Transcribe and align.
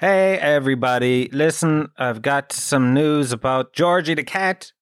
Hey, 0.00 0.36
everybody. 0.38 1.28
Listen, 1.30 1.88
I've 1.96 2.20
got 2.20 2.50
some 2.52 2.92
news 2.94 3.30
about 3.30 3.72
Georgie 3.72 4.14
the 4.14 4.24
cat. 4.24 4.72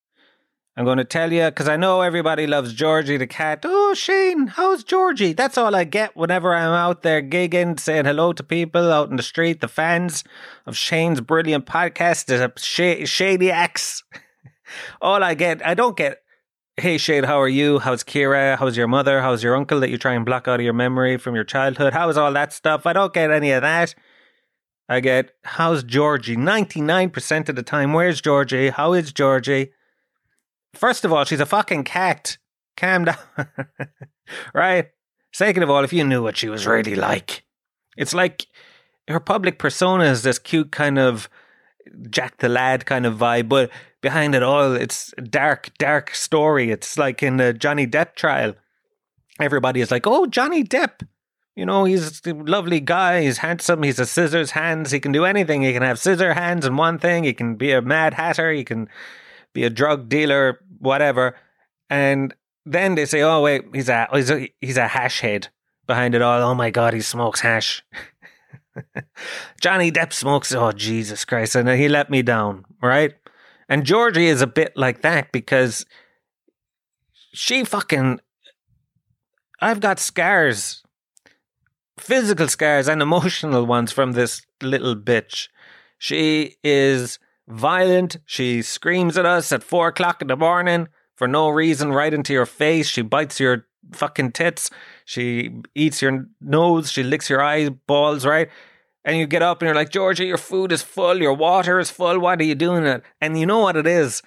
I'm 0.75 0.87
going 0.87 0.97
to 0.97 1.05
tell 1.05 1.31
you 1.31 1.45
because 1.45 1.69
I 1.69 1.77
know 1.77 2.01
everybody 2.01 2.47
loves 2.47 2.73
Georgie 2.73 3.19
the 3.19 3.27
cat. 3.27 3.61
Oh, 3.63 3.93
Shane, 3.93 4.47
how's 4.47 4.83
Georgie? 4.83 5.35
That's 5.35 5.59
all 5.59 5.75
I 5.75 5.85
get 5.85 6.17
whenever 6.17 6.55
I'm 6.55 6.73
out 6.73 7.03
there 7.03 7.21
gigging, 7.21 7.79
saying 7.79 8.07
hello 8.07 8.33
to 8.33 8.43
people 8.43 8.91
out 8.91 9.11
in 9.11 9.17
the 9.17 9.23
street, 9.23 9.61
the 9.61 9.69
fans 9.69 10.25
of 10.65 10.79
Shane's 10.79 11.21
brilliant 11.21 11.67
podcast, 11.67 12.25
the 12.25 12.51
sh- 12.57 13.05
Shaniacs. 13.05 14.05
all 15.03 15.23
I 15.23 15.35
get, 15.35 15.65
I 15.65 15.75
don't 15.75 15.95
get, 15.95 16.23
hey, 16.79 16.97
Shade, 16.97 17.27
how 17.27 17.39
are 17.39 17.49
you? 17.49 17.81
How's 17.81 18.03
Kira? 18.03 18.57
How's 18.57 18.79
your 18.79 18.89
mother? 18.89 19.21
How's 19.21 19.43
your 19.43 19.57
uncle 19.57 19.79
that 19.81 19.91
you 19.91 19.99
try 19.99 20.15
and 20.15 20.25
block 20.25 20.49
out 20.49 20.59
of 20.59 20.65
your 20.65 20.73
memory 20.73 21.19
from 21.19 21.35
your 21.35 21.45
childhood? 21.45 21.93
How 21.93 22.09
is 22.09 22.17
all 22.17 22.33
that 22.33 22.55
stuff? 22.55 22.87
I 22.87 22.95
don't 22.95 23.13
get 23.13 23.31
any 23.31 23.51
of 23.51 23.61
that. 23.61 23.95
I 24.89 25.01
get, 25.01 25.33
how's 25.45 25.85
Georgie? 25.85 26.37
99% 26.37 27.49
of 27.49 27.57
the 27.57 27.63
time, 27.63 27.93
where's 27.93 28.21
Georgie? 28.21 28.71
How 28.71 28.93
is 28.93 29.13
Georgie? 29.13 29.73
First 30.75 31.05
of 31.05 31.13
all, 31.13 31.25
she's 31.25 31.41
a 31.41 31.47
fucking 31.47 31.85
cat. 31.85 32.39
Calm 32.77 33.05
down. 33.05 33.17
right? 34.55 34.89
Second 35.33 35.63
of 35.63 35.71
all, 35.71 35.85
if 35.85 35.93
you 35.93 36.05
knew 36.05 36.23
what 36.23 36.37
she 36.37 36.49
was 36.49 36.67
really 36.67 36.95
like, 36.95 37.45
it's 37.97 38.15
like 38.15 38.47
her 39.09 39.21
public 39.21 39.59
persona 39.59 40.05
is 40.05 40.23
this 40.23 40.39
cute 40.39 40.73
kind 40.73 40.99
of 40.99 41.29
Jack 42.11 42.39
the 42.39 42.49
Lad 42.49 42.87
kind 42.87 43.07
of 43.07 43.17
vibe, 43.17 43.49
but 43.49 43.71
behind 44.01 44.35
it 44.35 44.43
all, 44.43 44.75
it's 44.75 45.13
dark, 45.29 45.71
dark 45.79 46.15
story. 46.15 46.71
It's 46.71 46.99
like 46.99 47.23
in 47.23 47.37
the 47.37 47.53
Johnny 47.53 47.87
Depp 47.87 48.15
trial. 48.15 48.55
Everybody 49.41 49.81
is 49.81 49.91
like, 49.91 50.07
oh, 50.07 50.27
Johnny 50.27 50.65
Depp. 50.65 51.07
You 51.55 51.67
know, 51.67 51.85
he's 51.85 52.23
a 52.27 52.33
lovely 52.33 52.81
guy. 52.81 53.23
He's 53.23 53.39
handsome. 53.39 53.83
He's 53.83 53.99
a 53.99 54.07
scissors 54.07 54.53
hands. 54.53 54.91
He 54.91 55.01
can 55.01 55.13
do 55.13 55.25
anything. 55.25 55.63
He 55.63 55.73
can 55.73 55.83
have 55.83 55.99
scissor 55.99 56.33
hands 56.33 56.65
in 56.65 56.77
one 56.77 56.99
thing. 56.99 57.25
He 57.25 57.35
can 57.35 57.57
be 57.57 57.73
a 57.73 57.83
mad 57.83 58.15
hatter. 58.15 58.51
He 58.51 58.65
can 58.65 58.89
be 59.53 59.65
a 59.65 59.71
drug 59.71 60.09
dealer, 60.09 60.61
whatever. 60.79 61.37
And 61.91 62.35
then 62.65 62.95
they 62.95 63.05
say, 63.05 63.23
"Oh 63.23 63.43
wait, 63.43 63.65
he's 63.73 63.89
a 63.89 64.09
he's 64.13 64.31
a, 64.31 64.49
he's 64.61 64.77
a 64.77 64.89
hash 64.89 65.21
head 65.21 65.49
behind 65.87 66.15
it 66.15 66.23
all." 66.23 66.41
Oh 66.43 66.55
my 66.55 66.71
god, 66.71 66.95
he 66.95 67.01
smokes 67.01 67.41
hash. 67.41 67.85
Johnny 69.61 69.93
Depp 69.93 70.13
smokes. 70.13 70.55
Oh 70.55 70.73
Jesus 70.73 71.25
Christ! 71.25 71.55
And 71.55 71.69
he 71.69 71.89
let 71.89 72.09
me 72.09 72.23
down, 72.23 72.65
right? 72.81 73.15
And 73.69 73.85
Georgie 73.85 74.27
is 74.27 74.41
a 74.43 74.47
bit 74.47 74.73
like 74.77 75.03
that 75.03 75.33
because 75.33 75.85
she 77.33 77.65
fucking. 77.65 78.21
I've 79.61 79.81
got 79.81 80.01
scars, 80.01 80.82
physical 82.03 82.49
scars 82.49 82.89
and 82.89 83.01
emotional 83.01 83.65
ones 83.65 83.93
from 83.93 84.13
this 84.13 84.43
little 84.61 84.97
bitch. 84.97 85.49
She 85.99 86.57
is 86.65 87.19
violent. 87.47 88.17
She 88.27 88.63
screams 88.63 89.17
at 89.17 89.27
us 89.27 89.53
at 89.53 89.63
four 89.63 89.89
o'clock 89.89 90.21
in 90.21 90.29
the 90.29 90.37
morning 90.37 90.89
for 91.15 91.29
no 91.29 91.49
reason, 91.49 91.93
right 91.93 92.13
into 92.13 92.33
your 92.33 92.47
face. 92.47 92.89
She 92.89 93.03
bites 93.03 93.39
your 93.39 93.67
fucking 93.93 94.33
tits. 94.33 94.71
She 95.05 95.51
eats 95.75 96.03
your 96.03 96.27
nose. 96.41 96.91
She 96.91 97.03
licks 97.03 97.31
your 97.31 97.43
eyeballs, 97.43 98.27
right? 98.27 98.49
And 99.05 99.17
you 99.17 99.27
get 99.27 99.43
up 99.43 99.61
and 99.61 99.67
you're 99.67 99.75
like, 99.75 99.91
Georgia, 99.91 100.25
your 100.25 100.39
food 100.39 100.73
is 100.73 100.83
full. 100.83 101.19
Your 101.19 101.35
water 101.35 101.79
is 101.79 101.91
full. 101.91 102.19
What 102.19 102.41
are 102.41 102.45
you 102.45 102.55
doing 102.55 102.85
it? 102.85 103.03
And 103.21 103.39
you 103.39 103.47
know 103.47 103.61
what 103.61 103.77
it 103.77 103.87
is? 103.87 104.23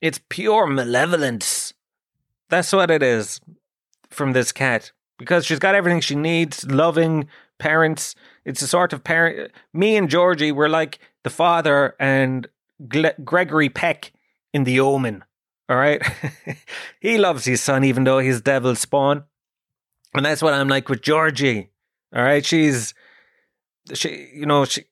It's 0.00 0.20
pure 0.28 0.66
malevolence. 0.66 1.72
That's 2.48 2.72
what 2.72 2.90
it 2.90 3.02
is 3.02 3.40
from 4.08 4.32
this 4.32 4.50
cat. 4.50 4.92
Because 5.20 5.44
she's 5.44 5.58
got 5.58 5.74
everything 5.74 6.00
she 6.00 6.14
needs 6.14 6.64
loving 6.64 7.28
parents. 7.58 8.14
It's 8.46 8.62
a 8.62 8.66
sort 8.66 8.94
of 8.94 9.04
parent. 9.04 9.52
Me 9.74 9.94
and 9.96 10.08
Georgie 10.08 10.50
were 10.50 10.68
like 10.68 10.98
the 11.24 11.30
father 11.30 11.94
and 12.00 12.48
Gle- 12.88 13.22
Gregory 13.22 13.68
Peck 13.68 14.12
in 14.54 14.64
The 14.64 14.80
Omen. 14.80 15.22
All 15.68 15.76
right. 15.76 16.02
he 17.00 17.18
loves 17.18 17.44
his 17.44 17.60
son, 17.60 17.84
even 17.84 18.04
though 18.04 18.18
he's 18.18 18.40
devil 18.40 18.74
spawn. 18.74 19.24
And 20.14 20.24
that's 20.24 20.42
what 20.42 20.54
I'm 20.54 20.68
like 20.68 20.88
with 20.88 21.02
Georgie. 21.02 21.68
All 22.16 22.22
right. 22.22 22.44
She's, 22.44 22.94
she, 23.92 24.30
you 24.34 24.46
know, 24.46 24.64
she, 24.64 24.86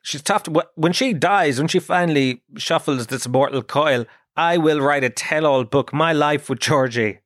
she's 0.00 0.22
tough. 0.22 0.44
To, 0.44 0.66
when 0.74 0.94
she 0.94 1.12
dies, 1.12 1.58
when 1.58 1.68
she 1.68 1.80
finally 1.80 2.42
shuffles 2.56 3.08
this 3.08 3.28
mortal 3.28 3.62
coil, 3.62 4.06
I 4.36 4.56
will 4.56 4.80
write 4.80 5.04
a 5.04 5.10
tell 5.10 5.44
all 5.44 5.64
book, 5.64 5.92
My 5.92 6.14
Life 6.14 6.48
with 6.48 6.60
Georgie. 6.60 7.20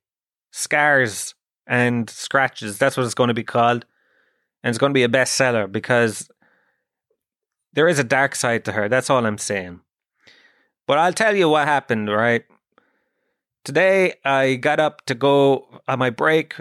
Scars 0.51 1.33
and 1.69 2.09
scratches. 2.09 2.79
That's 2.79 2.97
what 2.97 3.05
it's 3.05 3.13
going 3.13 3.29
to 3.29 3.33
be 3.33 3.43
called. 3.43 3.85
And 4.61 4.69
it's 4.69 4.79
going 4.79 4.89
to 4.89 4.95
be 4.95 5.03
a 5.03 5.07
bestseller 5.07 5.71
because 5.71 6.29
there 7.71 7.87
is 7.87 7.99
a 7.99 8.03
dark 8.03 8.35
side 8.35 8.65
to 8.65 8.73
her. 8.73 8.89
That's 8.89 9.09
all 9.09 9.25
I'm 9.25 9.37
saying. 9.37 9.79
But 10.87 10.97
I'll 10.97 11.13
tell 11.13 11.35
you 11.35 11.47
what 11.47 11.67
happened, 11.67 12.09
right? 12.09 12.43
Today 13.63 14.15
I 14.25 14.55
got 14.55 14.79
up 14.79 15.05
to 15.05 15.15
go 15.15 15.81
on 15.87 15.99
my 15.99 16.09
break 16.09 16.55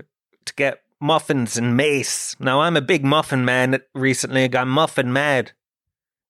to 0.45 0.55
get 0.55 0.83
muffins 1.01 1.57
and 1.57 1.77
mace. 1.77 2.37
Now 2.39 2.61
I'm 2.61 2.77
a 2.77 2.83
big 2.83 3.05
muffin 3.05 3.45
man 3.45 3.81
recently. 3.95 4.45
I 4.45 4.49
got 4.49 4.69
muffin 4.69 5.13
mad. 5.13 5.53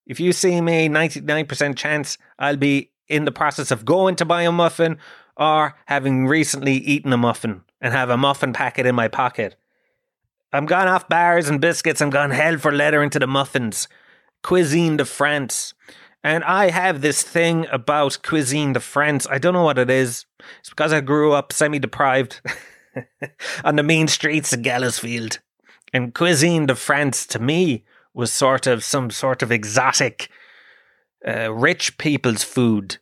If 0.06 0.21
you 0.21 0.33
see 0.33 0.60
me, 0.60 0.89
99% 0.89 1.77
chance 1.77 2.16
I'll 2.39 2.56
be 2.56 2.93
in 3.09 3.25
the 3.25 3.33
process 3.33 3.71
of 3.72 3.84
going 3.84 4.15
to 4.16 4.25
buy 4.25 4.43
a 4.43 4.53
muffin 4.53 4.99
or 5.37 5.75
having 5.87 6.28
recently 6.28 6.75
eaten 6.75 7.12
a 7.12 7.16
muffin 7.16 7.65
and 7.81 7.93
have 7.93 8.11
a 8.11 8.16
muffin 8.16 8.53
packet 8.53 8.87
in 8.87 8.94
my 8.94 9.09
pocket. 9.09 9.56
I'm 10.53 10.66
gone 10.66 10.89
off 10.89 11.09
bars 11.09 11.49
and 11.49 11.61
biscuits. 11.61 12.00
I'm 12.00 12.11
gone 12.11 12.31
hell 12.31 12.59
for 12.59 12.72
leather 12.72 13.03
into 13.03 13.19
the 13.19 13.27
muffins. 13.27 13.87
Cuisine 14.43 14.97
de 14.97 15.05
France. 15.05 15.75
And 16.25 16.43
I 16.44 16.71
have 16.71 17.00
this 17.00 17.22
thing 17.22 17.66
about 17.71 18.19
cuisine 18.22 18.72
de 18.72 18.81
France. 18.81 19.27
I 19.31 19.39
don't 19.39 19.55
know 19.55 19.65
what 19.65 19.78
it 19.78 19.91
is. 19.91 20.27
It's 20.61 20.71
because 20.71 20.93
I 20.93 21.00
grew 21.00 21.33
up 21.33 21.53
semi 21.53 21.78
deprived 21.78 22.41
on 23.65 23.77
the 23.77 23.83
mean 23.83 24.09
streets 24.09 24.53
of 24.53 24.60
Gallowsfield. 24.60 25.39
And 25.93 26.15
cuisine 26.15 26.66
de 26.66 26.75
France 26.75 27.27
to 27.28 27.39
me 27.39 27.84
was 28.15 28.33
sort 28.33 28.66
of 28.66 28.83
some 28.83 29.10
sort 29.10 29.43
of 29.43 29.53
exotic, 29.53 30.28
uh, 31.27 31.53
rich 31.53 31.99
people's 31.99 32.43
food. 32.43 32.99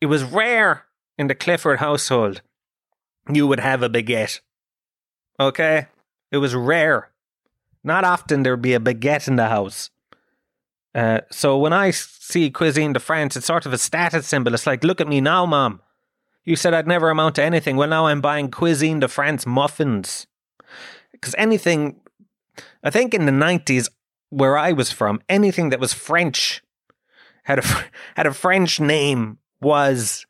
It 0.00 0.06
was 0.06 0.24
rare 0.24 0.86
in 1.18 1.26
the 1.26 1.34
Clifford 1.34 1.80
household. 1.80 2.40
You 3.30 3.46
would 3.46 3.60
have 3.60 3.82
a 3.82 3.88
baguette. 3.88 4.40
Okay? 5.38 5.86
It 6.30 6.38
was 6.38 6.54
rare. 6.54 7.10
Not 7.84 8.04
often 8.04 8.42
there'd 8.42 8.62
be 8.62 8.74
a 8.74 8.80
baguette 8.80 9.28
in 9.28 9.36
the 9.36 9.48
house. 9.48 9.90
Uh, 10.94 11.20
so 11.30 11.56
when 11.58 11.72
I 11.72 11.90
see 11.90 12.50
cuisine 12.50 12.92
de 12.92 13.00
France, 13.00 13.36
it's 13.36 13.46
sort 13.46 13.66
of 13.66 13.72
a 13.72 13.78
status 13.78 14.26
symbol. 14.26 14.54
It's 14.54 14.66
like, 14.66 14.84
look 14.84 15.00
at 15.00 15.08
me 15.08 15.20
now, 15.20 15.46
mom. 15.46 15.80
You 16.44 16.56
said 16.56 16.74
I'd 16.74 16.88
never 16.88 17.08
amount 17.10 17.36
to 17.36 17.42
anything. 17.42 17.76
Well, 17.76 17.88
now 17.88 18.06
I'm 18.06 18.20
buying 18.20 18.50
cuisine 18.50 19.00
de 19.00 19.08
France 19.08 19.46
muffins. 19.46 20.26
Because 21.12 21.34
anything, 21.38 22.00
I 22.82 22.90
think 22.90 23.14
in 23.14 23.26
the 23.26 23.32
90s, 23.32 23.88
where 24.30 24.58
I 24.58 24.72
was 24.72 24.90
from, 24.90 25.20
anything 25.28 25.70
that 25.70 25.80
was 25.80 25.92
French 25.92 26.62
had 27.44 27.60
a, 27.60 27.62
had 28.16 28.26
a 28.26 28.34
French 28.34 28.80
name 28.80 29.38
was 29.60 30.26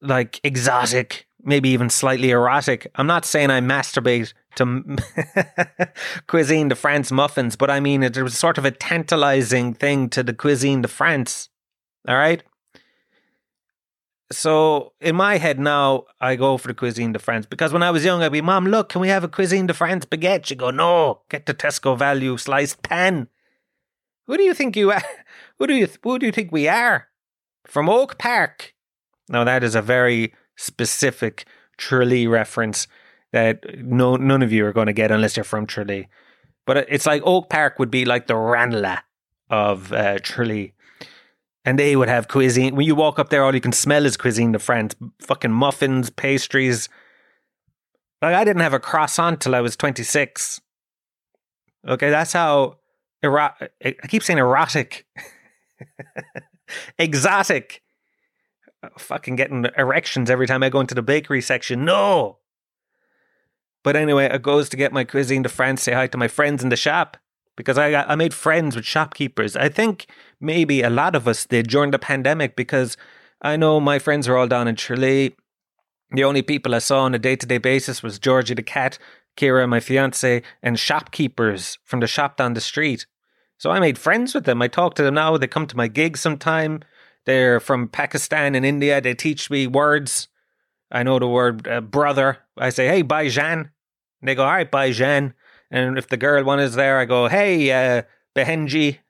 like 0.00 0.40
exotic, 0.42 1.27
maybe 1.48 1.70
even 1.70 1.90
slightly 1.90 2.30
erotic. 2.30 2.90
I'm 2.94 3.06
not 3.06 3.24
saying 3.24 3.50
I 3.50 3.60
masturbate 3.60 4.34
to 4.56 4.96
cuisine 6.26 6.68
de 6.68 6.74
France 6.74 7.10
muffins, 7.10 7.56
but 7.56 7.70
I 7.70 7.80
mean, 7.80 8.02
it 8.02 8.16
was 8.18 8.36
sort 8.36 8.58
of 8.58 8.64
a 8.64 8.70
tantalizing 8.70 9.74
thing 9.74 10.08
to 10.10 10.22
the 10.22 10.34
cuisine 10.34 10.82
de 10.82 10.88
France. 10.88 11.48
All 12.06 12.16
right. 12.16 12.42
So 14.30 14.92
in 15.00 15.16
my 15.16 15.38
head 15.38 15.58
now, 15.58 16.04
I 16.20 16.36
go 16.36 16.58
for 16.58 16.68
the 16.68 16.74
cuisine 16.74 17.12
de 17.12 17.18
France 17.18 17.46
because 17.46 17.72
when 17.72 17.82
I 17.82 17.90
was 17.90 18.04
young, 18.04 18.22
I'd 18.22 18.30
be, 18.30 18.42
Mom, 18.42 18.66
look, 18.66 18.90
can 18.90 19.00
we 19.00 19.08
have 19.08 19.24
a 19.24 19.28
cuisine 19.28 19.66
de 19.66 19.74
France 19.74 20.04
baguette? 20.04 20.44
She'd 20.44 20.58
go, 20.58 20.70
No, 20.70 21.22
get 21.30 21.46
the 21.46 21.54
Tesco 21.54 21.96
value 21.98 22.36
sliced 22.36 22.82
pan. 22.82 23.28
Who 24.26 24.36
do 24.36 24.42
you 24.42 24.52
think 24.52 24.76
you 24.76 24.92
are? 24.92 25.02
Who 25.58 25.66
do 25.66 25.74
you 25.74 25.88
who 26.04 26.18
do 26.20 26.26
you 26.26 26.30
think 26.30 26.52
we 26.52 26.68
are? 26.68 27.08
From 27.66 27.88
Oak 27.88 28.16
Park. 28.16 28.74
Now 29.28 29.42
that 29.44 29.64
is 29.64 29.74
a 29.74 29.82
very 29.82 30.32
specific 30.58 31.46
Tralee 31.78 32.26
reference 32.26 32.86
that 33.32 33.64
no 33.78 34.16
none 34.16 34.42
of 34.42 34.52
you 34.52 34.66
are 34.66 34.72
going 34.72 34.88
to 34.88 34.92
get 34.92 35.10
unless 35.10 35.36
you're 35.36 35.44
from 35.44 35.66
Tralee. 35.66 36.08
But 36.66 36.86
it's 36.90 37.06
like 37.06 37.22
Oak 37.24 37.48
Park 37.48 37.78
would 37.78 37.90
be 37.90 38.04
like 38.04 38.26
the 38.26 38.36
Ranelagh 38.36 39.00
of 39.48 39.92
uh, 39.92 40.18
Tralee. 40.18 40.74
And 41.64 41.78
they 41.78 41.96
would 41.96 42.08
have 42.08 42.28
cuisine. 42.28 42.76
When 42.76 42.86
you 42.86 42.94
walk 42.94 43.18
up 43.18 43.30
there, 43.30 43.44
all 43.44 43.54
you 43.54 43.60
can 43.60 43.72
smell 43.72 44.06
is 44.06 44.16
cuisine 44.16 44.52
de 44.52 44.58
France. 44.58 44.94
Fucking 45.20 45.50
muffins, 45.50 46.08
pastries. 46.10 46.88
Like, 48.22 48.34
I 48.34 48.44
didn't 48.44 48.62
have 48.62 48.72
a 48.72 48.80
croissant 48.80 49.40
till 49.40 49.54
I 49.54 49.60
was 49.60 49.76
26. 49.76 50.60
Okay, 51.86 52.10
that's 52.10 52.32
how. 52.32 52.78
Ero- 53.22 53.52
I 53.84 53.94
keep 54.08 54.22
saying 54.22 54.38
erotic. 54.38 55.06
Exotic. 56.98 57.82
Uh, 58.82 58.88
fucking 58.98 59.36
getting 59.36 59.66
erections 59.76 60.30
every 60.30 60.46
time 60.46 60.62
I 60.62 60.68
go 60.68 60.80
into 60.80 60.94
the 60.94 61.02
bakery 61.02 61.42
section. 61.42 61.84
No! 61.84 62.38
But 63.82 63.96
anyway, 63.96 64.28
I 64.28 64.38
goes 64.38 64.68
to 64.68 64.76
get 64.76 64.92
my 64.92 65.04
cuisine 65.04 65.42
to 65.42 65.48
France, 65.48 65.82
say 65.82 65.92
hi 65.92 66.06
to 66.08 66.18
my 66.18 66.28
friends 66.28 66.62
in 66.62 66.68
the 66.68 66.76
shop. 66.76 67.16
because 67.58 67.76
I 67.76 67.90
got, 67.90 68.08
I 68.08 68.14
made 68.14 68.32
friends 68.32 68.76
with 68.76 68.84
shopkeepers. 68.84 69.56
I 69.56 69.68
think 69.68 70.06
maybe 70.40 70.82
a 70.82 70.88
lot 70.88 71.16
of 71.16 71.26
us 71.26 71.44
did 71.44 71.66
during 71.66 71.90
the 71.90 71.98
pandemic 71.98 72.54
because 72.54 72.96
I 73.42 73.56
know 73.56 73.80
my 73.80 73.98
friends 73.98 74.28
are 74.28 74.36
all 74.36 74.46
down 74.46 74.68
in 74.68 74.76
Tralee. 74.76 75.34
The 76.12 76.22
only 76.22 76.42
people 76.42 76.72
I 76.72 76.78
saw 76.78 77.00
on 77.00 77.16
a 77.16 77.18
day 77.18 77.34
to 77.34 77.46
day 77.46 77.58
basis 77.58 78.00
was 78.00 78.20
Georgie 78.20 78.54
the 78.54 78.62
cat, 78.62 78.96
Kira, 79.36 79.68
my 79.68 79.80
fiance, 79.80 80.40
and 80.62 80.78
shopkeepers 80.78 81.78
from 81.84 81.98
the 81.98 82.06
shop 82.06 82.36
down 82.36 82.54
the 82.54 82.60
street. 82.60 83.06
So 83.58 83.70
I 83.72 83.80
made 83.80 83.98
friends 83.98 84.34
with 84.34 84.44
them. 84.44 84.62
I 84.62 84.68
talk 84.68 84.94
to 84.94 85.02
them 85.02 85.14
now. 85.14 85.36
They 85.36 85.48
come 85.48 85.66
to 85.66 85.76
my 85.76 85.88
gigs 85.88 86.20
sometime. 86.20 86.80
They're 87.28 87.60
from 87.60 87.88
Pakistan 87.88 88.54
and 88.54 88.64
India. 88.64 89.02
They 89.02 89.12
teach 89.12 89.50
me 89.50 89.66
words. 89.66 90.28
I 90.90 91.02
know 91.02 91.18
the 91.18 91.28
word 91.28 91.68
uh, 91.68 91.82
brother. 91.82 92.38
I 92.56 92.70
say, 92.70 92.88
hey, 92.88 93.02
Baijan. 93.02 93.68
They 94.22 94.34
go, 94.34 94.44
all 94.44 94.50
right, 94.50 94.72
Baijan. 94.72 95.34
And 95.70 95.98
if 95.98 96.08
the 96.08 96.16
girl 96.16 96.42
one 96.42 96.58
is 96.58 96.74
there, 96.74 96.98
I 96.98 97.04
go, 97.04 97.28
hey, 97.28 97.70
uh, 97.70 98.02
Behenji. 98.34 99.00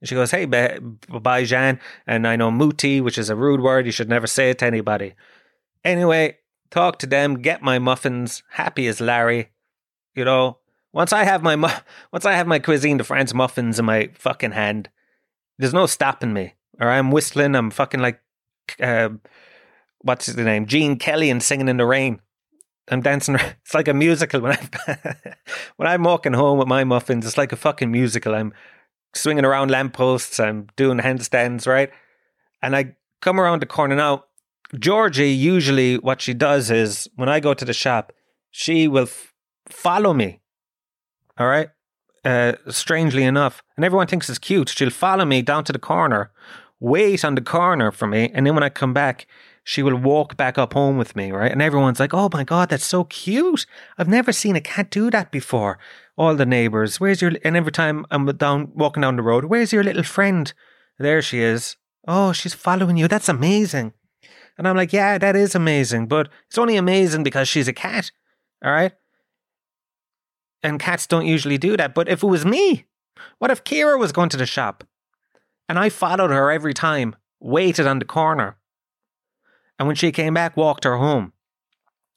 And 0.00 0.08
she 0.08 0.14
goes, 0.14 0.30
hey, 0.30 0.46
Be- 0.46 0.80
Baijan. 1.10 1.78
And 2.06 2.26
I 2.26 2.36
know 2.36 2.50
Muti, 2.50 3.02
which 3.02 3.18
is 3.18 3.28
a 3.28 3.36
rude 3.36 3.60
word. 3.60 3.84
You 3.84 3.92
should 3.92 4.08
never 4.08 4.26
say 4.26 4.48
it 4.48 4.60
to 4.60 4.64
anybody. 4.64 5.12
Anyway, 5.84 6.38
talk 6.70 6.98
to 7.00 7.06
them, 7.06 7.42
get 7.42 7.60
my 7.60 7.78
muffins, 7.78 8.42
happy 8.52 8.86
as 8.86 9.02
Larry. 9.02 9.50
You 10.14 10.24
know, 10.24 10.60
once 10.94 11.12
I 11.12 11.24
have 11.24 11.42
my 11.42 11.56
mu- 11.56 11.68
once 12.10 12.24
I 12.24 12.32
have 12.32 12.46
my 12.46 12.58
cuisine 12.58 12.96
de 12.96 13.04
France 13.04 13.34
muffins 13.34 13.78
in 13.78 13.84
my 13.84 14.08
fucking 14.14 14.52
hand, 14.52 14.88
there's 15.58 15.74
no 15.74 15.84
stopping 15.84 16.32
me. 16.32 16.54
Or 16.80 16.90
I'm 16.90 17.10
whistling. 17.10 17.54
I'm 17.54 17.70
fucking 17.70 18.00
like, 18.00 18.20
uh, 18.80 19.10
what's 20.00 20.26
the 20.26 20.44
name? 20.44 20.66
Gene 20.66 20.96
Kelly 20.96 21.30
and 21.30 21.42
singing 21.42 21.68
in 21.68 21.76
the 21.76 21.86
rain. 21.86 22.20
I'm 22.88 23.00
dancing. 23.00 23.36
It's 23.64 23.74
like 23.74 23.88
a 23.88 23.94
musical 23.94 24.40
when 24.40 24.52
I 24.52 25.16
when 25.76 25.88
I'm 25.88 26.04
walking 26.04 26.34
home 26.34 26.58
with 26.58 26.68
my 26.68 26.84
muffins. 26.84 27.26
It's 27.26 27.38
like 27.38 27.52
a 27.52 27.56
fucking 27.56 27.90
musical. 27.90 28.34
I'm 28.34 28.52
swinging 29.14 29.44
around 29.44 29.70
lampposts. 29.70 30.38
I'm 30.38 30.68
doing 30.76 30.98
handstands, 30.98 31.66
right? 31.66 31.90
And 32.62 32.76
I 32.76 32.96
come 33.20 33.40
around 33.40 33.62
the 33.62 33.66
corner 33.66 33.96
now. 33.96 34.24
Georgie 34.78 35.30
usually 35.30 35.96
what 35.98 36.20
she 36.20 36.34
does 36.34 36.70
is 36.70 37.08
when 37.16 37.28
I 37.28 37.40
go 37.40 37.54
to 37.54 37.64
the 37.64 37.72
shop, 37.72 38.12
she 38.50 38.88
will 38.88 39.04
f- 39.04 39.32
follow 39.68 40.12
me 40.12 40.40
all 41.38 41.46
right. 41.46 41.68
Uh, 42.24 42.54
strangely 42.68 43.22
enough, 43.22 43.62
and 43.76 43.84
everyone 43.84 44.08
thinks 44.08 44.28
it's 44.28 44.38
cute. 44.38 44.68
She'll 44.70 44.90
follow 44.90 45.24
me 45.24 45.42
down 45.42 45.62
to 45.64 45.72
the 45.72 45.78
corner, 45.78 46.32
wait 46.86 47.24
on 47.24 47.34
the 47.34 47.40
corner 47.40 47.90
for 47.90 48.06
me, 48.06 48.30
and 48.32 48.46
then 48.46 48.54
when 48.54 48.62
I 48.62 48.68
come 48.68 48.92
back, 48.92 49.26
she 49.64 49.82
will 49.82 49.96
walk 49.96 50.36
back 50.36 50.56
up 50.58 50.74
home 50.74 50.96
with 50.96 51.16
me, 51.16 51.32
right? 51.32 51.50
And 51.50 51.60
everyone's 51.60 52.00
like, 52.00 52.14
"Oh 52.14 52.28
my 52.32 52.44
god, 52.44 52.68
that's 52.68 52.84
so 52.84 53.04
cute! 53.04 53.66
I've 53.98 54.08
never 54.08 54.32
seen 54.32 54.56
a 54.56 54.60
cat 54.60 54.90
do 54.90 55.10
that 55.10 55.30
before." 55.30 55.78
All 56.16 56.34
the 56.34 56.46
neighbors, 56.46 56.98
where's 57.00 57.20
your? 57.20 57.32
And 57.44 57.56
every 57.56 57.72
time 57.72 58.06
I'm 58.10 58.24
down 58.36 58.72
walking 58.74 59.02
down 59.02 59.16
the 59.16 59.22
road, 59.22 59.46
where's 59.46 59.72
your 59.72 59.84
little 59.84 60.02
friend? 60.16 60.52
There 60.98 61.20
she 61.22 61.40
is. 61.40 61.76
Oh, 62.08 62.32
she's 62.32 62.54
following 62.54 62.96
you. 62.96 63.08
That's 63.08 63.28
amazing. 63.28 63.92
And 64.56 64.66
I'm 64.66 64.76
like, 64.76 64.92
yeah, 64.92 65.18
that 65.18 65.36
is 65.36 65.54
amazing, 65.54 66.06
but 66.06 66.28
it's 66.46 66.56
only 66.56 66.76
amazing 66.76 67.22
because 67.22 67.48
she's 67.48 67.68
a 67.68 67.74
cat. 67.74 68.10
All 68.64 68.72
right 68.72 68.92
and 70.66 70.80
cats 70.80 71.06
don't 71.06 71.26
usually 71.26 71.58
do 71.58 71.76
that. 71.76 71.94
But 71.94 72.08
if 72.08 72.22
it 72.22 72.26
was 72.26 72.44
me, 72.44 72.86
what 73.38 73.50
if 73.50 73.64
Kira 73.64 73.98
was 73.98 74.12
going 74.12 74.28
to 74.30 74.36
the 74.36 74.46
shop 74.46 74.84
and 75.68 75.78
I 75.78 75.88
followed 75.88 76.30
her 76.30 76.50
every 76.50 76.74
time, 76.74 77.16
waited 77.40 77.86
on 77.86 77.98
the 77.98 78.04
corner, 78.04 78.56
and 79.78 79.86
when 79.86 79.96
she 79.96 80.12
came 80.12 80.34
back, 80.34 80.56
walked 80.56 80.84
her 80.84 80.96
home? 80.96 81.32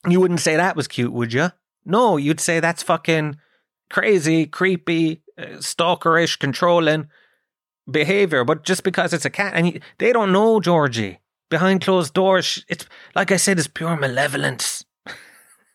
You 0.08 0.20
wouldn't 0.20 0.40
say 0.40 0.56
that 0.56 0.76
was 0.76 0.88
cute, 0.88 1.12
would 1.12 1.32
you? 1.32 1.50
No, 1.84 2.16
you'd 2.16 2.40
say 2.40 2.60
that's 2.60 2.82
fucking 2.82 3.36
crazy, 3.90 4.46
creepy, 4.46 5.22
uh, 5.38 5.58
stalkerish, 5.58 6.38
controlling 6.38 7.08
behavior. 7.90 8.44
But 8.44 8.64
just 8.64 8.82
because 8.82 9.12
it's 9.12 9.24
a 9.24 9.30
cat, 9.30 9.52
and 9.54 9.80
they 9.98 10.12
don't 10.12 10.32
know 10.32 10.60
Georgie 10.60 11.20
behind 11.50 11.82
closed 11.82 12.14
doors, 12.14 12.64
it's 12.68 12.86
like 13.14 13.30
I 13.30 13.36
said, 13.36 13.58
it's 13.58 13.68
pure 13.68 13.96
malevolence. 13.96 14.84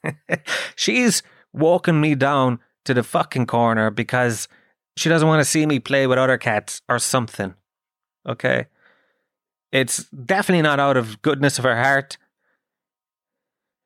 She's 0.76 1.22
walking 1.54 2.02
me 2.02 2.16
down 2.16 2.60
to 2.86 2.94
the 2.94 3.04
fucking 3.04 3.48
corner 3.48 3.90
because 3.90 4.48
she 4.96 5.10
doesn't 5.10 5.28
want 5.28 5.42
to 5.42 5.50
see 5.50 5.66
me 5.66 5.80
play 5.80 6.08
with 6.08 6.18
other 6.18 6.38
cats 6.38 6.82
or 6.88 7.00
something. 7.00 7.54
Okay? 8.28 8.68
It's 9.72 10.06
definitely 10.06 10.62
not 10.62 10.80
out 10.80 10.98
of 10.98 11.22
goodness 11.22 11.58
of 11.58 11.64
her 11.66 11.82
heart. 11.82 12.18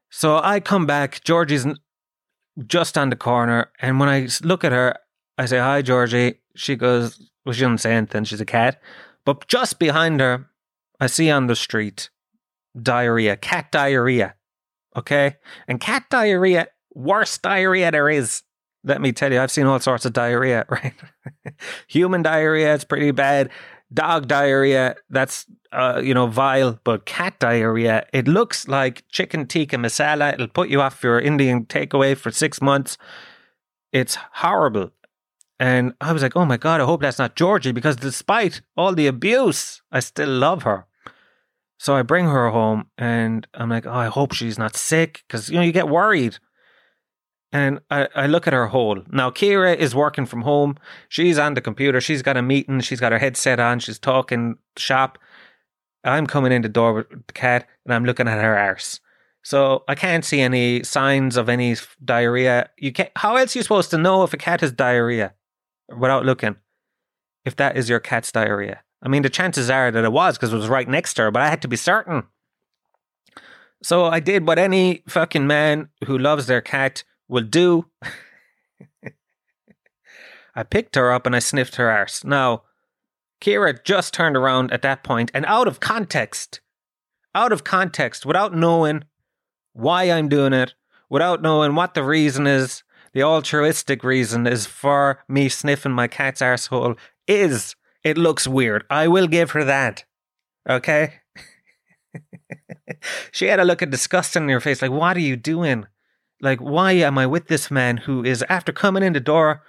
So 0.09 0.39
I 0.43 0.59
come 0.59 0.85
back, 0.85 1.23
Georgie's 1.23 1.65
just 2.65 2.97
on 2.97 3.09
the 3.09 3.15
corner, 3.15 3.71
and 3.81 3.99
when 3.99 4.09
I 4.09 4.27
look 4.43 4.63
at 4.63 4.71
her, 4.71 4.95
I 5.37 5.45
say, 5.45 5.59
Hi, 5.59 5.81
Georgie. 5.81 6.39
She 6.55 6.75
goes, 6.75 7.29
Well, 7.45 7.53
she 7.53 7.61
doesn't 7.61 7.77
say 7.79 7.93
anything, 7.93 8.23
she's 8.23 8.41
a 8.41 8.45
cat. 8.45 8.81
But 9.25 9.47
just 9.47 9.79
behind 9.79 10.19
her, 10.19 10.49
I 10.99 11.07
see 11.07 11.29
on 11.29 11.47
the 11.47 11.55
street 11.55 12.09
diarrhea, 12.79 13.37
cat 13.37 13.71
diarrhea. 13.71 14.35
Okay? 14.95 15.37
And 15.67 15.79
cat 15.79 16.05
diarrhea 16.09 16.67
worst 16.93 17.41
diarrhea 17.41 17.91
there 17.91 18.09
is. 18.09 18.43
Let 18.83 19.01
me 19.01 19.11
tell 19.11 19.31
you, 19.31 19.41
I've 19.41 19.51
seen 19.51 19.65
all 19.65 19.79
sorts 19.79 20.05
of 20.05 20.13
diarrhea, 20.13 20.65
right? 20.69 20.93
Human 21.87 22.21
diarrhea, 22.21 22.73
it's 22.73 22.85
pretty 22.85 23.11
bad. 23.11 23.49
Dog 23.91 24.27
diarrhea, 24.27 24.95
that's, 25.09 25.47
uh, 25.71 25.99
you 26.03 26.13
know, 26.13 26.27
vile. 26.27 26.79
But 26.83 27.05
cat 27.05 27.39
diarrhea, 27.39 28.05
it 28.13 28.27
looks 28.27 28.67
like 28.67 29.03
chicken 29.09 29.47
tikka 29.47 29.77
masala. 29.77 30.33
It'll 30.33 30.47
put 30.47 30.69
you 30.69 30.81
off 30.81 31.03
your 31.03 31.19
Indian 31.19 31.65
takeaway 31.65 32.15
for 32.15 32.29
six 32.31 32.61
months. 32.61 32.97
It's 33.91 34.15
horrible. 34.33 34.91
And 35.59 35.93
I 35.99 36.13
was 36.13 36.21
like, 36.21 36.35
oh 36.35 36.45
my 36.45 36.57
God, 36.57 36.79
I 36.79 36.85
hope 36.85 37.01
that's 37.01 37.19
not 37.19 37.35
Georgie 37.35 37.73
because 37.73 37.97
despite 37.97 38.61
all 38.77 38.93
the 38.93 39.07
abuse, 39.07 39.81
I 39.91 39.99
still 39.99 40.29
love 40.29 40.63
her. 40.63 40.85
So 41.77 41.95
I 41.95 42.01
bring 42.01 42.25
her 42.25 42.49
home 42.49 42.87
and 42.97 43.47
I'm 43.53 43.69
like, 43.69 43.85
oh, 43.85 43.91
I 43.91 44.07
hope 44.07 44.33
she's 44.33 44.59
not 44.59 44.75
sick 44.75 45.23
because, 45.27 45.49
you 45.49 45.55
know, 45.55 45.61
you 45.61 45.71
get 45.71 45.89
worried. 45.89 46.37
And 47.51 47.79
I, 47.89 48.07
I 48.15 48.27
look 48.27 48.45
at 48.45 48.53
her 48.53 48.67
hole. 48.67 49.01
Now, 49.09 49.31
Kira 49.31 49.75
is 49.75 49.95
working 49.95 50.25
from 50.27 50.41
home. 50.41 50.77
She's 51.07 51.39
on 51.39 51.55
the 51.55 51.61
computer. 51.61 51.99
She's 51.99 52.21
got 52.21 52.37
a 52.37 52.41
meeting. 52.43 52.79
She's 52.81 52.99
got 52.99 53.11
her 53.11 53.17
headset 53.17 53.59
on. 53.59 53.79
She's 53.79 53.97
talking 53.97 54.57
shop. 54.77 55.17
I'm 56.03 56.27
coming 56.27 56.51
in 56.51 56.61
the 56.61 56.69
door 56.69 56.93
with 56.93 57.09
the 57.27 57.33
cat 57.33 57.67
and 57.85 57.93
I'm 57.93 58.05
looking 58.05 58.27
at 58.27 58.41
her 58.41 58.57
arse. 58.57 58.99
So 59.43 59.83
I 59.87 59.95
can't 59.95 60.23
see 60.23 60.41
any 60.41 60.83
signs 60.83 61.37
of 61.37 61.49
any 61.49 61.75
diarrhea. 62.03 62.69
You 62.77 62.91
can't, 62.91 63.11
how 63.15 63.35
else 63.35 63.55
are 63.55 63.59
you 63.59 63.63
supposed 63.63 63.89
to 63.91 63.97
know 63.97 64.23
if 64.23 64.33
a 64.33 64.37
cat 64.37 64.61
has 64.61 64.71
diarrhea 64.71 65.33
without 65.97 66.25
looking? 66.25 66.55
If 67.45 67.55
that 67.55 67.77
is 67.77 67.89
your 67.89 67.99
cat's 67.99 68.31
diarrhea. 68.31 68.83
I 69.01 69.07
mean, 69.07 69.23
the 69.23 69.29
chances 69.29 69.69
are 69.69 69.91
that 69.91 70.03
it 70.03 70.11
was 70.11 70.37
because 70.37 70.53
it 70.53 70.57
was 70.57 70.67
right 70.67 70.87
next 70.87 71.15
to 71.15 71.23
her, 71.23 71.31
but 71.31 71.41
I 71.41 71.49
had 71.49 71.61
to 71.63 71.67
be 71.67 71.77
certain. 71.77 72.23
So 73.81 74.05
I 74.05 74.19
did 74.19 74.45
what 74.45 74.59
any 74.59 75.03
fucking 75.07 75.47
man 75.47 75.89
who 76.05 76.17
loves 76.17 76.47
their 76.47 76.61
cat 76.61 77.03
will 77.29 77.43
do. 77.43 77.85
I 80.55 80.63
picked 80.63 80.95
her 80.95 81.13
up 81.13 81.25
and 81.25 81.35
I 81.35 81.39
sniffed 81.39 81.77
her 81.77 81.89
arse. 81.89 82.25
Now, 82.25 82.63
Kira 83.39 83.81
just 83.85 84.13
turned 84.13 84.35
around 84.35 84.73
at 84.73 84.81
that 84.81 85.03
point 85.03 85.31
and 85.33 85.45
out 85.45 85.67
of 85.67 85.79
context, 85.79 86.59
out 87.33 87.53
of 87.53 87.63
context, 87.63 88.25
without 88.25 88.53
knowing 88.53 89.05
why 89.71 90.11
I'm 90.11 90.27
doing 90.27 90.51
it, 90.51 90.73
without 91.09 91.41
knowing 91.41 91.75
what 91.75 91.93
the 91.93 92.03
reason 92.03 92.45
is, 92.47 92.83
the 93.13 93.23
altruistic 93.23 94.03
reason 94.03 94.45
is 94.45 94.65
for 94.65 95.23
me 95.27 95.47
sniffing 95.49 95.93
my 95.93 96.07
cat's 96.07 96.41
arsehole 96.41 96.97
is 97.27 97.75
it 98.03 98.17
looks 98.17 98.47
weird. 98.47 98.83
I 98.89 99.07
will 99.07 99.27
give 99.27 99.51
her 99.51 99.63
that. 99.63 100.03
Okay? 100.69 101.13
she 103.31 103.45
had 103.45 103.59
a 103.59 103.65
look 103.65 103.81
of 103.81 103.89
disgust 103.89 104.35
in 104.35 104.49
her 104.49 104.59
face, 104.59 104.81
like, 104.81 104.91
what 104.91 105.15
are 105.15 105.21
you 105.21 105.35
doing? 105.35 105.85
Like, 106.41 106.59
why 106.59 106.93
am 106.93 107.17
I 107.17 107.25
with 107.25 107.47
this 107.47 107.69
man 107.69 107.97
who 107.97 108.23
is, 108.23 108.43
after 108.49 108.71
coming 108.71 109.03
in 109.03 109.13
the 109.13 109.19
door 109.19 109.61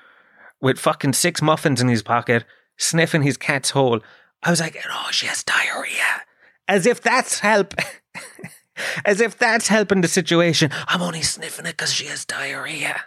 with 0.61 0.79
fucking 0.79 1.15
six 1.15 1.43
muffins 1.43 1.81
in 1.81 1.89
his 1.89 2.03
pocket, 2.03 2.45
sniffing 2.79 3.23
his 3.23 3.37
cat's 3.37 3.71
hole? 3.71 4.01
I 4.43 4.51
was 4.51 4.61
like, 4.61 4.77
oh, 4.91 5.09
she 5.11 5.27
has 5.27 5.43
diarrhea. 5.43 6.23
As 6.69 6.87
if 6.87 7.01
that's 7.01 7.41
help. 7.41 7.75
As 9.05 9.21
if 9.21 9.37
that's 9.37 9.69
helping 9.69 10.01
the 10.01 10.09
situation. 10.09 10.71
I'm 10.87 11.03
only 11.03 11.23
sniffing 11.23 11.67
it 11.67 11.77
because 11.77 11.93
she 11.93 12.07
has 12.07 12.25
diarrhea. 12.25 13.03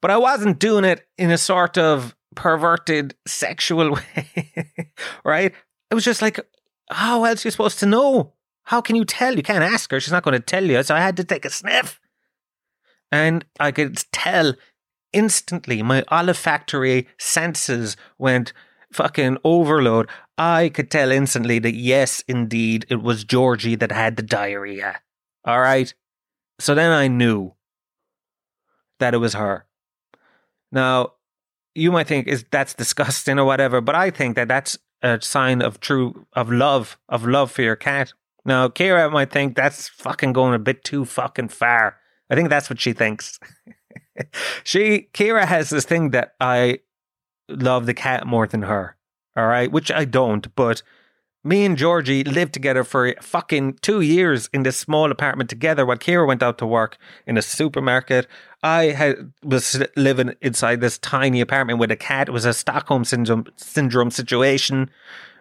But 0.00 0.10
I 0.10 0.16
wasn't 0.16 0.58
doing 0.58 0.84
it 0.84 1.06
in 1.18 1.30
a 1.30 1.38
sort 1.38 1.76
of 1.76 2.14
perverted 2.34 3.14
sexual 3.26 3.90
way, 3.94 4.92
right? 5.24 5.52
It 5.90 5.94
was 5.94 6.04
just 6.04 6.22
like, 6.22 6.40
how 6.90 7.24
else 7.24 7.44
are 7.44 7.48
you 7.48 7.50
supposed 7.50 7.80
to 7.80 7.86
know? 7.86 8.32
How 8.64 8.80
can 8.80 8.96
you 8.96 9.04
tell? 9.04 9.36
You 9.36 9.42
can't 9.42 9.64
ask 9.64 9.90
her. 9.90 10.00
She's 10.00 10.12
not 10.12 10.22
going 10.22 10.34
to 10.34 10.40
tell 10.40 10.64
you. 10.64 10.82
So 10.82 10.94
I 10.94 11.00
had 11.00 11.16
to 11.18 11.24
take 11.24 11.44
a 11.44 11.50
sniff. 11.50 12.00
And 13.10 13.44
I 13.60 13.72
could 13.72 13.96
tell 14.12 14.54
instantly 15.12 15.82
my 15.82 16.04
olfactory 16.10 17.08
senses 17.18 17.96
went 18.18 18.52
fucking 18.92 19.38
overload. 19.44 20.08
I 20.38 20.68
could 20.68 20.90
tell 20.90 21.10
instantly 21.10 21.58
that 21.60 21.74
yes, 21.74 22.22
indeed, 22.28 22.86
it 22.90 23.02
was 23.02 23.24
Georgie 23.24 23.76
that 23.76 23.92
had 23.92 24.16
the 24.16 24.22
diarrhea. 24.22 25.00
All 25.44 25.60
right. 25.60 25.92
So 26.58 26.74
then 26.74 26.92
I 26.92 27.08
knew 27.08 27.54
that 28.98 29.14
it 29.14 29.18
was 29.18 29.34
her. 29.34 29.66
Now, 30.72 31.12
you 31.74 31.92
might 31.92 32.06
think 32.06 32.26
is 32.26 32.44
that's 32.50 32.74
disgusting 32.74 33.38
or 33.38 33.44
whatever, 33.44 33.80
but 33.80 33.94
I 33.94 34.10
think 34.10 34.36
that 34.36 34.48
that's 34.48 34.78
a 35.02 35.20
sign 35.20 35.62
of 35.62 35.78
true 35.80 36.26
of 36.32 36.50
love 36.50 36.98
of 37.08 37.26
love 37.26 37.50
for 37.50 37.62
your 37.62 37.76
cat. 37.76 38.12
Now, 38.44 38.68
Kira 38.68 39.10
might 39.12 39.30
think 39.30 39.56
that's 39.56 39.88
fucking 39.88 40.32
going 40.32 40.54
a 40.54 40.58
bit 40.58 40.84
too 40.84 41.04
fucking 41.04 41.48
far. 41.48 41.98
I 42.30 42.34
think 42.34 42.48
that's 42.48 42.70
what 42.70 42.80
she 42.80 42.92
thinks. 42.92 43.38
she 44.64 45.08
Kira 45.12 45.44
has 45.44 45.70
this 45.70 45.84
thing 45.84 46.10
that 46.10 46.34
I 46.40 46.80
love 47.48 47.86
the 47.86 47.94
cat 47.94 48.26
more 48.26 48.46
than 48.46 48.62
her. 48.62 48.96
All 49.36 49.46
right, 49.46 49.70
which 49.70 49.90
I 49.92 50.06
don't, 50.06 50.54
but 50.56 50.82
me 51.46 51.64
and 51.64 51.76
Georgie 51.76 52.24
lived 52.24 52.52
together 52.52 52.82
for 52.82 53.14
fucking 53.20 53.74
two 53.80 54.00
years 54.00 54.50
in 54.52 54.64
this 54.64 54.76
small 54.76 55.12
apartment 55.12 55.48
together 55.48 55.86
while 55.86 55.96
Kira 55.96 56.26
went 56.26 56.42
out 56.42 56.58
to 56.58 56.66
work 56.66 56.98
in 57.26 57.38
a 57.38 57.42
supermarket. 57.42 58.26
I 58.64 58.86
had 58.86 59.32
was 59.44 59.80
living 59.94 60.34
inside 60.42 60.80
this 60.80 60.98
tiny 60.98 61.40
apartment 61.40 61.78
with 61.78 61.92
a 61.92 61.96
cat. 61.96 62.28
It 62.28 62.32
was 62.32 62.46
a 62.46 62.52
Stockholm 62.52 63.04
syndrome 63.04 63.46
syndrome 63.56 64.10
situation. 64.10 64.90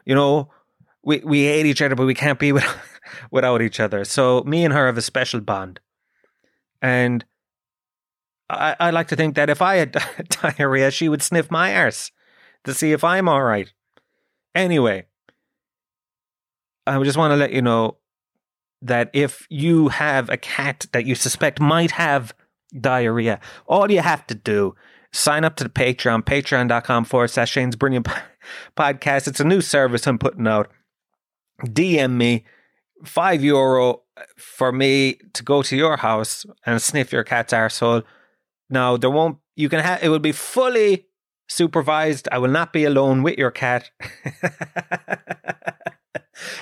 You 0.05 0.13
know, 0.13 0.51
we 1.03 1.21
we 1.25 1.45
hate 1.45 1.65
each 1.65 1.81
other, 1.81 1.95
but 1.95 2.05
we 2.05 2.13
can't 2.13 2.37
be 2.37 2.51
without, 2.51 2.77
without 3.31 3.61
each 3.63 3.79
other. 3.79 4.05
So 4.05 4.43
me 4.43 4.63
and 4.63 4.73
her 4.73 4.85
have 4.85 4.97
a 4.97 5.01
special 5.01 5.41
bond. 5.41 5.79
And 6.85 7.25
I, 8.47 8.75
I 8.79 8.89
like 8.91 9.07
to 9.07 9.15
think 9.15 9.33
that 9.35 9.49
if 9.49 9.59
I 9.59 9.77
had 9.77 9.97
diarrhea, 10.41 10.91
she 10.91 11.09
would 11.09 11.23
sniff 11.23 11.49
my 11.49 11.75
arse 11.75 12.11
to 12.63 12.75
see 12.75 12.91
if 12.91 13.03
I'm 13.03 13.27
all 13.27 13.41
right. 13.41 13.73
Anyway, 14.53 15.05
I 16.85 17.01
just 17.01 17.17
want 17.17 17.31
to 17.31 17.37
let 17.37 17.51
you 17.53 17.63
know 17.63 17.97
that 18.83 19.09
if 19.13 19.47
you 19.49 19.87
have 19.87 20.29
a 20.29 20.37
cat 20.37 20.85
that 20.91 21.07
you 21.07 21.15
suspect 21.15 21.59
might 21.59 21.89
have 21.89 22.35
diarrhea, 22.79 23.39
all 23.65 23.89
you 23.89 24.01
have 24.01 24.27
to 24.27 24.35
do 24.35 24.75
sign 25.11 25.43
up 25.43 25.55
to 25.55 25.63
the 25.63 25.71
Patreon, 25.71 26.21
patreon.com 26.21 27.05
forward 27.05 27.29
slash 27.29 27.49
Shane's 27.49 27.75
Brilliant 27.75 28.07
Podcast. 28.77 29.27
It's 29.27 29.39
a 29.39 29.45
new 29.45 29.61
service 29.61 30.05
I'm 30.05 30.19
putting 30.19 30.45
out. 30.45 30.69
DM 31.63 32.11
me 32.11 32.43
five 33.03 33.43
euro 33.43 34.01
for 34.37 34.71
me 34.71 35.19
to 35.33 35.43
go 35.43 35.61
to 35.61 35.75
your 35.75 35.97
house 35.97 36.45
and 36.65 36.81
sniff 36.81 37.11
your 37.11 37.23
cat's 37.23 37.53
arsehole. 37.53 38.03
Now 38.69 38.97
there 38.97 39.09
won't 39.09 39.37
you 39.55 39.69
can 39.69 39.79
have 39.79 40.03
it 40.03 40.09
will 40.09 40.19
be 40.19 40.31
fully 40.31 41.07
supervised. 41.47 42.27
I 42.31 42.37
will 42.37 42.49
not 42.49 42.73
be 42.73 42.85
alone 42.85 43.23
with 43.23 43.37
your 43.37 43.51
cat. 43.51 43.91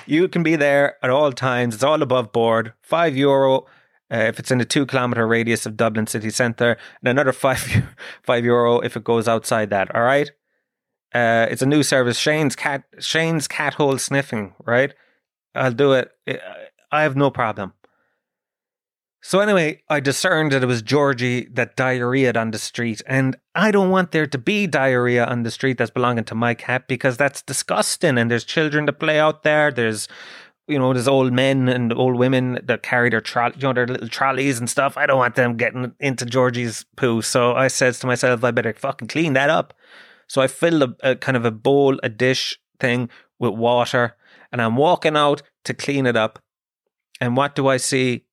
you 0.06 0.28
can 0.28 0.42
be 0.42 0.56
there 0.56 0.96
at 1.02 1.10
all 1.10 1.32
times. 1.32 1.74
It's 1.74 1.84
all 1.84 2.02
above 2.02 2.32
board. 2.32 2.72
Five 2.82 3.16
euro 3.16 3.66
uh, 4.12 4.26
if 4.28 4.38
it's 4.38 4.50
in 4.50 4.60
a 4.60 4.64
two 4.64 4.86
kilometer 4.86 5.26
radius 5.26 5.66
of 5.66 5.76
Dublin 5.76 6.06
city 6.06 6.30
centre, 6.30 6.76
and 7.00 7.08
another 7.08 7.32
five 7.44 7.84
five 8.22 8.44
euro 8.44 8.80
if 8.80 8.96
it 8.96 9.04
goes 9.04 9.28
outside 9.28 9.70
that. 9.70 9.94
All 9.94 10.02
right. 10.02 10.30
Uh, 11.14 11.46
it's 11.48 11.62
a 11.62 11.66
new 11.66 11.82
service. 11.82 12.18
Shane's 12.18 12.56
cat 12.56 12.84
Shane's 12.98 13.48
cat 13.48 13.74
hole 13.74 13.98
sniffing. 13.98 14.54
Right. 14.64 14.94
I'll 15.54 15.72
do 15.72 15.92
it. 15.92 16.10
I 16.90 17.02
have 17.02 17.16
no 17.16 17.30
problem. 17.30 17.72
So 19.26 19.40
anyway, 19.40 19.80
I 19.88 20.00
discerned 20.00 20.52
that 20.52 20.62
it 20.62 20.66
was 20.66 20.82
Georgie 20.82 21.48
that 21.54 21.78
diarrheaed 21.78 22.36
on 22.36 22.50
the 22.50 22.58
street, 22.58 23.00
and 23.06 23.38
I 23.54 23.70
don't 23.70 23.88
want 23.88 24.10
there 24.10 24.26
to 24.26 24.36
be 24.36 24.66
diarrhea 24.66 25.24
on 25.24 25.44
the 25.44 25.50
street 25.50 25.78
that's 25.78 25.90
belonging 25.90 26.24
to 26.24 26.34
my 26.34 26.52
cat 26.52 26.86
because 26.88 27.16
that's 27.16 27.40
disgusting. 27.40 28.18
And 28.18 28.30
there's 28.30 28.44
children 28.44 28.84
that 28.84 29.00
play 29.00 29.18
out 29.18 29.42
there. 29.42 29.70
There's, 29.70 30.08
you 30.68 30.78
know, 30.78 30.92
there's 30.92 31.08
old 31.08 31.32
men 31.32 31.70
and 31.70 31.90
old 31.90 32.16
women 32.16 32.58
that 32.64 32.82
carry 32.82 33.08
their 33.08 33.22
trolley, 33.22 33.54
you 33.56 33.62
know, 33.62 33.72
their 33.72 33.86
little 33.86 34.08
trolleys 34.08 34.58
and 34.58 34.68
stuff. 34.68 34.98
I 34.98 35.06
don't 35.06 35.18
want 35.18 35.36
them 35.36 35.56
getting 35.56 35.94
into 36.00 36.26
Georgie's 36.26 36.84
poo. 36.94 37.22
So 37.22 37.54
I 37.54 37.68
says 37.68 38.00
to 38.00 38.06
myself, 38.06 38.44
I 38.44 38.50
better 38.50 38.74
fucking 38.74 39.08
clean 39.08 39.32
that 39.32 39.48
up. 39.48 39.72
So 40.26 40.42
I 40.42 40.48
filled 40.48 40.82
a, 40.82 41.12
a 41.12 41.16
kind 41.16 41.38
of 41.38 41.46
a 41.46 41.50
bowl, 41.50 41.98
a 42.02 42.10
dish 42.10 42.58
thing 42.78 43.08
with 43.38 43.54
water, 43.54 44.16
and 44.54 44.62
I'm 44.62 44.76
walking 44.76 45.16
out 45.16 45.42
to 45.64 45.74
clean 45.74 46.06
it 46.06 46.16
up. 46.16 46.38
And 47.20 47.36
what 47.36 47.54
do 47.54 47.68
I 47.68 47.76
see? 47.76 48.24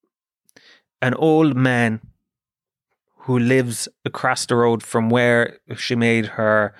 an 1.01 1.13
old 1.15 1.55
man 1.55 1.99
who 3.25 3.37
lives 3.37 3.87
across 4.05 4.45
the 4.45 4.55
road 4.55 4.83
from 4.83 5.09
where 5.09 5.57
she 5.75 5.95
made 5.95 6.25
her 6.27 6.73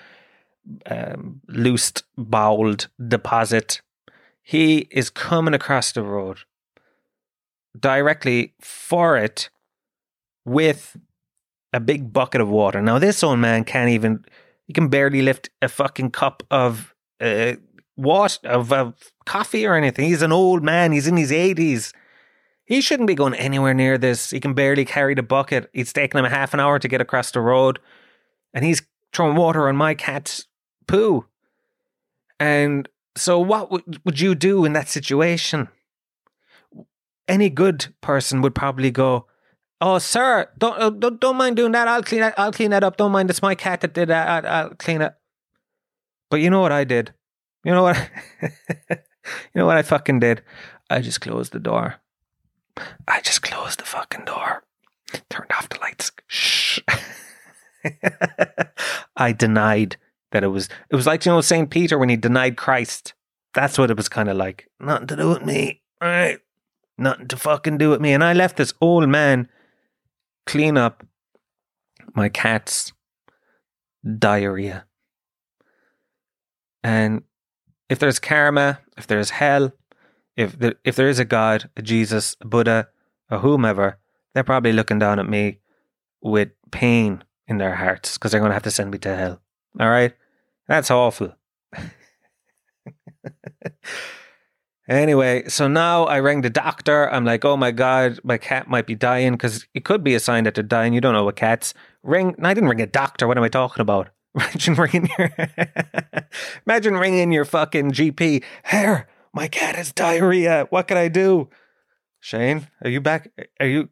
um, 0.86 1.42
loosed 1.48 2.04
bowled 2.18 2.88
deposit. 3.08 3.82
He 4.42 4.88
is 4.92 5.10
coming 5.10 5.54
across 5.54 5.92
the 5.92 6.04
road 6.04 6.40
directly 7.80 8.54
for 8.60 9.18
it 9.18 9.50
with 10.46 10.98
a 11.74 11.80
big 11.80 12.12
bucket 12.12 12.42
of 12.42 12.50
water. 12.50 12.82
Now, 12.82 13.00
this 13.00 13.24
old 13.24 13.40
man 13.40 13.64
can't 13.64 13.90
even, 13.90 14.26
he 14.66 14.74
can 14.74 14.90
barely 14.90 15.22
lift 15.22 15.50
a 15.62 15.70
fucking 15.70 16.12
cup 16.12 16.44
of 16.52 16.94
uh, 17.22 17.54
what, 18.02 18.40
of, 18.44 18.72
of 18.74 18.94
coffee 19.26 19.66
or 19.66 19.76
anything. 19.76 20.06
He's 20.06 20.22
an 20.22 20.32
old 20.32 20.64
man, 20.64 20.92
he's 20.92 21.08
in 21.08 21.18
his 21.18 21.32
80s. 21.32 21.94
He 22.66 22.80
shouldn't 22.80 23.08
be 23.08 23.16
going 23.16 23.34
anywhere 23.34 23.74
near 23.74 23.98
this. 23.98 24.30
He 24.30 24.40
can 24.40 24.54
barely 24.54 24.86
carry 24.86 25.14
the 25.14 25.24
bucket. 25.24 25.70
It's 25.74 25.92
taken 25.92 26.18
him 26.18 26.26
a 26.26 26.30
half 26.30 26.54
an 26.54 26.60
hour 26.60 26.80
to 26.80 26.88
get 26.88 27.02
across 27.02 27.32
the 27.32 27.42
road. 27.42 27.80
And 28.54 28.64
he's 28.64 28.82
throwing 29.14 29.36
water 29.36 29.68
on 29.68 29.76
my 29.76 29.94
cat's 29.94 30.46
poo. 30.88 31.26
And 32.40 32.88
so, 33.16 33.40
what 33.40 33.72
would, 33.72 34.02
would 34.06 34.20
you 34.20 34.36
do 34.36 34.66
in 34.66 34.74
that 34.74 34.88
situation? 34.88 35.68
Any 37.28 37.50
good 37.50 37.94
person 38.02 38.42
would 38.42 38.56
probably 38.56 38.90
go, 38.90 39.28
"Oh, 39.80 40.00
sir, 40.00 40.50
don't 40.58 40.80
uh, 40.80 40.90
don't, 40.90 41.20
don't 41.20 41.36
mind 41.36 41.56
doing 41.56 41.72
that. 41.74 41.88
I'll 41.88 42.04
clean 42.04 42.22
that. 42.22 42.38
I'll 42.38 42.52
clean 42.52 42.72
that 42.72 42.84
up. 42.84 42.98
Don't 42.98 43.12
mind. 43.12 43.30
It's 43.30 43.42
my 43.42 43.54
cat 43.54 43.82
that 43.82 43.94
did 43.94 44.10
that. 44.10 44.46
I'll, 44.46 44.52
I'll 44.52 44.70
clean 44.76 45.02
it." 45.02 45.14
But 46.30 46.40
you 46.40 46.50
know 46.50 46.62
what 46.62 46.72
I 46.72 46.84
did? 46.84 47.14
You 47.64 47.72
know 47.72 47.84
what? 47.84 48.10
you 48.90 48.98
know 49.56 49.66
what 49.66 49.78
I 49.78 49.82
fucking 49.82 50.20
did? 50.20 50.44
I 50.90 51.02
just 51.02 51.22
closed 51.22 51.54
the 51.54 51.60
door. 51.60 51.96
I 53.08 53.22
just 53.22 53.42
closed 53.42 53.80
the 53.80 53.86
fucking 53.86 54.26
door, 54.26 54.64
turned 55.30 55.52
off 55.52 55.70
the 55.70 55.80
lights. 55.80 56.12
Shh. 56.28 56.80
I 59.16 59.32
denied 59.32 59.98
that 60.32 60.44
it 60.44 60.48
was. 60.48 60.70
It 60.90 60.96
was 60.96 61.06
like 61.06 61.26
you 61.26 61.32
know 61.32 61.42
Saint 61.42 61.70
Peter 61.70 61.98
when 61.98 62.10
he 62.10 62.16
denied 62.16 62.58
Christ. 62.58 63.14
That's 63.54 63.78
what 63.78 63.92
it 63.92 63.98
was 63.98 64.10
kind 64.10 64.30
of 64.30 64.38
like. 64.38 64.70
Nothing 64.80 65.08
to 65.08 65.16
do 65.18 65.30
with 65.30 65.46
me. 65.46 65.82
All 66.02 66.08
right, 66.08 66.40
nothing 66.98 67.28
to 67.28 67.38
fucking 67.38 67.78
do 67.78 67.90
with 67.90 68.02
me. 68.02 68.14
And 68.14 68.24
I 68.24 68.34
left 68.34 68.58
this 68.58 68.74
old 68.82 69.08
man 69.10 69.50
clean 70.46 70.78
up 70.78 71.06
my 72.16 72.30
cat's 72.30 72.94
diarrhea. 74.18 74.86
And 76.84 77.24
if 77.92 78.00
there's 78.00 78.20
karma, 78.20 78.80
if 78.98 79.06
there's 79.06 79.32
hell, 79.32 79.74
if 80.38 80.58
there, 80.58 80.76
if 80.86 80.96
there 80.96 81.10
is 81.10 81.20
a 81.20 81.26
God, 81.26 81.70
a 81.76 81.82
Jesus, 81.82 82.38
a 82.40 82.48
Buddha, 82.48 82.88
or 83.30 83.40
whomever, 83.40 83.98
they're 84.34 84.46
probably 84.46 84.72
looking 84.72 84.98
down 84.98 85.20
at 85.20 85.28
me 85.28 85.60
with 86.22 86.52
pain 86.72 87.22
in 87.48 87.58
their 87.58 87.76
hearts 87.76 88.18
because 88.18 88.32
they're 88.32 88.40
going 88.40 88.52
to 88.52 88.54
have 88.54 88.64
to 88.64 88.72
send 88.72 88.92
me 88.92 88.98
to 89.00 89.14
hell. 89.14 89.42
All 89.78 89.90
right? 89.90 90.14
That's 90.70 90.90
awful. 90.90 91.36
anyway, 94.88 95.50
so 95.50 95.68
now 95.68 96.06
I 96.06 96.22
rang 96.22 96.44
the 96.44 96.50
doctor. 96.50 97.12
I'm 97.12 97.26
like, 97.26 97.44
oh 97.44 97.58
my 97.58 97.72
God, 97.72 98.22
my 98.24 98.38
cat 98.38 98.70
might 98.70 98.88
be 98.88 98.96
dying 98.96 99.34
because 99.34 99.68
it 99.74 99.84
could 99.84 100.02
be 100.02 100.16
a 100.16 100.20
sign 100.22 100.46
that 100.46 100.56
they're 100.56 100.64
dying. 100.64 100.94
You 100.94 101.02
don't 101.02 101.14
know 101.14 101.26
what 101.26 101.36
cats 101.36 101.74
ring. 102.04 102.36
I 102.42 102.54
didn't 102.54 102.70
ring 102.70 102.80
a 102.80 102.88
doctor. 102.88 103.28
What 103.28 103.38
am 103.38 103.44
I 103.44 103.50
talking 103.50 103.82
about? 103.82 104.12
Imagine 104.36 104.76
ringing 104.76 105.10
your, 105.18 105.30
imagine 106.66 106.94
ringing 106.96 107.32
your 107.32 107.46
fucking 107.46 107.92
GP. 107.92 108.44
Here, 108.70 109.08
my 109.34 109.48
cat 109.48 109.76
has 109.76 109.92
diarrhea. 109.92 110.68
What 110.70 110.88
can 110.88 110.98
I 110.98 111.10
do? 111.10 111.50
Shane, 112.22 112.68
are 112.82 112.90
you 112.90 113.02
back? 113.02 113.30
Are 113.60 113.68
you 113.68 113.90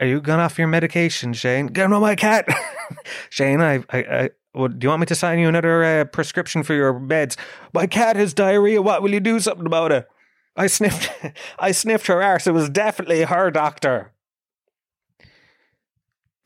are 0.00 0.06
you 0.06 0.20
gone 0.20 0.40
off 0.40 0.58
your 0.58 0.66
medication, 0.66 1.32
Shane? 1.32 1.68
Get 1.68 1.90
on 1.90 2.00
my 2.00 2.16
cat. 2.16 2.46
Shane, 3.30 3.60
I, 3.60 3.84
I, 3.88 3.98
I 3.98 4.30
well, 4.52 4.68
do 4.68 4.84
you 4.84 4.88
want 4.88 5.00
me 5.00 5.06
to 5.06 5.14
sign 5.14 5.38
you 5.38 5.48
another 5.48 5.84
uh, 5.84 6.04
prescription 6.04 6.62
for 6.62 6.74
your 6.74 6.92
meds? 6.92 7.36
My 7.72 7.86
cat 7.86 8.16
has 8.16 8.34
diarrhea. 8.34 8.82
What 8.82 9.02
will 9.02 9.12
you 9.12 9.20
do 9.20 9.40
something 9.40 9.64
about 9.64 9.92
it? 9.92 10.08
I 10.56 10.66
sniffed, 10.66 11.10
I 11.58 11.72
sniffed 11.72 12.08
her 12.08 12.22
arse. 12.22 12.46
It 12.46 12.52
was 12.52 12.68
definitely 12.68 13.22
her 13.22 13.50
doctor. 13.50 14.12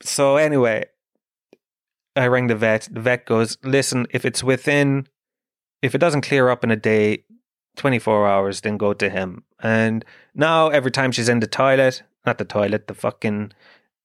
So 0.03 0.37
anyway, 0.37 0.85
I 2.17 2.27
rang 2.27 2.47
the 2.47 2.55
vet. 2.55 2.87
The 2.91 2.99
vet 2.99 3.25
goes, 3.25 3.57
listen, 3.63 4.07
if 4.11 4.25
it's 4.25 4.43
within, 4.43 5.07
if 5.81 5.93
it 5.95 5.99
doesn't 5.99 6.21
clear 6.21 6.49
up 6.49 6.63
in 6.63 6.71
a 6.71 6.75
day, 6.75 7.23
24 7.75 8.27
hours, 8.27 8.61
then 8.61 8.77
go 8.77 8.93
to 8.93 9.09
him. 9.09 9.43
And 9.61 10.03
now 10.33 10.69
every 10.69 10.91
time 10.91 11.11
she's 11.11 11.29
in 11.29 11.39
the 11.39 11.47
toilet, 11.47 12.01
not 12.25 12.37
the 12.37 12.45
toilet, 12.45 12.87
the 12.87 12.93
fucking 12.93 13.53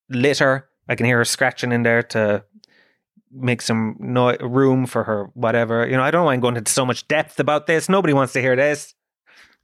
litter, 0.08 0.68
I 0.88 0.94
can 0.94 1.06
hear 1.06 1.18
her 1.18 1.24
scratching 1.24 1.72
in 1.72 1.82
there 1.82 2.02
to 2.04 2.44
make 3.30 3.62
some 3.62 3.96
no- 3.98 4.36
room 4.36 4.86
for 4.86 5.04
her 5.04 5.30
whatever. 5.34 5.86
You 5.86 5.96
know, 5.96 6.02
I 6.02 6.10
don't 6.10 6.26
mind 6.26 6.42
going 6.42 6.56
into 6.56 6.70
so 6.70 6.84
much 6.84 7.08
depth 7.08 7.40
about 7.40 7.66
this. 7.66 7.88
Nobody 7.88 8.12
wants 8.12 8.34
to 8.34 8.40
hear 8.40 8.56
this. 8.56 8.94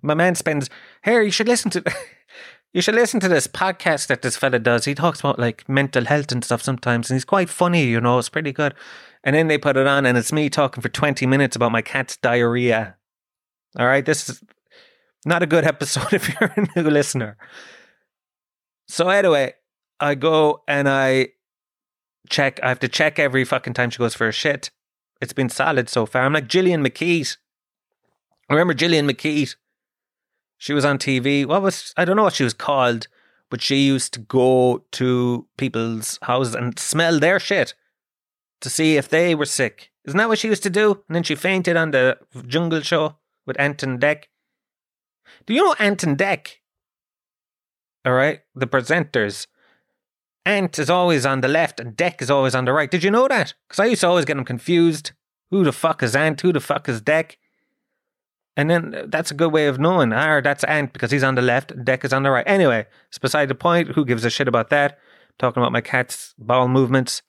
My 0.00 0.14
man 0.14 0.34
spends 0.34 0.70
here, 1.04 1.22
you 1.22 1.30
should 1.30 1.48
listen 1.48 1.70
to 1.72 1.84
you 2.72 2.82
should 2.82 2.94
listen 2.94 3.20
to 3.20 3.28
this 3.28 3.46
podcast 3.46 4.08
that 4.08 4.22
this 4.22 4.36
fella 4.36 4.58
does. 4.58 4.84
He 4.84 4.94
talks 4.94 5.20
about 5.20 5.38
like 5.38 5.68
mental 5.68 6.04
health 6.04 6.32
and 6.32 6.44
stuff 6.44 6.62
sometimes 6.62 7.10
and 7.10 7.16
he's 7.16 7.24
quite 7.24 7.48
funny, 7.48 7.84
you 7.84 8.00
know, 8.00 8.18
it's 8.18 8.28
pretty 8.28 8.52
good. 8.52 8.74
And 9.24 9.34
then 9.34 9.48
they 9.48 9.58
put 9.58 9.76
it 9.76 9.86
on, 9.86 10.06
and 10.06 10.16
it's 10.16 10.32
me 10.32 10.48
talking 10.48 10.80
for 10.80 10.88
20 10.88 11.26
minutes 11.26 11.56
about 11.56 11.72
my 11.72 11.82
cat's 11.82 12.16
diarrhea. 12.16 12.96
All 13.78 13.86
right, 13.86 14.04
this 14.04 14.28
is 14.28 14.42
not 15.26 15.42
a 15.42 15.46
good 15.46 15.64
episode 15.64 16.12
if 16.12 16.28
you're 16.28 16.52
a 16.56 16.66
new 16.76 16.88
listener. 16.88 17.36
So, 18.86 19.08
anyway, 19.08 19.54
I 20.00 20.14
go 20.14 20.62
and 20.66 20.88
I 20.88 21.28
check. 22.30 22.60
I 22.62 22.68
have 22.68 22.78
to 22.80 22.88
check 22.88 23.18
every 23.18 23.44
fucking 23.44 23.74
time 23.74 23.90
she 23.90 23.98
goes 23.98 24.14
for 24.14 24.28
a 24.28 24.32
shit. 24.32 24.70
It's 25.20 25.32
been 25.32 25.48
solid 25.48 25.88
so 25.88 26.06
far. 26.06 26.22
I'm 26.22 26.32
like 26.32 26.48
Gillian 26.48 26.82
McKeith. 26.82 27.36
Remember 28.48 28.72
Gillian 28.72 29.06
McKeith? 29.06 29.56
She 30.58 30.72
was 30.72 30.84
on 30.84 30.98
TV. 30.98 31.46
What 31.46 31.62
was 31.62 31.94
I 31.96 32.04
don't 32.04 32.16
know 32.16 32.24
what 32.24 32.34
she 32.34 32.44
was 32.44 32.52
called, 32.52 33.06
but 33.48 33.62
she 33.62 33.76
used 33.76 34.12
to 34.14 34.20
go 34.20 34.84
to 34.92 35.46
people's 35.56 36.18
houses 36.22 36.54
and 36.54 36.78
smell 36.78 37.18
their 37.18 37.38
shit 37.38 37.74
to 38.60 38.68
see 38.68 38.96
if 38.96 39.08
they 39.08 39.34
were 39.34 39.46
sick. 39.46 39.92
Isn't 40.04 40.18
that 40.18 40.28
what 40.28 40.38
she 40.38 40.48
used 40.48 40.64
to 40.64 40.70
do? 40.70 41.02
And 41.08 41.14
then 41.14 41.22
she 41.22 41.34
fainted 41.34 41.76
on 41.76 41.92
the 41.92 42.18
Jungle 42.46 42.80
Show 42.80 43.16
with 43.46 43.58
Ant 43.60 43.82
and 43.82 44.00
Dec. 44.00 44.24
Do 45.46 45.54
you 45.54 45.62
know 45.62 45.74
Ant 45.78 46.02
and 46.02 46.18
Dec? 46.18 46.56
All 48.04 48.12
right, 48.12 48.40
the 48.54 48.66
presenters. 48.66 49.46
Ant 50.44 50.78
is 50.78 50.88
always 50.88 51.26
on 51.26 51.42
the 51.42 51.48
left 51.48 51.78
and 51.78 51.94
Dec 51.94 52.22
is 52.22 52.30
always 52.30 52.54
on 52.54 52.64
the 52.64 52.72
right. 52.72 52.90
Did 52.90 53.04
you 53.04 53.10
know 53.10 53.28
that? 53.28 53.54
Because 53.68 53.80
I 53.80 53.86
used 53.86 54.00
to 54.00 54.08
always 54.08 54.24
get 54.24 54.34
them 54.34 54.44
confused. 54.44 55.12
Who 55.50 55.62
the 55.62 55.72
fuck 55.72 56.02
is 56.02 56.16
Ant? 56.16 56.40
Who 56.40 56.52
the 56.52 56.60
fuck 56.60 56.88
is 56.88 57.02
Dec? 57.02 57.36
And 58.58 58.68
then 58.68 58.92
uh, 58.92 59.04
that's 59.06 59.30
a 59.30 59.34
good 59.34 59.52
way 59.52 59.68
of 59.68 59.78
knowing. 59.78 60.12
Ah, 60.12 60.40
that's 60.40 60.64
Ant 60.64 60.92
because 60.92 61.12
he's 61.12 61.22
on 61.22 61.36
the 61.36 61.42
left, 61.42 61.74
Dec 61.84 62.04
is 62.04 62.12
on 62.12 62.24
the 62.24 62.30
right. 62.30 62.46
Anyway, 62.46 62.86
it's 63.06 63.18
beside 63.18 63.48
the 63.48 63.54
point. 63.54 63.90
Who 63.90 64.04
gives 64.04 64.24
a 64.24 64.30
shit 64.30 64.48
about 64.48 64.68
that? 64.70 64.92
I'm 64.92 65.34
talking 65.38 65.62
about 65.62 65.72
my 65.72 65.80
cat's 65.80 66.34
bowel 66.36 66.66
movements. 66.66 67.22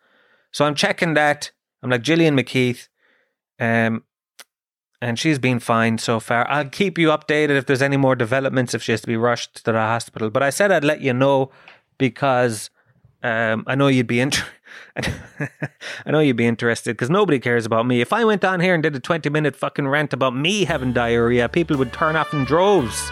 So 0.51 0.65
I'm 0.65 0.73
checking 0.73 1.13
that. 1.13 1.51
I'm 1.83 1.91
like 1.91 2.01
Gillian 2.01 2.35
McKeith. 2.35 2.87
Um, 3.59 4.03
and 5.01 5.19
she's 5.19 5.37
been 5.37 5.59
fine 5.59 5.99
so 5.99 6.19
far. 6.19 6.49
I'll 6.49 6.67
keep 6.67 6.97
you 6.97 7.09
updated 7.09 7.51
if 7.51 7.67
there's 7.67 7.83
any 7.83 7.95
more 7.95 8.15
developments, 8.15 8.73
if 8.73 8.81
she 8.81 8.91
has 8.91 9.01
to 9.01 9.07
be 9.07 9.15
rushed 9.15 9.63
to 9.63 9.71
the 9.71 9.73
hospital. 9.73 10.31
But 10.31 10.41
I 10.41 10.49
said 10.49 10.71
I'd 10.71 10.83
let 10.83 11.01
you 11.01 11.13
know 11.13 11.51
because 11.99 12.71
um, 13.21 13.65
I 13.67 13.75
know 13.75 13.87
you'd 13.87 14.07
be 14.07 14.19
interested. 14.25 14.51
I 14.95 16.11
know 16.11 16.19
you'd 16.19 16.35
be 16.35 16.47
interested 16.47 16.91
because 16.91 17.09
nobody 17.09 17.39
cares 17.39 17.65
about 17.65 17.85
me. 17.85 18.01
If 18.01 18.13
I 18.13 18.23
went 18.25 18.43
on 18.43 18.59
here 18.59 18.73
and 18.73 18.83
did 18.83 18.95
a 18.95 18.99
20 18.99 19.29
minute 19.29 19.55
fucking 19.55 19.87
rant 19.87 20.13
about 20.13 20.35
me 20.35 20.65
having 20.65 20.93
diarrhea, 20.93 21.49
people 21.49 21.77
would 21.77 21.93
turn 21.93 22.15
off 22.15 22.33
in 22.33 22.45
droves. 22.45 23.11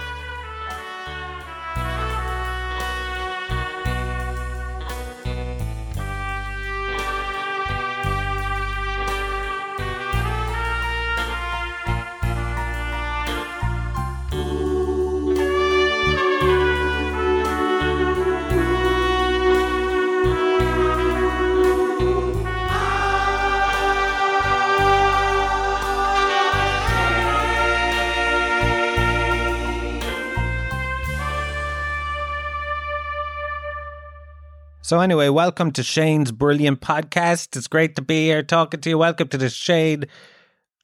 So, 34.88 35.02
anyway, 35.02 35.28
welcome 35.28 35.72
to 35.72 35.84
Shane's 35.84 36.32
brilliant 36.32 36.80
podcast. 36.80 37.58
It's 37.58 37.68
great 37.68 37.98
to 37.98 38.02
be 38.02 38.28
here 38.28 38.42
talking 38.42 38.80
to 38.80 38.90
you. 38.90 38.98
Welcome 38.98 39.28
to 39.28 39.38
the 39.38 39.50
Shade 39.50 40.08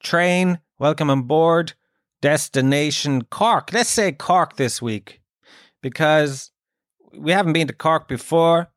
train. 0.02 0.60
Welcome 0.78 1.10
on 1.10 1.22
board. 1.22 1.72
Destination 2.22 3.22
Cork. 3.24 3.72
Let's 3.72 3.90
say 3.90 4.12
Cork 4.12 4.58
this 4.58 4.82
week 4.82 5.22
because 5.82 6.52
we 7.18 7.32
haven't 7.32 7.54
been 7.54 7.68
to 7.68 7.74
Cork 7.74 8.10
before. 8.10 8.68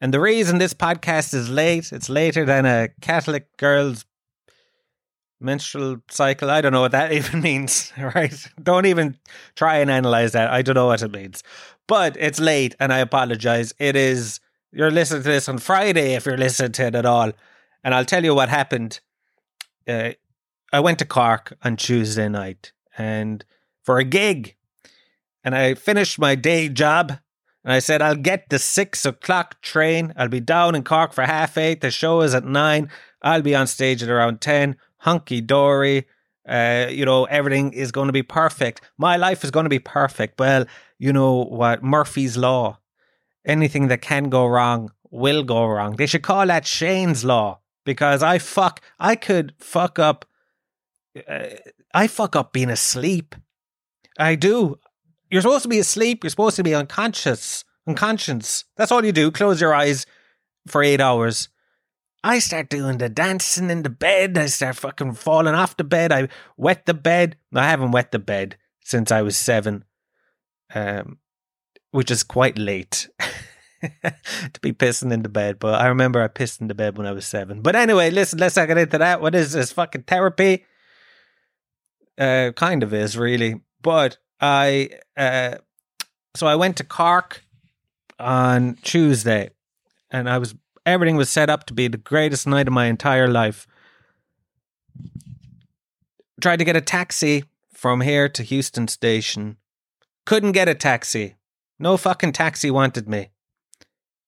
And 0.00 0.14
the 0.14 0.20
reason 0.20 0.56
this 0.56 0.72
podcast 0.72 1.34
is 1.34 1.50
late, 1.50 1.92
it's 1.92 2.08
later 2.08 2.46
than 2.46 2.64
a 2.64 2.88
Catholic 3.02 3.54
girl's 3.58 4.06
menstrual 5.40 5.98
cycle. 6.08 6.48
I 6.48 6.62
don't 6.62 6.72
know 6.72 6.80
what 6.80 6.92
that 6.92 7.12
even 7.18 7.42
means, 7.42 7.92
right? 7.98 8.48
Don't 8.62 8.86
even 8.86 9.18
try 9.56 9.76
and 9.76 9.90
analyze 9.90 10.32
that. 10.32 10.50
I 10.50 10.62
don't 10.62 10.74
know 10.74 10.86
what 10.86 11.02
it 11.02 11.12
means. 11.12 11.42
But 11.86 12.16
it's 12.18 12.40
late 12.40 12.76
and 12.80 12.94
I 12.94 13.00
apologize. 13.00 13.74
It 13.78 13.94
is 13.94 14.40
you're 14.72 14.90
listening 14.90 15.22
to 15.22 15.28
this 15.28 15.48
on 15.48 15.58
Friday 15.58 16.14
if 16.14 16.26
you're 16.26 16.36
listening 16.36 16.72
to 16.72 16.86
it 16.86 16.94
at 16.94 17.06
all. 17.06 17.32
And 17.82 17.94
I'll 17.94 18.04
tell 18.04 18.24
you 18.24 18.34
what 18.34 18.48
happened. 18.48 19.00
Uh, 19.88 20.10
I 20.72 20.80
went 20.80 20.98
to 21.00 21.04
Cork 21.04 21.56
on 21.64 21.76
Tuesday 21.76 22.28
night 22.28 22.72
and 22.96 23.44
for 23.82 23.98
a 23.98 24.04
gig. 24.04 24.56
And 25.42 25.54
I 25.54 25.74
finished 25.74 26.18
my 26.18 26.34
day 26.34 26.68
job. 26.68 27.18
And 27.64 27.72
I 27.72 27.78
said, 27.78 28.00
I'll 28.00 28.14
get 28.16 28.48
the 28.48 28.58
six 28.58 29.04
o'clock 29.04 29.60
train. 29.60 30.14
I'll 30.16 30.28
be 30.28 30.40
down 30.40 30.74
in 30.74 30.84
Cork 30.84 31.12
for 31.12 31.24
half 31.24 31.58
eight. 31.58 31.80
The 31.80 31.90
show 31.90 32.20
is 32.20 32.34
at 32.34 32.44
nine. 32.44 32.90
I'll 33.22 33.42
be 33.42 33.54
on 33.54 33.66
stage 33.66 34.02
at 34.02 34.08
around 34.08 34.40
10. 34.40 34.76
Hunky 34.98 35.40
dory. 35.40 36.06
Uh, 36.48 36.86
you 36.90 37.04
know, 37.04 37.24
everything 37.24 37.72
is 37.72 37.92
going 37.92 38.06
to 38.06 38.12
be 38.12 38.22
perfect. 38.22 38.80
My 38.96 39.16
life 39.16 39.44
is 39.44 39.50
going 39.50 39.64
to 39.64 39.70
be 39.70 39.78
perfect. 39.78 40.38
Well, 40.38 40.64
you 40.98 41.12
know 41.12 41.44
what? 41.44 41.82
Murphy's 41.82 42.36
Law 42.36 42.79
anything 43.44 43.88
that 43.88 44.02
can 44.02 44.28
go 44.28 44.46
wrong 44.46 44.90
will 45.10 45.42
go 45.42 45.66
wrong. 45.66 45.96
They 45.96 46.06
should 46.06 46.22
call 46.22 46.46
that 46.46 46.66
Shane's 46.66 47.24
law 47.24 47.60
because 47.84 48.22
I 48.22 48.38
fuck, 48.38 48.80
I 48.98 49.16
could 49.16 49.54
fuck 49.58 49.98
up. 49.98 50.24
Uh, 51.28 51.46
I 51.92 52.06
fuck 52.06 52.36
up 52.36 52.52
being 52.52 52.70
asleep. 52.70 53.34
I 54.18 54.36
do. 54.36 54.78
You're 55.30 55.42
supposed 55.42 55.62
to 55.62 55.68
be 55.68 55.78
asleep. 55.78 56.22
You're 56.22 56.30
supposed 56.30 56.56
to 56.56 56.62
be 56.62 56.74
unconscious. 56.74 57.64
Unconscious. 57.86 58.64
That's 58.76 58.92
all 58.92 59.04
you 59.04 59.12
do. 59.12 59.30
Close 59.30 59.60
your 59.60 59.74
eyes 59.74 60.06
for 60.66 60.82
eight 60.82 61.00
hours. 61.00 61.48
I 62.22 62.38
start 62.38 62.68
doing 62.68 62.98
the 62.98 63.08
dancing 63.08 63.70
in 63.70 63.82
the 63.82 63.90
bed. 63.90 64.36
I 64.36 64.46
start 64.46 64.76
fucking 64.76 65.14
falling 65.14 65.54
off 65.54 65.76
the 65.76 65.84
bed. 65.84 66.12
I 66.12 66.28
wet 66.56 66.84
the 66.86 66.94
bed. 66.94 67.36
I 67.54 67.68
haven't 67.68 67.92
wet 67.92 68.12
the 68.12 68.18
bed 68.18 68.58
since 68.84 69.10
I 69.10 69.22
was 69.22 69.36
seven. 69.36 69.84
Um, 70.74 71.18
which 71.90 72.10
is 72.10 72.22
quite 72.22 72.58
late 72.58 73.08
to 73.80 74.60
be 74.60 74.72
pissing 74.72 75.12
in 75.12 75.22
the 75.22 75.28
bed. 75.28 75.58
But 75.58 75.80
I 75.80 75.86
remember 75.86 76.22
I 76.22 76.28
pissed 76.28 76.60
in 76.60 76.68
the 76.68 76.74
bed 76.74 76.96
when 76.96 77.06
I 77.06 77.12
was 77.12 77.26
seven. 77.26 77.62
But 77.62 77.76
anyway, 77.76 78.10
listen, 78.10 78.38
let's 78.38 78.56
not 78.56 78.68
get 78.68 78.78
into 78.78 78.98
that. 78.98 79.20
What 79.20 79.34
is 79.34 79.52
this 79.52 79.72
fucking 79.72 80.04
therapy? 80.04 80.66
Uh, 82.18 82.52
kind 82.54 82.82
of 82.82 82.92
is 82.92 83.16
really. 83.16 83.62
But 83.82 84.18
I, 84.40 84.90
uh, 85.16 85.56
so 86.34 86.46
I 86.46 86.56
went 86.56 86.76
to 86.76 86.84
Cork 86.84 87.42
on 88.18 88.76
Tuesday, 88.82 89.50
and 90.10 90.28
I 90.28 90.38
was 90.38 90.54
everything 90.86 91.16
was 91.16 91.30
set 91.30 91.50
up 91.50 91.64
to 91.66 91.74
be 91.74 91.88
the 91.88 91.96
greatest 91.96 92.46
night 92.46 92.66
of 92.66 92.72
my 92.72 92.86
entire 92.86 93.28
life. 93.28 93.66
Tried 96.40 96.58
to 96.58 96.64
get 96.64 96.76
a 96.76 96.80
taxi 96.80 97.44
from 97.72 98.00
here 98.00 98.28
to 98.28 98.42
Heuston 98.42 98.88
Station. 98.88 99.56
Couldn't 100.24 100.52
get 100.52 100.68
a 100.68 100.74
taxi. 100.74 101.36
No 101.82 101.96
fucking 101.96 102.32
taxi 102.32 102.70
wanted 102.70 103.08
me. 103.08 103.30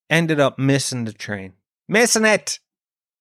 Ended 0.09 0.41
up 0.41 0.59
missing 0.59 1.05
the 1.05 1.13
train. 1.13 1.53
Missing 1.87 2.25
it! 2.25 2.61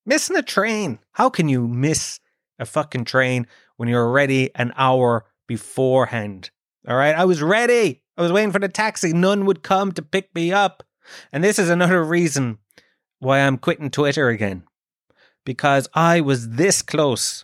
Missing 0.05 0.37
the 0.37 0.41
train. 0.41 0.99
How 1.11 1.29
can 1.29 1.49
you 1.49 1.67
miss 1.67 2.21
a 2.57 2.65
fucking 2.65 3.03
train 3.03 3.45
when 3.75 3.89
you're 3.89 4.09
ready 4.09 4.49
an 4.55 4.71
hour 4.77 5.25
beforehand? 5.49 6.49
All 6.87 6.95
right, 6.95 7.13
I 7.13 7.25
was 7.25 7.41
ready. 7.41 8.03
I 8.17 8.21
was 8.21 8.31
waiting 8.31 8.53
for 8.53 8.59
the 8.59 8.69
taxi. 8.69 9.11
None 9.11 9.45
would 9.45 9.63
come 9.63 9.91
to 9.91 10.01
pick 10.01 10.33
me 10.33 10.53
up. 10.53 10.81
And 11.33 11.43
this 11.43 11.59
is 11.59 11.69
another 11.69 12.01
reason 12.01 12.59
why 13.19 13.39
I'm 13.39 13.57
quitting 13.57 13.91
Twitter 13.91 14.29
again. 14.29 14.63
Because 15.45 15.89
I 15.93 16.21
was 16.21 16.51
this 16.51 16.81
close. 16.81 17.43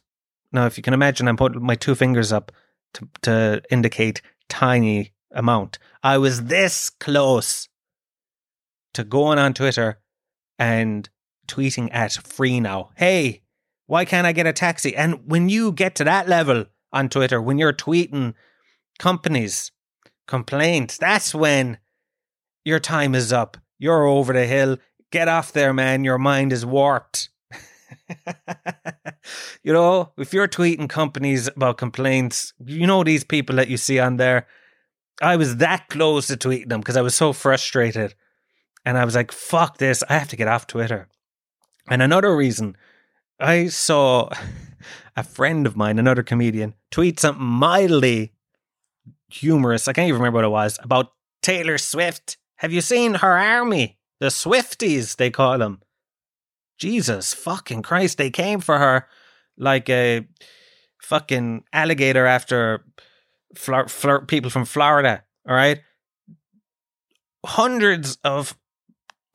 Now, 0.53 0.65
if 0.67 0.77
you 0.77 0.83
can 0.83 0.93
imagine, 0.93 1.27
I'm 1.27 1.35
putting 1.35 1.61
my 1.61 1.75
two 1.75 1.95
fingers 1.95 2.31
up 2.31 2.53
to, 2.93 3.09
to 3.23 3.61
indicate 3.69 4.21
tiny 4.47 5.11
amount. 5.31 5.79
I 6.03 6.17
was 6.17 6.45
this 6.45 6.89
close 6.89 7.67
to 8.93 9.03
going 9.03 9.39
on 9.39 9.53
Twitter 9.53 9.99
and 10.57 11.09
tweeting 11.47 11.89
at 11.91 12.13
free 12.13 12.59
now. 12.59 12.89
Hey, 12.95 13.43
why 13.85 14.05
can't 14.05 14.27
I 14.27 14.31
get 14.31 14.47
a 14.47 14.53
taxi? 14.53 14.95
And 14.95 15.29
when 15.29 15.49
you 15.49 15.71
get 15.71 15.95
to 15.95 16.03
that 16.03 16.27
level 16.27 16.65
on 16.91 17.09
Twitter, 17.09 17.41
when 17.41 17.57
you're 17.57 17.73
tweeting 17.73 18.33
companies, 18.99 19.71
complaints, 20.27 20.97
that's 20.97 21.33
when 21.33 21.77
your 22.65 22.79
time 22.79 23.15
is 23.15 23.31
up. 23.31 23.57
You're 23.79 24.05
over 24.05 24.33
the 24.33 24.45
hill. 24.45 24.77
Get 25.11 25.27
off 25.27 25.53
there, 25.53 25.73
man. 25.73 26.03
Your 26.03 26.17
mind 26.17 26.51
is 26.51 26.65
warped. 26.65 27.29
you 29.63 29.71
know, 29.71 30.11
if 30.17 30.33
you're 30.33 30.47
tweeting 30.47 30.89
companies 30.89 31.47
about 31.47 31.77
complaints, 31.77 32.53
you 32.65 32.85
know 32.85 33.03
these 33.03 33.23
people 33.23 33.55
that 33.55 33.69
you 33.69 33.77
see 33.77 33.99
on 33.99 34.17
there, 34.17 34.47
I 35.21 35.35
was 35.35 35.57
that 35.57 35.89
close 35.89 36.27
to 36.27 36.37
tweeting 36.37 36.69
them 36.69 36.81
because 36.81 36.97
I 36.97 37.01
was 37.01 37.15
so 37.15 37.33
frustrated. 37.33 38.13
And 38.85 38.97
I 38.97 39.05
was 39.05 39.15
like, 39.15 39.31
fuck 39.31 39.77
this. 39.77 40.03
I 40.09 40.13
have 40.13 40.29
to 40.29 40.35
get 40.35 40.47
off 40.47 40.67
Twitter. 40.67 41.09
And 41.89 42.01
another 42.01 42.35
reason 42.35 42.77
I 43.39 43.67
saw 43.67 44.29
a 45.15 45.23
friend 45.23 45.65
of 45.65 45.75
mine, 45.75 45.99
another 45.99 46.23
comedian, 46.23 46.75
tweet 46.91 47.19
something 47.19 47.43
mildly 47.43 48.33
humorous. 49.29 49.87
I 49.87 49.93
can't 49.93 50.07
even 50.07 50.21
remember 50.21 50.37
what 50.37 50.45
it 50.45 50.49
was 50.49 50.79
about 50.83 51.11
Taylor 51.41 51.77
Swift. 51.77 52.37
Have 52.57 52.71
you 52.71 52.81
seen 52.81 53.15
her 53.15 53.37
army? 53.37 53.97
The 54.19 54.27
Swifties, 54.27 55.15
they 55.15 55.29
call 55.29 55.57
them. 55.59 55.81
Jesus 56.79 57.33
fucking 57.33 57.81
Christ, 57.81 58.17
they 58.17 58.29
came 58.29 58.59
for 58.59 58.77
her 58.77 59.07
like 59.57 59.89
a 59.89 60.27
fucking 61.01 61.63
alligator 61.73 62.25
after 62.25 62.85
flir- 63.55 63.85
flir- 63.85 64.27
people 64.27 64.49
from 64.49 64.65
Florida. 64.65 65.23
All 65.47 65.55
right. 65.55 65.81
Hundreds 67.45 68.17
of 68.23 68.57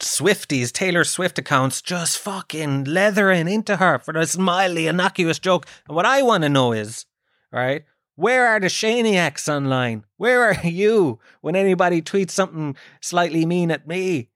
Swifties, 0.00 0.72
Taylor 0.72 1.04
Swift 1.04 1.38
accounts 1.38 1.80
just 1.80 2.18
fucking 2.18 2.84
leathering 2.84 3.48
into 3.48 3.76
her 3.76 3.98
for 3.98 4.12
this 4.12 4.36
mildly 4.36 4.86
innocuous 4.86 5.38
joke. 5.38 5.66
And 5.86 5.94
what 5.94 6.06
I 6.06 6.22
want 6.22 6.42
to 6.42 6.48
know 6.48 6.72
is, 6.72 7.06
right, 7.52 7.84
where 8.16 8.48
are 8.48 8.60
the 8.60 8.66
Shaniacs 8.66 9.48
online? 9.48 10.04
Where 10.16 10.42
are 10.42 10.60
you 10.66 11.20
when 11.40 11.56
anybody 11.56 12.02
tweets 12.02 12.30
something 12.30 12.76
slightly 13.00 13.46
mean 13.46 13.70
at 13.70 13.86
me? 13.86 14.28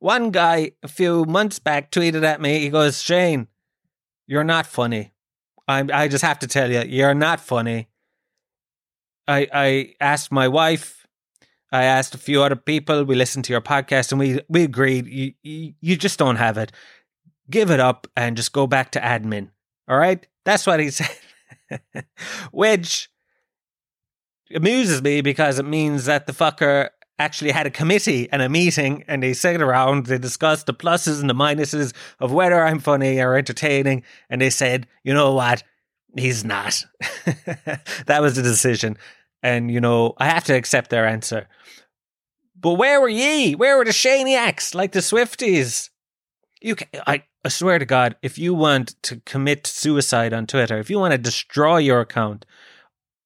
One 0.00 0.30
guy 0.30 0.72
a 0.82 0.88
few 0.88 1.24
months 1.24 1.58
back 1.58 1.90
tweeted 1.90 2.24
at 2.24 2.40
me, 2.40 2.58
he 2.60 2.68
goes, 2.68 3.02
Shane, 3.02 3.48
you're 4.26 4.44
not 4.44 4.66
funny. 4.66 5.12
I 5.66 5.84
I 5.92 6.08
just 6.08 6.24
have 6.24 6.38
to 6.40 6.46
tell 6.46 6.70
you, 6.70 6.82
you're 6.82 7.14
not 7.14 7.40
funny. 7.40 7.87
I 9.28 9.46
I 9.52 9.94
asked 10.00 10.32
my 10.32 10.48
wife, 10.48 11.06
I 11.70 11.84
asked 11.84 12.14
a 12.14 12.18
few 12.18 12.42
other 12.42 12.56
people. 12.56 13.04
We 13.04 13.14
listened 13.14 13.44
to 13.44 13.52
your 13.52 13.60
podcast, 13.60 14.10
and 14.10 14.18
we 14.18 14.40
we 14.48 14.64
agreed 14.64 15.06
you 15.06 15.34
you, 15.42 15.74
you 15.80 15.96
just 15.96 16.18
don't 16.18 16.36
have 16.36 16.58
it. 16.58 16.72
Give 17.50 17.70
it 17.70 17.80
up 17.80 18.06
and 18.16 18.36
just 18.36 18.52
go 18.52 18.66
back 18.66 18.90
to 18.92 19.00
admin. 19.00 19.50
All 19.86 19.96
right, 19.96 20.26
that's 20.44 20.66
what 20.66 20.80
he 20.80 20.90
said, 20.90 21.10
which 22.50 23.10
amuses 24.54 25.02
me 25.02 25.20
because 25.20 25.58
it 25.58 25.64
means 25.64 26.06
that 26.06 26.26
the 26.26 26.32
fucker 26.32 26.88
actually 27.18 27.50
had 27.50 27.66
a 27.66 27.70
committee 27.70 28.28
and 28.30 28.42
a 28.42 28.48
meeting 28.48 29.04
and 29.08 29.22
they 29.22 29.32
sat 29.32 29.60
around, 29.60 30.06
they 30.06 30.18
discussed 30.18 30.66
the 30.66 30.74
pluses 30.74 31.20
and 31.20 31.28
the 31.28 31.34
minuses 31.34 31.92
of 32.20 32.32
whether 32.32 32.62
I'm 32.64 32.78
funny 32.78 33.20
or 33.20 33.36
entertaining. 33.36 34.04
And 34.30 34.40
they 34.40 34.50
said, 34.50 34.86
you 35.02 35.12
know 35.12 35.34
what? 35.34 35.62
He's 36.16 36.44
not. 36.44 36.84
that 38.06 38.22
was 38.22 38.36
the 38.36 38.42
decision. 38.42 38.96
And, 39.42 39.70
you 39.70 39.80
know, 39.80 40.14
I 40.18 40.26
have 40.26 40.44
to 40.44 40.54
accept 40.54 40.90
their 40.90 41.06
answer. 41.06 41.48
But 42.60 42.74
where 42.74 43.00
were 43.00 43.08
ye? 43.08 43.54
Where 43.54 43.76
were 43.76 43.84
the 43.84 43.92
Shaniacs 43.92 44.74
like 44.74 44.92
the 44.92 45.00
Swifties? 45.00 45.90
You 46.60 46.74
can, 46.74 46.88
I, 47.06 47.22
I 47.44 47.48
swear 47.48 47.78
to 47.78 47.84
God, 47.84 48.16
if 48.20 48.36
you 48.36 48.52
want 48.52 49.00
to 49.04 49.20
commit 49.20 49.66
suicide 49.66 50.32
on 50.32 50.46
Twitter, 50.46 50.78
if 50.78 50.90
you 50.90 50.98
want 50.98 51.12
to 51.12 51.18
destroy 51.18 51.78
your 51.78 52.00
account, 52.00 52.44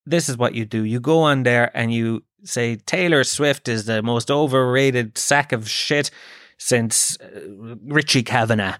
this 0.05 0.29
is 0.29 0.37
what 0.37 0.55
you 0.55 0.67
do. 0.67 0.85
You 0.85 1.01
go 1.01 1.21
on 1.21 1.45
there 1.45 1.71
and 1.75 1.95
you 1.95 2.25
say 2.45 2.77
Taylor 2.77 3.25
Swift 3.25 3.69
is 3.69 3.87
the 3.87 4.03
most 4.03 4.31
overrated 4.31 5.17
sack 5.17 5.53
of 5.53 5.69
shit 5.69 6.11
since 6.59 7.19
uh, 7.21 7.77
Richie 7.85 8.23
Kavanagh. 8.23 8.77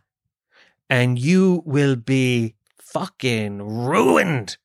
And 0.91 1.19
you 1.19 1.63
will 1.65 1.97
be 1.97 2.57
fucking 2.79 3.63
ruined. 3.63 4.59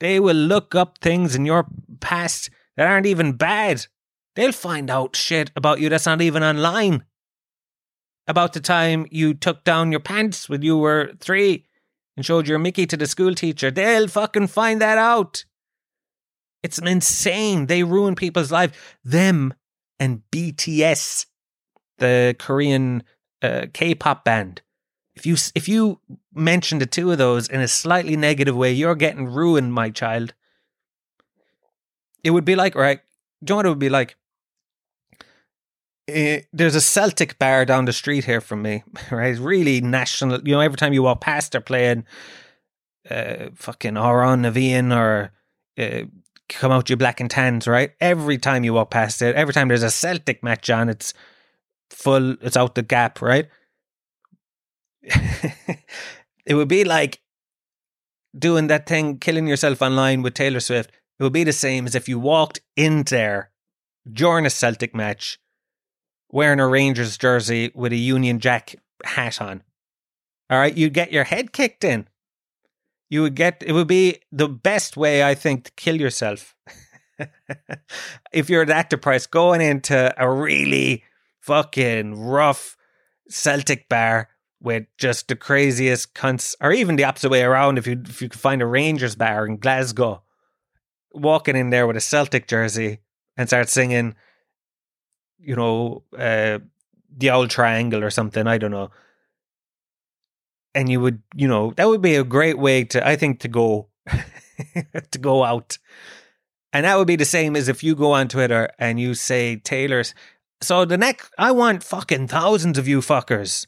They 0.00 0.20
will 0.20 0.36
look 0.36 0.74
up 0.74 0.98
things 0.98 1.34
in 1.34 1.46
your 1.46 1.66
past 2.00 2.50
that 2.76 2.86
aren't 2.86 3.06
even 3.06 3.32
bad. 3.32 3.86
They'll 4.34 4.52
find 4.52 4.90
out 4.90 5.16
shit 5.16 5.50
about 5.56 5.80
you 5.80 5.88
that's 5.88 6.06
not 6.06 6.20
even 6.20 6.42
online. 6.42 7.04
About 8.28 8.52
the 8.52 8.60
time 8.60 9.06
you 9.10 9.34
took 9.34 9.64
down 9.64 9.92
your 9.92 10.00
pants 10.00 10.48
when 10.48 10.62
you 10.62 10.76
were 10.76 11.12
three 11.20 11.64
and 12.16 12.26
showed 12.26 12.48
your 12.48 12.58
Mickey 12.58 12.86
to 12.86 12.96
the 12.96 13.06
school 13.06 13.34
teacher. 13.34 13.70
They'll 13.70 14.08
fucking 14.08 14.48
find 14.48 14.80
that 14.80 14.98
out. 14.98 15.44
It's 16.62 16.78
insane. 16.78 17.66
They 17.66 17.82
ruin 17.82 18.14
people's 18.14 18.50
lives. 18.50 18.76
Them 19.04 19.54
and 19.98 20.22
BTS, 20.32 21.26
the 21.98 22.34
Korean 22.38 23.04
uh, 23.42 23.66
K-pop 23.72 24.24
band. 24.24 24.62
If 25.16 25.24
you 25.24 25.36
if 25.54 25.68
you 25.68 26.00
mention 26.34 26.78
the 26.78 26.86
two 26.86 27.10
of 27.10 27.18
those 27.18 27.48
in 27.48 27.60
a 27.60 27.68
slightly 27.68 28.16
negative 28.16 28.54
way, 28.54 28.72
you're 28.72 28.94
getting 28.94 29.26
ruined, 29.26 29.72
my 29.72 29.90
child. 29.90 30.34
It 32.22 32.30
would 32.30 32.44
be 32.44 32.54
like 32.54 32.74
right. 32.74 33.00
Do 33.42 33.52
you 33.52 33.54
know 33.54 33.56
what 33.56 33.66
it 33.66 33.68
would 33.70 33.78
be 33.78 33.88
like? 33.88 34.16
Uh, 36.08 36.38
there's 36.52 36.76
a 36.76 36.80
Celtic 36.80 37.38
bar 37.38 37.64
down 37.64 37.84
the 37.84 37.92
street 37.92 38.24
here 38.24 38.40
from 38.40 38.62
me, 38.62 38.84
right? 39.10 39.30
It's 39.30 39.40
really 39.40 39.80
national. 39.80 40.40
You 40.46 40.54
know, 40.54 40.60
every 40.60 40.76
time 40.76 40.92
you 40.92 41.02
walk 41.02 41.20
past, 41.20 41.52
they're 41.52 41.60
playing 41.60 42.04
uh, 43.10 43.48
fucking 43.54 43.94
Amhrán 43.94 44.40
na 44.40 44.50
bhFiann 44.50 44.94
or 44.94 45.32
uh, 45.78 46.06
come 46.48 46.72
out 46.72 46.90
you 46.90 46.96
black 46.96 47.20
and 47.20 47.30
tans, 47.30 47.66
right? 47.66 47.92
Every 48.00 48.38
time 48.38 48.64
you 48.64 48.74
walk 48.74 48.90
past 48.90 49.22
it, 49.22 49.34
every 49.34 49.54
time 49.54 49.68
there's 49.68 49.82
a 49.82 49.90
Celtic 49.90 50.42
match 50.42 50.70
on, 50.70 50.88
it's 50.88 51.14
full, 51.90 52.36
it's 52.40 52.56
out 52.56 52.74
the 52.74 52.82
gap, 52.82 53.20
right? 53.20 53.48
it 56.46 56.54
would 56.54 56.68
be 56.68 56.84
like 56.84 57.20
doing 58.36 58.66
that 58.66 58.86
thing, 58.86 59.18
killing 59.18 59.46
yourself 59.46 59.80
online 59.82 60.22
with 60.22 60.34
Taylor 60.34 60.60
Swift. 60.60 60.90
It 61.18 61.22
would 61.22 61.32
be 61.32 61.44
the 61.44 61.52
same 61.52 61.86
as 61.86 61.94
if 61.94 62.08
you 62.08 62.18
walked 62.18 62.60
in 62.76 63.04
there 63.04 63.50
during 64.10 64.44
a 64.44 64.50
Celtic 64.50 64.94
match 64.94 65.38
wearing 66.30 66.60
a 66.60 66.66
Rangers 66.66 67.16
jersey 67.16 67.72
with 67.74 67.92
a 67.92 67.96
Union 67.96 68.40
Jack 68.40 68.74
hat 69.04 69.40
on. 69.40 69.62
All 70.50 70.58
right, 70.58 70.76
you'd 70.76 70.92
get 70.92 71.12
your 71.12 71.24
head 71.24 71.52
kicked 71.52 71.84
in 71.84 72.08
you 73.08 73.22
would 73.22 73.34
get 73.34 73.62
it 73.64 73.72
would 73.72 73.86
be 73.86 74.18
the 74.32 74.48
best 74.48 74.96
way 74.96 75.22
I 75.24 75.34
think 75.34 75.64
to 75.64 75.72
kill 75.72 75.96
yourself. 75.96 76.54
if 78.32 78.50
you're 78.50 78.62
at 78.62 78.70
actor 78.70 78.96
price 78.96 79.26
going 79.26 79.60
into 79.60 80.14
a 80.22 80.30
really 80.30 81.04
fucking 81.40 82.20
rough 82.20 82.76
Celtic 83.28 83.88
bar 83.88 84.28
with 84.60 84.86
just 84.98 85.28
the 85.28 85.36
craziest 85.36 86.14
cunts, 86.14 86.54
or 86.60 86.72
even 86.72 86.96
the 86.96 87.04
opposite 87.04 87.30
way 87.30 87.42
around, 87.42 87.78
if 87.78 87.86
you 87.86 88.00
if 88.04 88.22
you 88.22 88.28
could 88.28 88.40
find 88.40 88.62
a 88.62 88.66
Rangers 88.66 89.16
bar 89.16 89.46
in 89.46 89.58
Glasgow, 89.58 90.22
walking 91.12 91.56
in 91.56 91.70
there 91.70 91.86
with 91.86 91.96
a 91.96 92.00
Celtic 92.00 92.48
jersey 92.48 93.00
and 93.36 93.48
start 93.48 93.68
singing, 93.68 94.14
you 95.38 95.56
know, 95.56 96.02
uh, 96.18 96.58
the 97.16 97.30
old 97.30 97.50
triangle 97.50 98.02
or 98.02 98.10
something. 98.10 98.46
I 98.46 98.58
don't 98.58 98.70
know 98.70 98.90
and 100.76 100.90
you 100.90 101.00
would, 101.00 101.22
you 101.34 101.48
know, 101.48 101.72
that 101.76 101.88
would 101.88 102.02
be 102.02 102.16
a 102.16 102.22
great 102.22 102.58
way 102.58 102.84
to, 102.84 103.04
I 103.04 103.16
think, 103.16 103.40
to 103.40 103.48
go, 103.48 103.88
to 105.10 105.18
go 105.18 105.42
out. 105.42 105.78
And 106.72 106.84
that 106.84 106.98
would 106.98 107.06
be 107.06 107.16
the 107.16 107.24
same 107.24 107.56
as 107.56 107.68
if 107.68 107.82
you 107.82 107.96
go 107.96 108.12
on 108.12 108.28
Twitter 108.28 108.68
and 108.78 109.00
you 109.00 109.14
say 109.14 109.56
Taylor's. 109.56 110.14
So 110.60 110.84
the 110.84 110.98
next, 110.98 111.32
I 111.38 111.50
want 111.52 111.82
fucking 111.82 112.28
thousands 112.28 112.76
of 112.76 112.86
you 112.86 113.00
fuckers. 113.00 113.66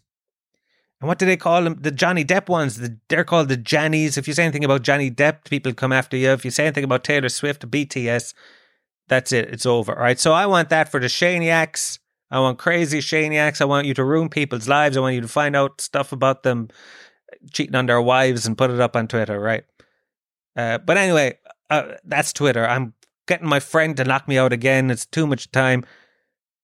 And 1.00 1.06
what 1.08 1.18
do 1.18 1.26
they 1.26 1.36
call 1.36 1.62
them? 1.62 1.78
The 1.80 1.90
Johnny 1.90 2.24
Depp 2.24 2.48
ones. 2.48 2.76
The, 2.76 2.98
they're 3.08 3.24
called 3.24 3.48
the 3.48 3.56
Jannies. 3.56 4.18
If 4.18 4.26
you 4.26 4.34
say 4.34 4.44
anything 4.44 4.64
about 4.64 4.82
Johnny 4.82 5.10
Depp, 5.10 5.44
people 5.48 5.72
come 5.72 5.92
after 5.92 6.16
you. 6.16 6.30
If 6.30 6.44
you 6.44 6.50
say 6.50 6.64
anything 6.64 6.84
about 6.84 7.04
Taylor 7.04 7.28
Swift, 7.28 7.70
BTS, 7.70 8.34
that's 9.06 9.32
it. 9.32 9.48
It's 9.50 9.66
over. 9.66 9.94
All 9.94 10.02
right. 10.02 10.18
So 10.18 10.32
I 10.32 10.46
want 10.46 10.70
that 10.70 10.90
for 10.90 10.98
the 10.98 11.06
Shaniacs. 11.06 11.98
I 12.30 12.40
want 12.40 12.58
crazy 12.58 12.98
Shaniacs. 12.98 13.60
I 13.60 13.64
want 13.64 13.86
you 13.86 13.94
to 13.94 14.04
ruin 14.04 14.28
people's 14.28 14.68
lives. 14.68 14.96
I 14.96 15.00
want 15.00 15.14
you 15.14 15.20
to 15.20 15.28
find 15.28 15.54
out 15.54 15.80
stuff 15.80 16.12
about 16.12 16.42
them 16.42 16.68
cheating 17.52 17.74
on 17.74 17.86
their 17.86 18.02
wives 18.02 18.46
and 18.46 18.58
put 18.58 18.70
it 18.70 18.80
up 18.80 18.96
on 18.96 19.08
Twitter, 19.08 19.38
right? 19.38 19.64
Uh, 20.56 20.78
but 20.78 20.96
anyway, 20.96 21.38
uh, 21.70 21.94
that's 22.04 22.32
Twitter. 22.32 22.66
I'm 22.66 22.94
getting 23.26 23.48
my 23.48 23.60
friend 23.60 23.96
to 23.96 24.04
knock 24.04 24.26
me 24.26 24.36
out 24.36 24.52
again. 24.52 24.90
It's 24.90 25.06
too 25.06 25.26
much 25.26 25.50
time. 25.52 25.84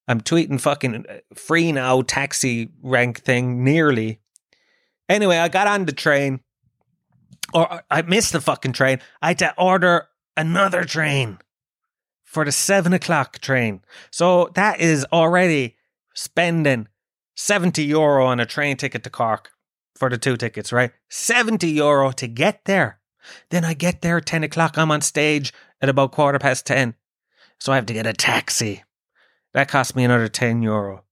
I'm 0.09 0.21
tweeting 0.21 0.61
fucking 0.61 1.07
free 1.35 1.73
now 1.73 2.03
taxi 2.03 2.71
rank 2.83 3.23
thing 3.23 3.65
nearly. 3.65 4.21
Anyway, 5.09 5.39
I 5.39 5.49
got 5.49 5.67
on 5.67 5.85
the 5.85 5.93
train, 5.93 6.41
or 7.53 7.71
uh, 7.73 7.81
I 7.91 8.03
missed 8.03 8.33
the 8.33 8.41
fucking 8.41 8.73
train. 8.73 9.01
I 9.21 9.29
had 9.29 9.39
to 9.39 9.55
order 9.59 10.09
another 10.37 10.85
train 10.85 11.39
for 12.23 12.45
the 12.45 12.53
seven 12.53 12.93
o'clock 12.93 13.39
train. 13.39 13.83
So 14.11 14.51
that 14.55 14.81
is 14.81 15.07
already 15.13 15.77
spending 16.15 16.89
70 17.37 17.85
euro 17.85 18.27
on 18.27 18.41
a 18.41 18.47
train 18.47 18.77
ticket 18.77 19.05
to 19.05 19.11
Cork 19.11 19.51
for 19.95 20.09
the 20.09 20.19
two 20.19 20.37
tickets, 20.37 20.73
right? 20.73 20.93
70 21.11 21.69
euro 21.71 22.11
to 22.13 22.27
get 22.27 22.65
there. 22.65 23.01
Then 23.51 23.65
I 23.65 23.75
get 23.75 24.03
there 24.03 24.19
at 24.19 24.27
10 24.27 24.45
o'clock. 24.45 24.77
I'm 24.77 24.91
on 24.91 25.01
stage 25.01 25.53
at 25.81 25.89
about 25.89 26.13
quarter 26.13 26.39
past 26.39 26.67
10. 26.67 26.95
So 27.61 27.73
I 27.73 27.77
have 27.77 27.87
to 27.87 27.93
get 27.95 28.07
a 28.07 28.13
taxi. 28.13 28.83
That 29.53 29.69
cost 29.69 29.95
me 29.95 30.05
another 30.05 30.29
10 30.29 30.63
euro. 30.63 31.05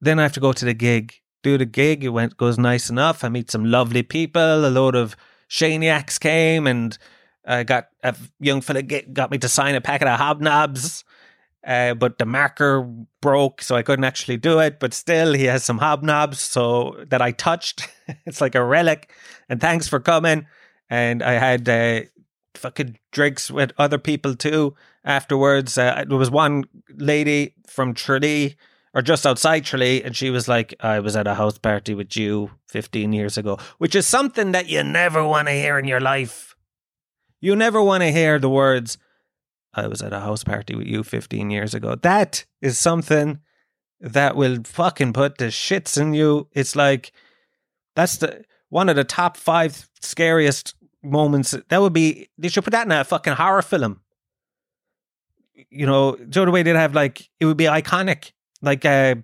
Then 0.00 0.18
I 0.18 0.22
have 0.22 0.32
to 0.32 0.40
go 0.40 0.52
to 0.52 0.64
the 0.64 0.74
gig. 0.74 1.14
Do 1.42 1.58
the 1.58 1.64
gig. 1.64 2.04
It 2.04 2.10
went 2.10 2.36
goes 2.36 2.58
nice 2.58 2.88
enough. 2.90 3.24
I 3.24 3.28
meet 3.28 3.50
some 3.50 3.64
lovely 3.64 4.02
people. 4.02 4.66
A 4.66 4.68
load 4.68 4.94
of 4.94 5.16
Shaniacs 5.48 6.18
came 6.20 6.66
and 6.66 6.96
I 7.44 7.64
got 7.64 7.88
a 8.02 8.14
young 8.40 8.60
fella 8.60 8.82
get, 8.82 9.12
got 9.12 9.30
me 9.30 9.38
to 9.38 9.48
sign 9.48 9.74
a 9.74 9.80
packet 9.80 10.08
of 10.08 10.20
hobnobs. 10.20 11.04
Uh, 11.64 11.94
but 11.94 12.18
the 12.18 12.26
marker 12.26 12.82
broke, 13.20 13.62
so 13.62 13.76
I 13.76 13.82
couldn't 13.82 14.04
actually 14.04 14.36
do 14.36 14.58
it. 14.58 14.80
But 14.80 14.94
still, 14.94 15.32
he 15.32 15.44
has 15.44 15.64
some 15.64 15.78
hobnobs, 15.78 16.36
so 16.36 17.04
that 17.08 17.22
I 17.22 17.30
touched. 17.30 17.88
it's 18.26 18.40
like 18.40 18.56
a 18.56 18.64
relic. 18.64 19.12
And 19.48 19.60
thanks 19.60 19.86
for 19.86 20.00
coming. 20.00 20.46
And 20.90 21.22
I 21.22 21.32
had 21.34 21.68
uh, 21.68 22.00
fucking 22.54 22.98
drinks 23.12 23.50
with 23.50 23.72
other 23.78 23.98
people 23.98 24.34
too 24.34 24.74
afterwards. 25.04 25.78
Uh, 25.78 26.04
there 26.06 26.18
was 26.18 26.30
one 26.30 26.64
lady 26.96 27.54
from 27.68 27.94
Tralee 27.94 28.56
or 28.94 29.02
just 29.02 29.26
outside 29.26 29.64
Tralee, 29.64 30.02
and 30.02 30.16
she 30.16 30.30
was 30.30 30.48
like, 30.48 30.74
I 30.80 31.00
was 31.00 31.16
at 31.16 31.26
a 31.26 31.34
house 31.34 31.58
party 31.58 31.94
with 31.94 32.16
you 32.16 32.50
15 32.68 33.12
years 33.12 33.38
ago, 33.38 33.58
which 33.78 33.94
is 33.94 34.06
something 34.06 34.52
that 34.52 34.68
you 34.68 34.82
never 34.82 35.26
want 35.26 35.48
to 35.48 35.54
hear 35.54 35.78
in 35.78 35.86
your 35.86 36.00
life. 36.00 36.54
You 37.40 37.56
never 37.56 37.82
want 37.82 38.02
to 38.02 38.12
hear 38.12 38.38
the 38.38 38.50
words, 38.50 38.98
I 39.74 39.86
was 39.86 40.02
at 40.02 40.12
a 40.12 40.20
house 40.20 40.44
party 40.44 40.74
with 40.74 40.86
you 40.86 41.02
15 41.02 41.50
years 41.50 41.74
ago. 41.74 41.94
That 41.94 42.44
is 42.60 42.78
something 42.78 43.40
that 44.00 44.36
will 44.36 44.58
fucking 44.64 45.12
put 45.14 45.38
the 45.38 45.46
shits 45.46 46.00
in 46.00 46.12
you. 46.12 46.48
It's 46.52 46.76
like, 46.76 47.12
that's 47.96 48.18
the 48.18 48.44
one 48.68 48.88
of 48.88 48.96
the 48.96 49.04
top 49.04 49.36
five 49.36 49.88
scariest 50.00 50.74
moments. 51.02 51.54
That 51.68 51.80
would 51.80 51.92
be, 51.92 52.28
they 52.38 52.48
should 52.48 52.64
put 52.64 52.72
that 52.72 52.86
in 52.86 52.92
a 52.92 53.04
fucking 53.04 53.34
horror 53.34 53.62
film. 53.62 54.00
You 55.70 55.86
know, 55.86 56.16
Joe, 56.28 56.44
the 56.44 56.50
way 56.50 56.62
they'd 56.62 56.76
have 56.76 56.94
like, 56.94 57.28
it 57.40 57.46
would 57.46 57.56
be 57.56 57.64
iconic. 57.64 58.32
Like, 58.62 58.84
uh, 58.84 59.16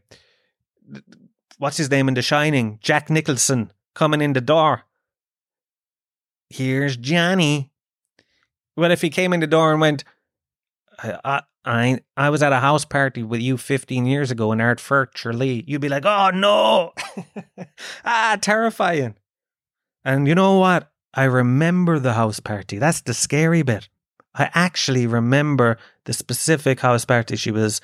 what's 1.58 1.76
his 1.76 1.90
name 1.90 2.08
in 2.08 2.14
The 2.14 2.22
Shining? 2.22 2.78
Jack 2.82 3.08
Nicholson 3.08 3.72
coming 3.94 4.20
in 4.20 4.32
the 4.32 4.40
door. 4.40 4.82
Here's 6.50 6.96
Johnny. 6.96 7.70
What 8.74 8.90
if 8.90 9.00
he 9.00 9.10
came 9.10 9.32
in 9.32 9.40
the 9.40 9.46
door 9.46 9.72
and 9.72 9.80
went, 9.80 10.04
I, 11.02 11.42
I, 11.64 12.00
I 12.16 12.30
was 12.30 12.42
at 12.42 12.52
a 12.52 12.60
house 12.60 12.84
party 12.84 13.22
with 13.22 13.40
you 13.40 13.56
15 13.56 14.06
years 14.06 14.30
ago 14.30 14.52
in 14.52 14.58
Ardfert, 14.58 15.12
Tralee. 15.12 15.64
You'd 15.66 15.80
be 15.80 15.88
like, 15.88 16.04
oh 16.06 16.30
no. 16.30 16.92
ah, 18.04 18.38
terrifying. 18.40 19.16
And 20.04 20.26
you 20.26 20.34
know 20.34 20.58
what? 20.58 20.90
I 21.14 21.24
remember 21.24 21.98
the 21.98 22.14
house 22.14 22.40
party. 22.40 22.78
That's 22.78 23.02
the 23.02 23.14
scary 23.14 23.62
bit. 23.62 23.88
I 24.34 24.50
actually 24.54 25.06
remember 25.06 25.78
the 26.04 26.12
specific 26.12 26.80
house 26.80 27.04
party 27.04 27.36
she 27.36 27.50
was 27.50 27.80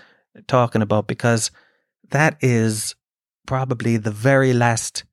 talking 0.47 0.83
about 0.83 1.07
because 1.07 1.51
that 2.11 2.37
is 2.40 2.94
probably 3.47 3.97
the 3.97 4.11
very 4.11 4.53
last 4.53 5.05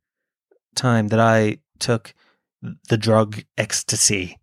time 0.76 1.10
that 1.10 1.20
I 1.20 1.58
took 1.80 2.14
the 2.90 2.98
drug 2.98 3.44
ecstasy. 3.58 4.40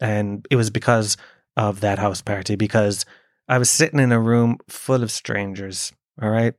And 0.00 0.46
it 0.50 0.56
was 0.56 0.70
because 0.70 1.16
of 1.56 1.80
that 1.80 1.98
house 1.98 2.22
party 2.22 2.56
because 2.56 3.04
I 3.48 3.58
was 3.58 3.70
sitting 3.70 4.00
in 4.00 4.12
a 4.12 4.20
room 4.20 4.58
full 4.68 5.02
of 5.02 5.10
strangers. 5.10 5.92
All 6.20 6.30
right. 6.30 6.54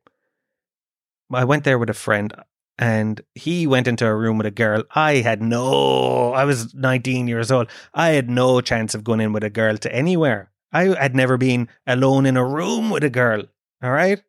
I 1.31 1.45
went 1.45 1.63
there 1.63 1.79
with 1.79 1.89
a 1.89 1.95
friend 1.95 2.33
and 2.77 3.21
he 3.35 3.67
went 3.67 3.87
into 3.87 4.05
a 4.05 4.15
room 4.15 4.37
with 4.37 4.47
a 4.47 4.51
girl. 4.51 4.83
I 4.95 5.15
had 5.15 5.41
no, 5.41 6.33
I 6.33 6.45
was 6.45 6.73
19 6.73 7.27
years 7.27 7.51
old. 7.51 7.69
I 7.93 8.09
had 8.09 8.29
no 8.29 8.61
chance 8.61 8.95
of 8.95 9.03
going 9.03 9.21
in 9.21 9.33
with 9.33 9.43
a 9.43 9.49
girl 9.49 9.77
to 9.77 9.93
anywhere. 9.93 10.51
I 10.71 10.85
had 10.99 11.15
never 11.15 11.37
been 11.37 11.69
alone 11.85 12.25
in 12.25 12.35
a 12.35 12.45
room 12.45 12.89
with 12.89 13.03
a 13.03 13.09
girl. 13.09 13.43
All 13.83 13.91
right. 13.91 14.21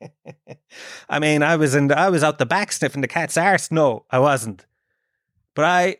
I 1.08 1.18
mean, 1.20 1.42
I 1.42 1.56
was 1.56 1.74
in, 1.74 1.88
the, 1.88 1.98
I 1.98 2.10
was 2.10 2.24
out 2.24 2.38
the 2.38 2.46
back 2.46 2.72
sniffing 2.72 3.00
the 3.00 3.08
cat's 3.08 3.36
arse. 3.36 3.70
No, 3.70 4.04
I 4.10 4.18
wasn't. 4.18 4.66
But 5.54 5.64
I 5.64 5.96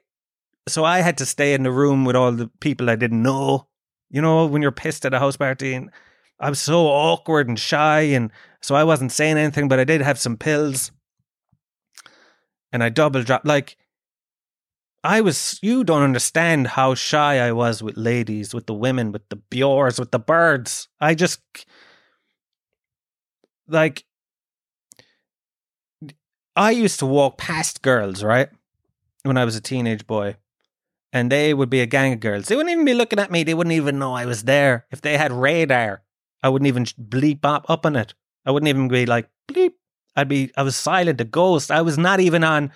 so 0.68 0.84
I 0.84 1.00
had 1.00 1.18
to 1.18 1.26
stay 1.26 1.54
in 1.54 1.62
the 1.62 1.72
room 1.72 2.04
with 2.04 2.16
all 2.16 2.32
the 2.32 2.48
people 2.60 2.90
I 2.90 2.96
didn't 2.96 3.22
know. 3.22 3.68
You 4.10 4.20
know, 4.20 4.46
when 4.46 4.62
you're 4.62 4.72
pissed 4.72 5.04
at 5.04 5.14
a 5.14 5.18
house 5.18 5.36
party 5.36 5.74
and 5.74 5.90
I 6.38 6.48
was 6.48 6.60
so 6.60 6.86
awkward 6.86 7.48
and 7.48 7.58
shy 7.58 8.00
and 8.00 8.30
so 8.60 8.74
I 8.74 8.84
wasn't 8.84 9.12
saying 9.12 9.38
anything, 9.38 9.68
but 9.68 9.80
I 9.80 9.84
did 9.84 10.00
have 10.00 10.18
some 10.18 10.36
pills. 10.36 10.90
And 12.72 12.82
I 12.82 12.88
double 12.88 13.22
dropped 13.22 13.46
like 13.46 13.76
I 15.02 15.20
was 15.20 15.58
you 15.62 15.82
don't 15.82 16.02
understand 16.02 16.68
how 16.68 16.94
shy 16.94 17.38
I 17.38 17.52
was 17.52 17.82
with 17.82 17.96
ladies, 17.96 18.54
with 18.54 18.66
the 18.66 18.74
women, 18.74 19.12
with 19.12 19.28
the 19.28 19.36
Bjors, 19.36 19.98
with 19.98 20.10
the 20.10 20.18
birds. 20.18 20.88
I 21.00 21.14
just 21.14 21.40
like 23.70 24.04
I 26.56 26.72
used 26.72 26.98
to 26.98 27.06
walk 27.06 27.38
past 27.38 27.82
girls, 27.82 28.22
right? 28.22 28.48
When 29.22 29.36
I 29.36 29.44
was 29.44 29.56
a 29.56 29.60
teenage 29.60 30.06
boy 30.06 30.36
and 31.12 31.30
they 31.30 31.52
would 31.54 31.70
be 31.70 31.80
a 31.80 31.86
gang 31.86 32.12
of 32.12 32.20
girls. 32.20 32.46
They 32.46 32.56
wouldn't 32.56 32.72
even 32.72 32.84
be 32.84 32.94
looking 32.94 33.18
at 33.18 33.30
me. 33.30 33.44
They 33.44 33.54
wouldn't 33.54 33.74
even 33.74 33.98
know 33.98 34.14
I 34.14 34.26
was 34.26 34.44
there. 34.44 34.86
If 34.90 35.00
they 35.00 35.16
had 35.16 35.32
radar, 35.32 36.02
I 36.42 36.48
wouldn't 36.48 36.68
even 36.68 36.84
bleep 36.84 37.44
up, 37.44 37.68
up 37.68 37.84
on 37.84 37.96
it. 37.96 38.14
I 38.46 38.50
wouldn't 38.50 38.68
even 38.68 38.88
be 38.88 39.06
like 39.06 39.28
bleep. 39.48 39.72
I'd 40.16 40.28
be 40.28 40.50
I 40.56 40.62
was 40.62 40.76
silent, 40.76 41.20
a 41.20 41.24
ghost. 41.24 41.70
I 41.70 41.82
was 41.82 41.98
not 41.98 42.20
even 42.20 42.44
on 42.44 42.72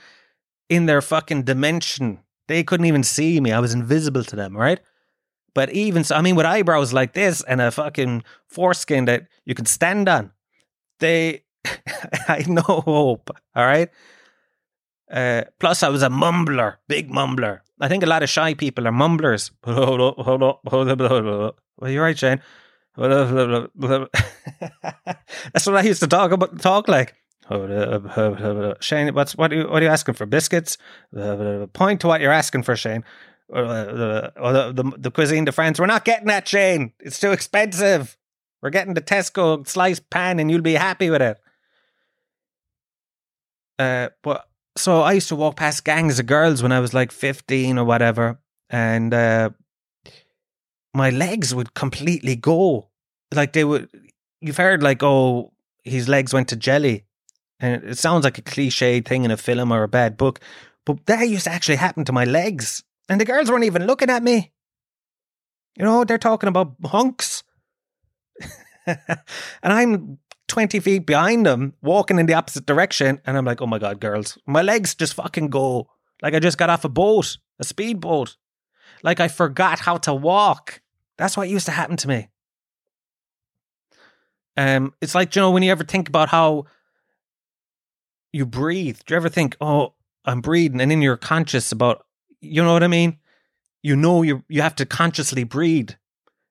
in 0.69 0.87
their 0.87 1.03
fucking 1.03 1.45
dimension. 1.45 2.21
They 2.49 2.63
couldn't 2.63 2.87
even 2.87 3.03
see 3.03 3.41
me. 3.41 3.53
I 3.53 3.61
was 3.61 3.75
invisible 3.75 4.25
to 4.25 4.37
them, 4.37 4.57
right? 4.57 4.81
But 5.55 5.71
even 5.71 6.05
so, 6.05 6.17
I 6.17 6.21
mean, 6.21 6.35
with 6.37 6.47
eyebrows 6.47 6.93
like 6.93 7.13
this 7.13 7.43
and 7.43 7.61
a 7.61 7.71
fucking 7.71 8.25
foreskin 8.49 9.05
that 9.07 9.29
you 9.45 9.55
can 9.55 9.67
stand 9.67 10.09
on, 10.09 10.33
they, 10.99 11.45
I 12.29 12.45
no 12.47 12.63
hope. 12.63 13.31
All 13.55 13.65
right. 13.65 13.89
Uh, 15.11 15.43
plus, 15.61 15.83
I 15.83 15.89
was 15.89 16.03
a 16.03 16.09
mumbler, 16.09 16.77
big 16.89 17.11
mumbler. 17.11 17.61
I 17.81 17.89
think 17.89 18.03
a 18.03 18.07
lot 18.07 18.23
of 18.23 18.31
shy 18.31 18.55
people 18.55 18.87
are 18.89 18.93
mumblers. 18.93 19.51
Hold 19.65 20.01
up, 20.01 20.17
hold 20.25 20.43
up, 20.43 20.61
hold 20.67 20.89
up, 20.89 21.01
hold 21.01 21.27
up. 21.27 21.61
Well, 21.77 21.91
you're 21.91 22.03
right, 22.05 22.19
Shane. 22.19 22.41
That's 22.97 23.27
what 25.67 25.77
I 25.77 25.83
used 25.83 26.01
to 26.01 26.07
talk 26.07 26.31
about. 26.31 26.61
Talk 26.61 26.87
like. 26.89 27.15
Shane, 28.81 29.13
what's 29.15 29.37
what 29.37 29.53
are 29.53 29.57
you 29.57 29.69
what 29.69 29.83
are 29.83 29.85
you 29.85 29.91
asking 29.91 30.15
for? 30.15 30.27
Biscuits? 30.27 30.79
Point 31.73 32.01
to 32.01 32.07
what 32.07 32.21
you're 32.21 32.33
asking 32.33 32.63
for, 32.63 32.77
Shane. 32.77 33.05
the, 33.49 34.33
the, 34.75 34.93
the 34.97 35.11
cuisine 35.11 35.45
de 35.45 35.53
France. 35.53 35.79
We're 35.81 35.87
not 35.87 36.05
getting 36.05 36.29
that, 36.29 36.47
Shane. 36.49 36.93
It's 37.01 37.19
too 37.21 37.33
expensive. 37.33 38.17
We're 38.64 38.70
getting 38.70 38.94
the 38.94 39.03
Tesco 39.03 39.68
sliced 39.68 40.09
pan, 40.09 40.40
and 40.40 40.50
you'll 40.50 40.62
be 40.62 40.72
happy 40.72 41.11
with 41.11 41.20
it. 41.20 41.38
Uh, 43.79 44.09
but 44.22 44.48
so 44.74 45.03
I 45.03 45.12
used 45.12 45.29
to 45.29 45.37
walk 45.37 45.57
past 45.57 45.85
gangs 45.85 46.18
of 46.18 46.24
girls 46.24 46.62
when 46.62 46.72
I 46.72 46.81
was 46.81 46.94
like 46.94 47.12
15 47.12 47.77
or 47.77 47.85
whatever, 47.85 48.38
and 48.70 49.12
uh, 49.12 49.50
my 50.94 51.11
legs 51.11 51.55
would 51.55 51.74
completely 51.74 52.37
go. 52.37 52.88
Like 53.35 53.53
they 53.53 53.64
would, 53.64 53.90
you've 54.40 54.57
heard 54.57 54.83
like, 54.83 55.03
oh, 55.03 55.53
his 55.83 56.09
legs 56.09 56.33
went 56.33 56.48
to 56.48 56.57
jelly. 56.57 57.05
And 57.61 57.85
it 57.85 57.98
sounds 57.98 58.24
like 58.24 58.38
a 58.38 58.42
cliche 58.42 59.03
thing 59.03 59.27
in 59.27 59.31
a 59.31 59.37
film 59.37 59.72
or 59.72 59.83
a 59.83 59.88
bad 59.88 60.16
book, 60.16 60.40
but 60.87 61.05
that 61.05 61.29
used 61.29 61.44
to 61.44 61.53
actually 61.53 61.77
happen 61.77 62.07
to 62.07 62.12
my 62.12 62.24
legs. 62.24 62.83
And 63.11 63.20
the 63.20 63.27
girls 63.27 63.50
weren't 63.50 63.64
even 63.64 63.87
looking 63.87 64.09
at 64.09 64.22
me. 64.22 64.53
You 65.77 65.85
know, 65.85 66.05
they're 66.05 66.16
talking 66.16 66.48
about 66.48 66.77
hunks. 66.83 67.44
and 68.87 69.18
I'm 69.62 70.18
20 70.49 70.81
feet 70.81 71.07
behind 71.07 71.47
them, 71.47 71.75
walking 71.83 72.18
in 72.18 72.27
the 72.27 72.35
opposite 72.35 72.66
direction. 72.66 73.20
And 73.25 73.37
I'm 73.37 73.44
like, 73.44 73.62
oh 73.62 73.66
my 73.66 73.79
God, 73.79 74.01
girls, 74.01 74.38
my 74.47 74.62
legs 74.62 74.94
just 74.94 75.14
fucking 75.14 75.49
go. 75.49 75.88
Like 76.23 76.35
I 76.35 76.38
just 76.38 76.59
got 76.59 76.70
off 76.70 76.85
a 76.85 76.88
boat, 76.88 77.38
a 77.59 77.64
speedboat. 77.64 78.37
Like 79.03 79.20
I 79.20 79.29
forgot 79.29 79.81
how 79.81 79.97
to 79.99 80.14
walk. 80.14 80.81
That's 81.16 81.37
what 81.37 81.49
used 81.49 81.66
to 81.66 81.73
happen 81.73 81.97
to 81.99 82.09
me. 82.09 82.29
Um, 84.57 84.94
it's 85.01 85.14
like, 85.14 85.35
you 85.35 85.42
know, 85.42 85.51
when 85.51 85.62
you 85.62 85.70
ever 85.70 85.85
think 85.85 86.09
about 86.09 86.29
how 86.29 86.66
you 88.33 88.47
breathe, 88.47 88.99
do 89.05 89.14
you 89.14 89.16
ever 89.16 89.29
think, 89.29 89.57
oh, 89.61 89.94
I'm 90.25 90.40
breathing? 90.40 90.81
And 90.81 90.90
then 90.90 91.03
you're 91.03 91.16
conscious 91.16 91.73
about, 91.73 92.05
you 92.40 92.62
know 92.62 92.73
what 92.73 92.83
I 92.83 92.88
mean? 92.88 93.18
You 93.83 93.97
know, 93.97 94.23
you, 94.23 94.44
you 94.49 94.62
have 94.62 94.77
to 94.77 94.87
consciously 94.87 95.44
breathe. 95.44 95.90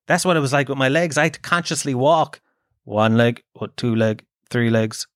That's 0.08 0.26
what 0.26 0.38
it 0.38 0.42
was 0.42 0.54
like 0.54 0.70
with 0.70 0.78
my 0.78 0.90
legs. 0.90 1.18
I 1.18 1.24
had 1.24 1.34
to 1.36 1.40
consciously 1.40 1.96
walk 1.96 2.42
one 2.84 3.16
leg, 3.18 3.44
or 3.56 3.70
two 3.70 3.96
leg, 3.96 4.26
three 4.50 4.70
legs. 4.70 5.08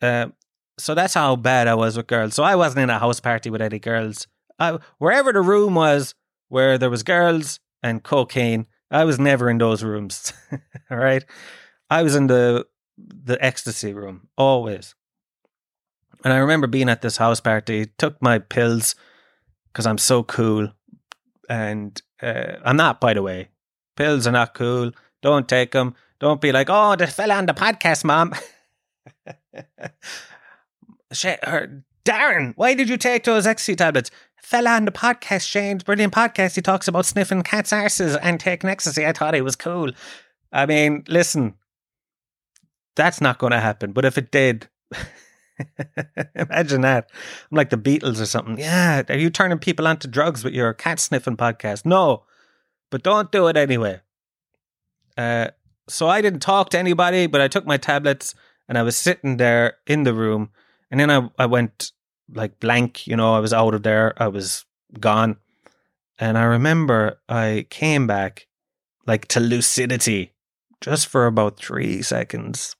Um, 0.00 0.34
so 0.78 0.94
that's 0.94 1.14
how 1.14 1.36
bad 1.36 1.68
I 1.68 1.74
was 1.74 1.96
with 1.96 2.06
girls. 2.06 2.34
So 2.34 2.42
I 2.42 2.56
wasn't 2.56 2.82
in 2.82 2.90
a 2.90 2.98
house 2.98 3.20
party 3.20 3.50
with 3.50 3.62
any 3.62 3.78
girls. 3.78 4.26
I, 4.58 4.78
wherever 4.98 5.32
the 5.32 5.40
room 5.40 5.74
was 5.74 6.14
where 6.48 6.78
there 6.78 6.90
was 6.90 7.02
girls 7.02 7.60
and 7.82 8.02
cocaine, 8.02 8.66
I 8.90 9.04
was 9.04 9.18
never 9.18 9.48
in 9.48 9.58
those 9.58 9.82
rooms. 9.82 10.32
All 10.90 10.98
right, 10.98 11.24
I 11.90 12.02
was 12.02 12.14
in 12.14 12.26
the 12.26 12.66
the 12.98 13.42
ecstasy 13.44 13.92
room 13.92 14.28
always. 14.36 14.94
And 16.24 16.32
I 16.32 16.38
remember 16.38 16.66
being 16.66 16.88
at 16.88 17.02
this 17.02 17.16
house 17.16 17.40
party, 17.40 17.86
took 17.98 18.20
my 18.22 18.38
pills 18.38 18.94
because 19.72 19.86
I'm 19.86 19.98
so 19.98 20.22
cool, 20.22 20.68
and 21.52 22.00
uh, 22.22 22.56
I'm 22.64 22.76
not, 22.76 22.98
by 23.00 23.12
the 23.12 23.22
way. 23.22 23.48
Pills 23.96 24.26
are 24.26 24.32
not 24.32 24.54
cool. 24.54 24.92
Don't 25.20 25.46
take 25.46 25.72
them. 25.72 25.94
Don't 26.18 26.40
be 26.40 26.50
like, 26.50 26.68
oh, 26.70 26.96
the 26.96 27.06
fella 27.06 27.34
on 27.34 27.44
the 27.46 27.52
podcast, 27.52 28.04
mom. 28.04 28.34
Darren, 32.04 32.54
why 32.56 32.74
did 32.74 32.88
you 32.88 32.96
take 32.96 33.24
those 33.24 33.46
ecstasy 33.46 33.76
tablets? 33.76 34.10
Fella 34.40 34.70
on 34.70 34.86
the 34.86 34.92
podcast, 34.92 35.46
Shane's 35.46 35.84
brilliant 35.84 36.14
podcast. 36.14 36.54
He 36.54 36.62
talks 36.62 36.88
about 36.88 37.04
sniffing 37.04 37.42
cats' 37.42 37.70
arses 37.70 38.18
and 38.22 38.40
taking 38.40 38.70
ecstasy. 38.70 39.04
I 39.04 39.12
thought 39.12 39.34
he 39.34 39.42
was 39.42 39.56
cool. 39.56 39.90
I 40.52 40.64
mean, 40.64 41.04
listen, 41.06 41.54
that's 42.96 43.20
not 43.20 43.38
going 43.38 43.52
to 43.52 43.60
happen. 43.60 43.92
But 43.92 44.06
if 44.06 44.16
it 44.16 44.30
did, 44.30 44.68
imagine 46.34 46.80
that. 46.82 47.10
I'm 47.50 47.56
like 47.56 47.70
the 47.70 47.76
Beatles 47.76 48.20
or 48.20 48.26
something. 48.26 48.58
Yeah, 48.58 49.02
are 49.08 49.18
you 49.18 49.30
turning 49.30 49.58
people 49.58 49.86
onto 49.86 50.08
drugs 50.08 50.44
with 50.44 50.54
your 50.54 50.72
cat 50.74 51.00
sniffing 51.00 51.36
podcast? 51.36 51.84
No, 51.84 52.24
but 52.90 53.02
don't 53.02 53.32
do 53.32 53.48
it 53.48 53.56
anyway. 53.56 54.00
Uh, 55.16 55.48
so 55.88 56.08
I 56.08 56.20
didn't 56.20 56.40
talk 56.40 56.70
to 56.70 56.78
anybody, 56.78 57.26
but 57.26 57.40
I 57.40 57.48
took 57.48 57.66
my 57.66 57.76
tablets 57.76 58.34
and 58.68 58.78
I 58.78 58.82
was 58.82 58.96
sitting 58.96 59.36
there 59.36 59.74
in 59.86 60.04
the 60.04 60.14
room, 60.14 60.50
and 60.90 61.00
then 61.00 61.10
I 61.10 61.28
I 61.38 61.46
went 61.46 61.92
like 62.32 62.60
blank. 62.60 63.06
You 63.06 63.16
know, 63.16 63.34
I 63.34 63.40
was 63.40 63.52
out 63.52 63.74
of 63.74 63.82
there. 63.82 64.14
I 64.16 64.28
was 64.28 64.64
gone, 64.98 65.36
and 66.18 66.38
I 66.38 66.44
remember 66.44 67.20
I 67.28 67.66
came 67.70 68.06
back 68.06 68.46
like 69.06 69.26
to 69.28 69.40
lucidity 69.40 70.32
just 70.80 71.06
for 71.06 71.26
about 71.26 71.58
three 71.58 72.02
seconds. 72.02 72.76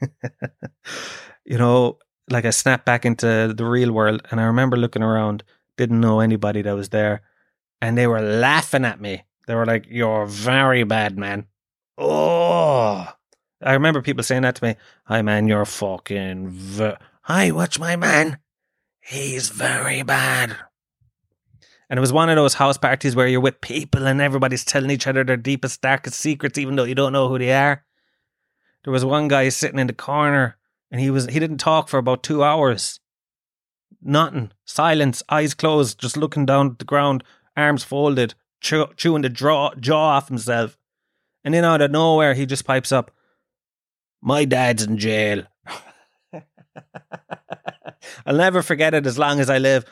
you 1.44 1.58
know, 1.58 1.98
like 2.30 2.44
I 2.44 2.50
snapped 2.50 2.84
back 2.84 3.04
into 3.04 3.52
the 3.56 3.64
real 3.64 3.92
world, 3.92 4.26
and 4.30 4.40
I 4.40 4.44
remember 4.44 4.76
looking 4.76 5.02
around, 5.02 5.42
didn't 5.76 6.00
know 6.00 6.20
anybody 6.20 6.62
that 6.62 6.74
was 6.74 6.90
there, 6.90 7.22
and 7.80 7.96
they 7.96 8.06
were 8.06 8.20
laughing 8.20 8.84
at 8.84 9.00
me. 9.00 9.24
They 9.46 9.54
were 9.54 9.66
like, 9.66 9.86
"You're 9.88 10.26
very 10.26 10.84
bad, 10.84 11.18
man." 11.18 11.46
Oh, 11.98 13.06
I 13.60 13.72
remember 13.74 14.02
people 14.02 14.24
saying 14.24 14.42
that 14.42 14.56
to 14.56 14.64
me. 14.64 14.76
Hi, 15.04 15.22
man, 15.22 15.46
you're 15.48 15.64
fucking. 15.64 16.96
Hi, 17.22 17.50
watch 17.50 17.78
my 17.78 17.96
man. 17.96 18.38
He's 19.00 19.48
very 19.50 20.02
bad. 20.02 20.56
And 21.88 21.98
it 21.98 22.00
was 22.00 22.12
one 22.12 22.30
of 22.30 22.36
those 22.36 22.54
house 22.54 22.78
parties 22.78 23.14
where 23.14 23.26
you're 23.26 23.40
with 23.40 23.60
people 23.60 24.06
and 24.06 24.20
everybody's 24.20 24.64
telling 24.64 24.90
each 24.90 25.06
other 25.06 25.24
their 25.24 25.36
deepest, 25.36 25.82
darkest 25.82 26.18
secrets, 26.18 26.56
even 26.56 26.76
though 26.76 26.84
you 26.84 26.94
don't 26.94 27.12
know 27.12 27.28
who 27.28 27.38
they 27.38 27.52
are. 27.52 27.84
There 28.84 28.92
was 28.92 29.04
one 29.04 29.28
guy 29.28 29.48
sitting 29.50 29.78
in 29.78 29.88
the 29.88 29.92
corner 29.92 30.56
and 30.92 31.00
he 31.00 31.10
was 31.10 31.26
he 31.26 31.40
didn't 31.40 31.58
talk 31.58 31.88
for 31.88 31.98
about 31.98 32.22
two 32.22 32.44
hours. 32.44 33.00
Nothing. 34.00 34.52
Silence, 34.64 35.22
eyes 35.28 35.54
closed, 35.54 35.98
just 35.98 36.16
looking 36.16 36.44
down 36.44 36.72
at 36.72 36.78
the 36.78 36.84
ground, 36.84 37.24
arms 37.56 37.82
folded, 37.82 38.34
chew, 38.60 38.86
chewing 38.96 39.22
the 39.22 39.28
jaw, 39.28 39.74
jaw 39.76 40.16
off 40.16 40.28
himself. 40.28 40.76
And 41.44 41.54
then 41.54 41.64
out 41.64 41.80
of 41.80 41.90
nowhere, 41.90 42.34
he 42.34 42.46
just 42.46 42.66
pipes 42.66 42.92
up, 42.92 43.10
My 44.20 44.44
dad's 44.44 44.82
in 44.82 44.98
jail. 44.98 45.44
I'll 48.26 48.36
never 48.36 48.62
forget 48.62 48.94
it 48.94 49.06
as 49.06 49.18
long 49.18 49.40
as 49.40 49.48
I 49.48 49.58
live. 49.58 49.84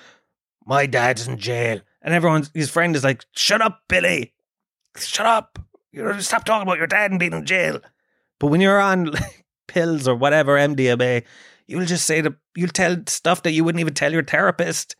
My 0.66 0.86
dad's 0.86 1.26
in 1.26 1.38
jail. 1.38 1.80
And 2.02 2.14
everyone's, 2.14 2.50
his 2.52 2.70
friend 2.70 2.94
is 2.94 3.04
like, 3.04 3.24
Shut 3.32 3.62
up, 3.62 3.82
Billy. 3.88 4.34
Shut 4.98 5.26
up. 5.26 5.58
You 5.92 6.20
stop 6.20 6.44
talking 6.44 6.66
about 6.66 6.78
your 6.78 6.86
dad 6.86 7.10
and 7.10 7.18
being 7.18 7.32
in 7.32 7.46
jail. 7.46 7.80
But 8.38 8.48
when 8.48 8.60
you're 8.60 8.80
on 8.80 9.12
pills 9.70 10.06
or 10.06 10.14
whatever, 10.14 10.56
MDMA, 10.56 11.24
you'll 11.66 11.86
just 11.86 12.04
say 12.04 12.20
that 12.20 12.34
you'll 12.54 12.68
tell 12.68 12.96
stuff 13.06 13.42
that 13.44 13.52
you 13.52 13.64
wouldn't 13.64 13.80
even 13.80 13.94
tell 13.94 14.12
your 14.12 14.24
therapist. 14.24 14.96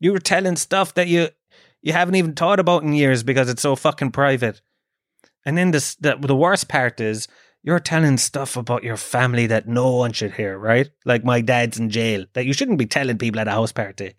You 0.00 0.12
were 0.12 0.18
telling 0.18 0.56
stuff 0.56 0.94
that 0.94 1.06
you 1.08 1.28
you 1.82 1.92
haven't 1.92 2.14
even 2.14 2.32
thought 2.32 2.58
about 2.58 2.82
in 2.82 2.94
years 2.94 3.22
because 3.22 3.50
it's 3.50 3.60
so 3.60 3.76
fucking 3.76 4.10
private. 4.10 4.62
And 5.44 5.58
then 5.58 5.70
this, 5.70 5.96
the, 5.96 6.16
the 6.16 6.34
worst 6.34 6.66
part 6.66 6.98
is 6.98 7.28
you're 7.62 7.78
telling 7.78 8.16
stuff 8.16 8.56
about 8.56 8.84
your 8.84 8.96
family 8.96 9.46
that 9.48 9.68
no 9.68 9.90
one 9.92 10.12
should 10.12 10.32
hear, 10.32 10.58
right? 10.58 10.88
Like 11.04 11.24
my 11.24 11.42
dad's 11.42 11.78
in 11.78 11.90
jail 11.90 12.24
that 12.32 12.46
you 12.46 12.54
shouldn't 12.54 12.78
be 12.78 12.86
telling 12.86 13.18
people 13.18 13.38
at 13.38 13.48
a 13.48 13.52
house 13.52 13.72
party. 13.72 14.14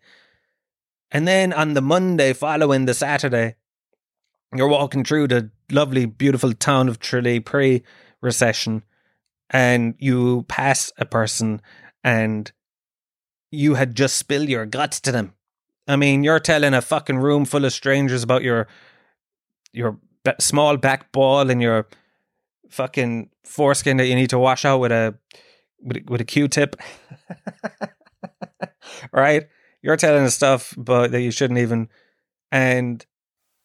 And 1.09 1.27
then 1.27 1.53
on 1.53 1.73
the 1.73 1.81
Monday 1.81 2.33
following 2.33 2.85
the 2.85 2.93
Saturday, 2.93 3.55
you're 4.55 4.67
walking 4.67 5.03
through 5.03 5.29
the 5.29 5.49
lovely, 5.71 6.05
beautiful 6.05 6.53
town 6.53 6.87
of 6.87 6.99
Tralee 6.99 7.39
pre 7.39 7.83
recession 8.21 8.83
and 9.49 9.95
you 9.99 10.43
pass 10.47 10.91
a 10.97 11.05
person 11.05 11.61
and 12.03 12.51
you 13.51 13.75
had 13.75 13.95
just 13.95 14.17
spilled 14.17 14.49
your 14.49 14.65
guts 14.65 14.99
to 15.01 15.11
them. 15.11 15.33
I 15.87 15.95
mean, 15.95 16.23
you're 16.23 16.39
telling 16.39 16.73
a 16.73 16.81
fucking 16.81 17.17
room 17.17 17.45
full 17.45 17.65
of 17.65 17.73
strangers 17.73 18.23
about 18.23 18.43
your 18.43 18.67
your 19.71 19.99
small 20.39 20.77
back 20.77 21.11
ball 21.11 21.49
and 21.49 21.61
your 21.61 21.87
fucking 22.69 23.29
foreskin 23.43 23.97
that 23.97 24.07
you 24.07 24.15
need 24.15 24.31
to 24.31 24.39
wash 24.39 24.65
out 24.65 24.79
with 24.79 24.91
a 24.91 25.15
with, 25.79 26.03
with 26.07 26.21
a 26.21 26.25
Q-tip. 26.25 26.75
right? 29.11 29.47
You're 29.83 29.97
telling 29.97 30.27
stuff 30.29 30.73
but 30.77 31.11
that 31.11 31.21
you 31.21 31.31
shouldn't 31.31 31.59
even 31.59 31.89
and 32.51 33.05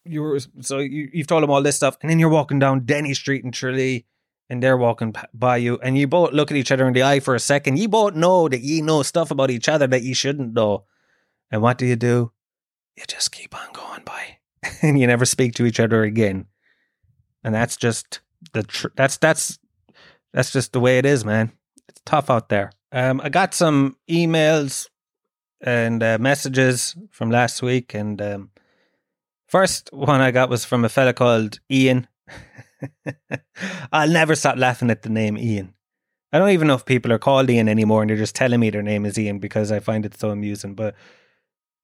you're 0.04 0.38
so 0.60 0.78
you, 0.78 1.08
you've 1.12 1.26
told 1.26 1.42
them 1.42 1.50
all 1.50 1.62
this 1.62 1.76
stuff 1.76 1.96
and 2.02 2.10
then 2.10 2.18
you're 2.18 2.28
walking 2.28 2.58
down 2.58 2.84
Denny 2.84 3.14
Street 3.14 3.44
in 3.44 3.52
Tralee 3.52 4.06
and 4.50 4.60
they're 4.60 4.76
walking 4.76 5.14
by 5.32 5.56
you 5.56 5.78
and 5.80 5.96
you 5.96 6.08
both 6.08 6.32
look 6.32 6.50
at 6.50 6.56
each 6.56 6.72
other 6.72 6.86
in 6.86 6.92
the 6.92 7.04
eye 7.04 7.20
for 7.20 7.36
a 7.36 7.40
second. 7.40 7.78
You 7.78 7.88
both 7.88 8.14
know 8.14 8.48
that 8.48 8.60
you 8.60 8.82
know 8.82 9.04
stuff 9.04 9.30
about 9.30 9.50
each 9.50 9.68
other 9.68 9.86
that 9.86 10.02
you 10.02 10.12
shouldn't 10.12 10.52
know. 10.52 10.84
And 11.52 11.62
what 11.62 11.78
do 11.78 11.86
you 11.86 11.96
do? 11.96 12.32
You 12.96 13.04
just 13.06 13.30
keep 13.30 13.54
on 13.54 13.72
going 13.72 14.02
by 14.04 14.38
and 14.82 14.98
you 14.98 15.06
never 15.06 15.24
speak 15.24 15.54
to 15.54 15.66
each 15.66 15.78
other 15.78 16.02
again. 16.02 16.46
And 17.44 17.54
that's 17.54 17.76
just 17.76 18.20
the 18.52 18.64
tr- 18.64 18.88
that's 18.96 19.16
that's 19.18 19.58
that's 20.32 20.52
just 20.52 20.72
the 20.72 20.80
way 20.80 20.98
it 20.98 21.06
is, 21.06 21.24
man. 21.24 21.52
It's 21.88 22.02
tough 22.04 22.28
out 22.28 22.48
there. 22.48 22.72
Um, 22.92 23.20
I 23.22 23.28
got 23.28 23.54
some 23.54 23.96
emails 24.10 24.88
and 25.60 26.02
uh, 26.02 26.18
messages 26.20 26.96
from 27.10 27.30
last 27.30 27.62
week, 27.62 27.94
and 27.94 28.20
um, 28.20 28.50
first 29.46 29.90
one 29.92 30.20
I 30.20 30.32
got 30.32 30.50
was 30.50 30.64
from 30.64 30.84
a 30.84 30.88
fella 30.88 31.12
called 31.12 31.60
Ian. 31.70 32.08
I'll 33.92 34.08
never 34.08 34.34
stop 34.34 34.56
laughing 34.56 34.90
at 34.90 35.02
the 35.02 35.08
name 35.08 35.36
Ian. 35.36 35.74
I 36.32 36.38
don't 36.38 36.50
even 36.50 36.68
know 36.68 36.74
if 36.74 36.84
people 36.84 37.12
are 37.12 37.18
called 37.18 37.50
Ian 37.50 37.68
anymore, 37.68 38.02
and 38.02 38.10
they're 38.10 38.16
just 38.16 38.36
telling 38.36 38.60
me 38.60 38.70
their 38.70 38.82
name 38.82 39.04
is 39.04 39.18
Ian 39.18 39.38
because 39.38 39.72
I 39.72 39.80
find 39.80 40.06
it 40.06 40.16
so 40.16 40.30
amusing. 40.30 40.74
But 40.74 40.94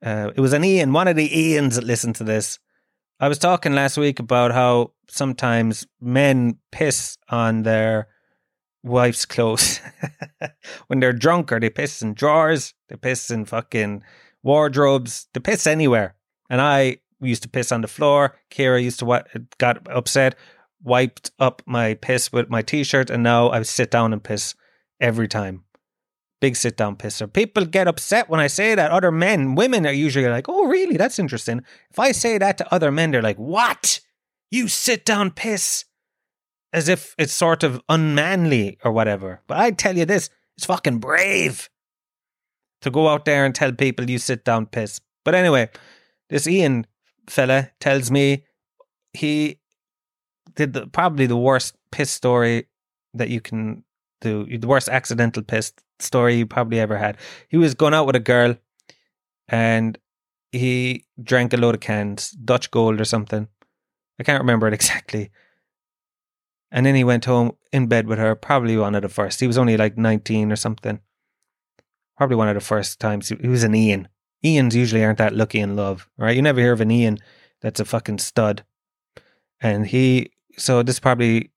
uh, 0.04 0.30
it 0.34 0.40
was 0.40 0.52
an 0.52 0.64
Ian, 0.64 0.92
one 0.92 1.08
of 1.08 1.16
the 1.16 1.28
Ians 1.28 1.74
that 1.74 1.84
listened 1.84 2.16
to 2.16 2.24
this. 2.24 2.58
I 3.18 3.28
was 3.28 3.38
talking 3.38 3.74
last 3.74 3.96
week 3.96 4.20
about 4.20 4.52
how 4.52 4.92
sometimes 5.08 5.86
men 6.00 6.58
piss 6.70 7.16
on 7.28 7.62
their 7.62 8.08
wife's 8.84 9.24
clothes 9.26 9.80
when 10.86 11.00
they're 11.00 11.12
drunk, 11.12 11.50
or 11.50 11.58
they 11.58 11.70
piss 11.70 12.02
in 12.02 12.14
drawers, 12.14 12.74
they 12.88 12.96
piss 12.96 13.30
in 13.30 13.46
fucking 13.46 14.02
wardrobes, 14.42 15.28
they 15.34 15.40
piss 15.40 15.66
anywhere. 15.66 16.14
And 16.48 16.60
I 16.60 16.98
used 17.20 17.42
to 17.42 17.48
piss 17.48 17.72
on 17.72 17.80
the 17.80 17.88
floor. 17.88 18.36
Kira 18.50 18.82
used 18.82 18.98
to 19.00 19.04
what 19.04 19.28
got 19.58 19.86
upset, 19.90 20.36
wiped 20.82 21.30
up 21.38 21.62
my 21.66 21.94
piss 21.94 22.32
with 22.32 22.50
my 22.50 22.62
t-shirt, 22.62 23.10
and 23.10 23.22
now 23.22 23.50
I 23.50 23.62
sit 23.62 23.90
down 23.90 24.12
and 24.12 24.22
piss 24.22 24.54
every 25.00 25.28
time. 25.28 25.64
Big 26.40 26.54
sit 26.54 26.76
down 26.76 26.96
pisser. 26.96 27.32
People 27.32 27.64
get 27.64 27.88
upset 27.88 28.28
when 28.28 28.40
I 28.40 28.46
say 28.46 28.74
that. 28.74 28.90
Other 28.90 29.10
men, 29.10 29.54
women 29.54 29.86
are 29.86 29.92
usually 29.92 30.28
like, 30.28 30.48
"Oh, 30.48 30.66
really? 30.66 30.96
That's 30.96 31.18
interesting." 31.18 31.62
If 31.90 31.98
I 31.98 32.12
say 32.12 32.36
that 32.38 32.58
to 32.58 32.74
other 32.74 32.92
men, 32.92 33.10
they're 33.10 33.22
like, 33.22 33.38
"What? 33.38 34.00
You 34.50 34.68
sit 34.68 35.04
down 35.04 35.30
piss?" 35.30 35.86
As 36.72 36.88
if 36.88 37.14
it's 37.16 37.32
sort 37.32 37.62
of 37.62 37.80
unmanly 37.88 38.78
or 38.84 38.92
whatever. 38.92 39.40
But 39.46 39.58
I 39.58 39.70
tell 39.70 39.96
you 39.96 40.04
this, 40.04 40.28
it's 40.56 40.66
fucking 40.66 40.98
brave 40.98 41.70
to 42.82 42.90
go 42.90 43.08
out 43.08 43.24
there 43.24 43.46
and 43.46 43.54
tell 43.54 43.72
people 43.72 44.10
you 44.10 44.18
sit 44.18 44.44
down 44.44 44.66
piss. 44.66 45.00
But 45.24 45.34
anyway, 45.34 45.70
this 46.28 46.46
Ian 46.46 46.86
fella 47.28 47.70
tells 47.80 48.10
me 48.10 48.44
he 49.14 49.60
did 50.56 50.72
the, 50.72 50.86
probably 50.86 51.26
the 51.26 51.36
worst 51.36 51.76
piss 51.90 52.10
story 52.10 52.66
that 53.14 53.28
you 53.28 53.40
can 53.40 53.84
do, 54.20 54.46
the 54.58 54.66
worst 54.66 54.88
accidental 54.88 55.42
piss 55.42 55.72
story 55.98 56.36
you 56.36 56.46
probably 56.46 56.80
ever 56.80 56.98
had. 56.98 57.16
He 57.48 57.56
was 57.56 57.74
going 57.74 57.94
out 57.94 58.06
with 58.06 58.16
a 58.16 58.20
girl 58.20 58.56
and 59.48 59.98
he 60.52 61.04
drank 61.22 61.52
a 61.52 61.56
load 61.56 61.74
of 61.74 61.80
cans, 61.80 62.30
Dutch 62.30 62.70
Gold 62.70 63.00
or 63.00 63.04
something. 63.04 63.48
I 64.18 64.22
can't 64.22 64.40
remember 64.40 64.66
it 64.68 64.74
exactly. 64.80 65.30
And 66.70 66.84
then 66.84 66.94
he 66.94 67.04
went 67.04 67.24
home 67.24 67.56
in 67.72 67.86
bed 67.86 68.06
with 68.06 68.18
her, 68.18 68.34
probably 68.34 68.76
one 68.76 68.94
of 68.94 69.02
the 69.02 69.08
first. 69.08 69.40
He 69.40 69.46
was 69.46 69.58
only 69.58 69.76
like 69.76 69.96
19 69.96 70.50
or 70.50 70.56
something. 70.56 71.00
Probably 72.16 72.36
one 72.36 72.48
of 72.48 72.54
the 72.54 72.60
first 72.60 72.98
times. 72.98 73.28
He 73.28 73.48
was 73.48 73.62
an 73.62 73.74
Ian. 73.74 74.08
Ians 74.44 74.74
usually 74.74 75.04
aren't 75.04 75.18
that 75.18 75.34
lucky 75.34 75.60
in 75.60 75.76
love, 75.76 76.08
right? 76.16 76.34
You 76.34 76.42
never 76.42 76.60
hear 76.60 76.72
of 76.72 76.80
an 76.80 76.90
Ian 76.90 77.18
that's 77.60 77.80
a 77.80 77.84
fucking 77.84 78.18
stud. 78.18 78.64
And 79.60 79.86
he, 79.86 80.32
so 80.56 80.82
this 80.82 80.96
is 80.96 81.00
probably 81.00 81.50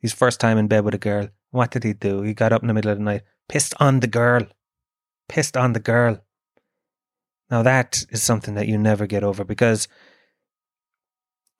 his 0.00 0.12
first 0.12 0.40
time 0.40 0.58
in 0.58 0.68
bed 0.68 0.84
with 0.84 0.94
a 0.94 0.98
girl. 0.98 1.28
What 1.50 1.70
did 1.70 1.84
he 1.84 1.92
do? 1.92 2.22
He 2.22 2.34
got 2.34 2.52
up 2.52 2.62
in 2.62 2.68
the 2.68 2.74
middle 2.74 2.90
of 2.90 2.98
the 2.98 3.04
night, 3.04 3.22
pissed 3.48 3.74
on 3.80 4.00
the 4.00 4.06
girl. 4.06 4.46
Pissed 5.28 5.56
on 5.56 5.72
the 5.72 5.80
girl. 5.80 6.20
Now 7.50 7.62
that 7.62 8.04
is 8.10 8.22
something 8.22 8.54
that 8.54 8.68
you 8.68 8.78
never 8.78 9.06
get 9.06 9.24
over 9.24 9.44
because 9.44 9.88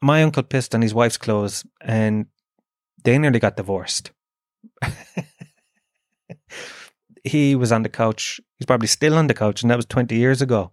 my 0.03 0.23
uncle 0.23 0.43
pissed 0.43 0.75
on 0.75 0.83
his 0.83 0.93
wife's 0.93 1.17
clothes 1.17 1.65
and 1.81 2.27
they 3.05 3.19
nearly 3.19 3.39
got 3.39 3.57
divorced. 3.57 4.11
he 7.25 7.55
was 7.55 7.73
on 7.73 7.83
the 7.83 7.89
couch. 7.89 8.41
He's 8.59 8.67
probably 8.67 8.89
still 8.89 9.15
on 9.15 9.27
the 9.29 9.35
couch, 9.35 9.63
and 9.63 9.71
that 9.71 9.77
was 9.77 9.87
20 9.87 10.17
years 10.17 10.43
ago. 10.43 10.73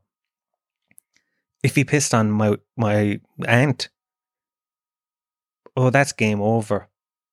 If 1.64 1.76
he 1.76 1.84
pissed 1.84 2.14
on 2.14 2.32
my 2.32 2.58
my 2.76 3.20
aunt, 3.48 3.90
oh, 5.76 5.90
that's 5.90 6.14
game 6.14 6.42
over. 6.42 6.90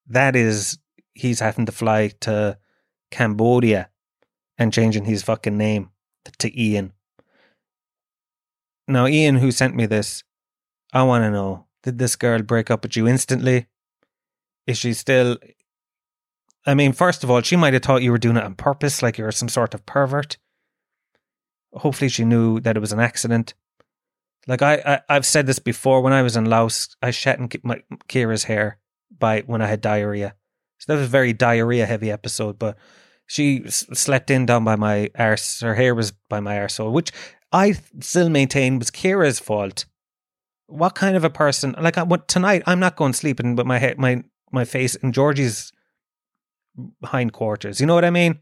that 0.07 0.35
is 0.37 0.79
he's 1.15 1.41
having 1.41 1.67
to 1.67 1.73
fly 1.73 2.09
to 2.21 2.57
Cambodia 3.11 3.91
and 4.57 4.73
changing 4.73 5.05
his 5.05 5.23
fucking 5.23 5.57
name 5.57 5.91
to 6.39 6.61
Ian. 6.61 6.93
Now, 8.87 9.07
Ian, 9.07 9.37
who 9.37 9.51
sent 9.51 9.75
me 9.75 9.87
this, 9.87 10.23
I 10.93 11.03
want 11.03 11.25
to 11.25 11.31
know 11.31 11.67
did 11.83 11.99
this 11.99 12.17
girl 12.17 12.43
break 12.43 12.71
up 12.71 12.83
with 12.83 12.97
you 12.97 13.07
instantly? 13.07 13.67
Is 14.67 14.79
she 14.79 14.93
still. 14.95 15.39
I 16.67 16.75
mean, 16.75 16.93
first 16.93 17.25
of 17.25 17.31
all, 17.31 17.41
she 17.41 17.57
might 17.57 17.73
have 17.73 17.83
thought 17.83 18.03
you 18.03 18.11
were 18.11 18.19
doing 18.19 18.37
it 18.37 18.45
on 18.45 18.55
purpose, 18.55 19.03
like 19.03 19.17
you're 19.17 19.33
some 19.33 19.49
sort 19.49 19.75
of 19.75 19.87
pervert. 19.87 20.37
Hopefully, 21.73 22.09
she 22.09 22.25
knew 22.25 22.61
that 22.61 22.77
it 22.77 22.81
was 22.81 22.93
an 22.93 23.01
accident. 23.01 23.55
Like 24.49 24.63
I, 24.63 25.03
I 25.09 25.15
have 25.15 25.27
said 25.27 25.47
this 25.47 25.59
before. 25.59 26.01
When 26.01 26.15
I 26.15 26.23
was 26.23 26.35
in 26.35 26.47
Laos, 26.47 26.97
I 27.03 27.11
shat 27.11 27.39
in 27.39 27.51
my 27.63 27.83
Kira's 28.09 28.45
hair 28.45 28.79
by 29.17 29.43
when 29.43 29.61
I 29.61 29.67
had 29.67 29.83
diarrhea. 29.83 30.35
So 30.79 30.93
that 30.93 30.99
was 30.99 31.07
a 31.07 31.11
very 31.11 31.35
diarrhea 31.35 31.85
heavy 31.85 32.11
episode. 32.11 32.59
But 32.59 32.79
she 33.27 33.69
slept 33.69 34.31
in 34.31 34.47
down 34.47 34.65
by 34.65 34.77
my 34.77 35.11
arse. 35.17 35.61
Her 35.61 35.75
hair 35.75 35.95
was 35.95 36.13
by 36.31 36.41
my 36.41 36.57
arsehole, 36.57 36.93
which 36.93 37.13
I 37.53 37.75
still 38.01 38.31
maintain 38.31 38.79
was 38.79 38.91
Kira's 38.91 39.39
fault. 39.39 39.85
What 40.67 40.95
kind 40.95 41.15
of 41.15 41.25
a 41.25 41.31
person? 41.31 41.75
Like 41.79 41.99
I, 41.99 42.03
what 42.03 42.27
tonight? 42.27 42.63
I'm 42.67 42.81
not 42.81 42.97
going 42.97 43.13
sleeping 43.13 43.55
with 43.55 43.67
my 43.67 43.79
head, 43.79 43.99
my 43.99 44.25
my 44.51 44.65
face 44.65 44.95
in 44.95 45.13
Georgie's 45.13 45.73
hindquarters. 47.07 47.81
You 47.81 47.87
know 47.87 47.95
what 47.95 48.05
I 48.05 48.11
mean? 48.11 48.41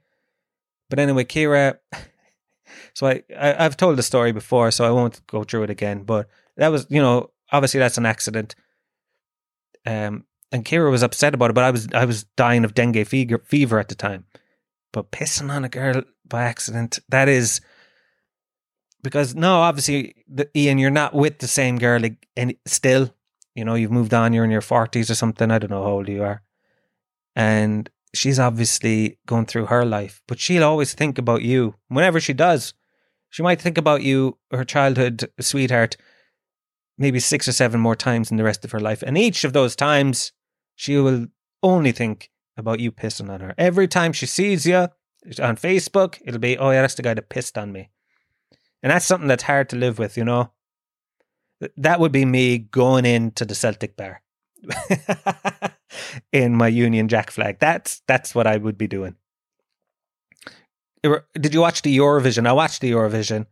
But 0.88 1.00
anyway, 1.00 1.24
Kira. 1.24 1.78
So 2.96 3.06
I, 3.08 3.22
I 3.38 3.62
I've 3.62 3.76
told 3.76 3.98
the 3.98 4.02
story 4.02 4.32
before, 4.32 4.70
so 4.70 4.82
I 4.86 4.90
won't 4.90 5.20
go 5.26 5.44
through 5.44 5.64
it 5.64 5.70
again. 5.70 6.04
But 6.04 6.30
that 6.56 6.68
was, 6.68 6.86
you 6.88 7.02
know, 7.02 7.28
obviously 7.52 7.78
that's 7.78 7.98
an 7.98 8.06
accident. 8.06 8.54
Um, 9.84 10.24
and 10.50 10.64
Kira 10.64 10.90
was 10.90 11.02
upset 11.02 11.34
about 11.34 11.50
it, 11.50 11.52
but 11.52 11.64
I 11.64 11.70
was 11.70 11.88
I 11.92 12.06
was 12.06 12.24
dying 12.38 12.64
of 12.64 12.72
dengue 12.72 13.06
fever, 13.06 13.42
fever 13.44 13.78
at 13.78 13.88
the 13.88 13.94
time. 13.94 14.24
But 14.92 15.10
pissing 15.10 15.52
on 15.52 15.62
a 15.62 15.68
girl 15.68 16.04
by 16.26 16.44
accident, 16.44 16.98
that 17.10 17.28
is 17.28 17.60
because 19.02 19.34
no, 19.34 19.56
obviously, 19.56 20.24
the, 20.26 20.48
Ian, 20.56 20.78
you're 20.78 20.90
not 20.90 21.12
with 21.12 21.40
the 21.40 21.48
same 21.48 21.76
girl 21.76 22.00
like, 22.00 22.26
and 22.34 22.54
still. 22.64 23.12
You 23.54 23.66
know, 23.66 23.74
you've 23.74 23.90
moved 23.90 24.14
on. 24.14 24.32
You're 24.32 24.44
in 24.44 24.50
your 24.50 24.62
forties 24.62 25.10
or 25.10 25.14
something. 25.14 25.50
I 25.50 25.58
don't 25.58 25.70
know 25.70 25.82
how 25.82 25.90
old 25.90 26.08
you 26.08 26.22
are, 26.22 26.40
and 27.34 27.90
she's 28.14 28.38
obviously 28.38 29.18
going 29.26 29.44
through 29.44 29.66
her 29.66 29.84
life, 29.84 30.22
but 30.26 30.40
she'll 30.40 30.64
always 30.64 30.94
think 30.94 31.18
about 31.18 31.42
you 31.42 31.74
whenever 31.88 32.20
she 32.20 32.32
does. 32.32 32.72
She 33.30 33.42
might 33.42 33.60
think 33.60 33.78
about 33.78 34.02
you, 34.02 34.38
her 34.50 34.64
childhood 34.64 35.30
sweetheart, 35.40 35.96
maybe 36.98 37.20
six 37.20 37.46
or 37.46 37.52
seven 37.52 37.80
more 37.80 37.96
times 37.96 38.30
in 38.30 38.36
the 38.36 38.44
rest 38.44 38.64
of 38.64 38.72
her 38.72 38.80
life. 38.80 39.02
And 39.02 39.18
each 39.18 39.44
of 39.44 39.52
those 39.52 39.76
times, 39.76 40.32
she 40.74 40.96
will 40.96 41.26
only 41.62 41.92
think 41.92 42.30
about 42.56 42.80
you 42.80 42.90
pissing 42.92 43.30
on 43.30 43.40
her. 43.40 43.54
Every 43.58 43.88
time 43.88 44.12
she 44.12 44.26
sees 44.26 44.66
you 44.66 44.88
on 45.42 45.56
Facebook, 45.56 46.20
it'll 46.24 46.40
be, 46.40 46.56
oh, 46.56 46.70
yeah, 46.70 46.82
that's 46.82 46.94
the 46.94 47.02
guy 47.02 47.14
that 47.14 47.28
pissed 47.28 47.58
on 47.58 47.72
me. 47.72 47.90
And 48.82 48.90
that's 48.90 49.04
something 49.04 49.28
that's 49.28 49.42
hard 49.42 49.68
to 49.70 49.76
live 49.76 49.98
with, 49.98 50.16
you 50.16 50.24
know? 50.24 50.52
That 51.76 52.00
would 52.00 52.12
be 52.12 52.24
me 52.24 52.58
going 52.58 53.04
into 53.06 53.44
the 53.44 53.54
Celtic 53.54 53.96
bar. 53.96 54.22
in 56.32 56.54
my 56.54 56.68
Union 56.68 57.08
Jack 57.08 57.30
flag. 57.30 57.58
That's 57.58 58.02
that's 58.06 58.34
what 58.34 58.46
I 58.46 58.56
would 58.56 58.78
be 58.78 58.86
doing. 58.86 59.16
Did 61.34 61.54
you 61.54 61.60
watch 61.60 61.82
the 61.82 61.96
Eurovision? 61.96 62.46
I 62.46 62.52
watched 62.52 62.80
the 62.80 62.92
Eurovision, 62.92 63.46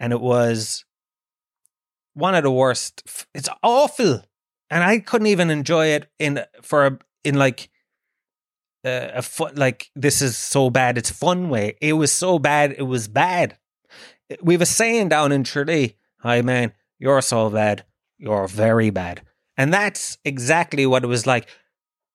and 0.00 0.12
it 0.12 0.20
was 0.20 0.84
one 2.14 2.34
of 2.34 2.42
the 2.42 2.50
worst. 2.50 3.26
It's 3.34 3.48
awful, 3.62 4.22
and 4.70 4.84
I 4.84 4.98
couldn't 4.98 5.28
even 5.28 5.50
enjoy 5.50 5.86
it 5.88 6.10
in 6.18 6.40
for 6.62 6.86
a, 6.86 6.98
in 7.24 7.36
like 7.36 7.70
a 8.84 9.22
fun 9.22 9.54
like 9.54 9.90
this 9.94 10.22
is 10.22 10.36
so 10.36 10.70
bad. 10.70 10.98
It's 10.98 11.10
fun 11.10 11.48
way. 11.48 11.76
It 11.80 11.94
was 11.94 12.12
so 12.12 12.38
bad. 12.38 12.74
It 12.76 12.82
was 12.82 13.08
bad. 13.08 13.58
We 14.42 14.54
have 14.54 14.62
a 14.62 14.66
saying 14.66 15.08
down 15.08 15.32
in 15.32 15.44
Tralee. 15.44 15.96
Hi 16.20 16.42
man, 16.42 16.72
you're 16.98 17.22
so 17.22 17.50
bad. 17.50 17.84
You're 18.18 18.48
very 18.48 18.90
bad. 18.90 19.22
And 19.56 19.72
that's 19.72 20.18
exactly 20.24 20.86
what 20.86 21.04
it 21.04 21.08
was 21.08 21.26
like. 21.26 21.48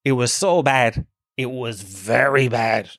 It 0.04 0.12
was 0.12 0.32
so 0.32 0.62
bad. 0.62 1.06
It 1.36 1.50
was 1.50 1.82
very 1.82 2.48
bad. 2.48 2.90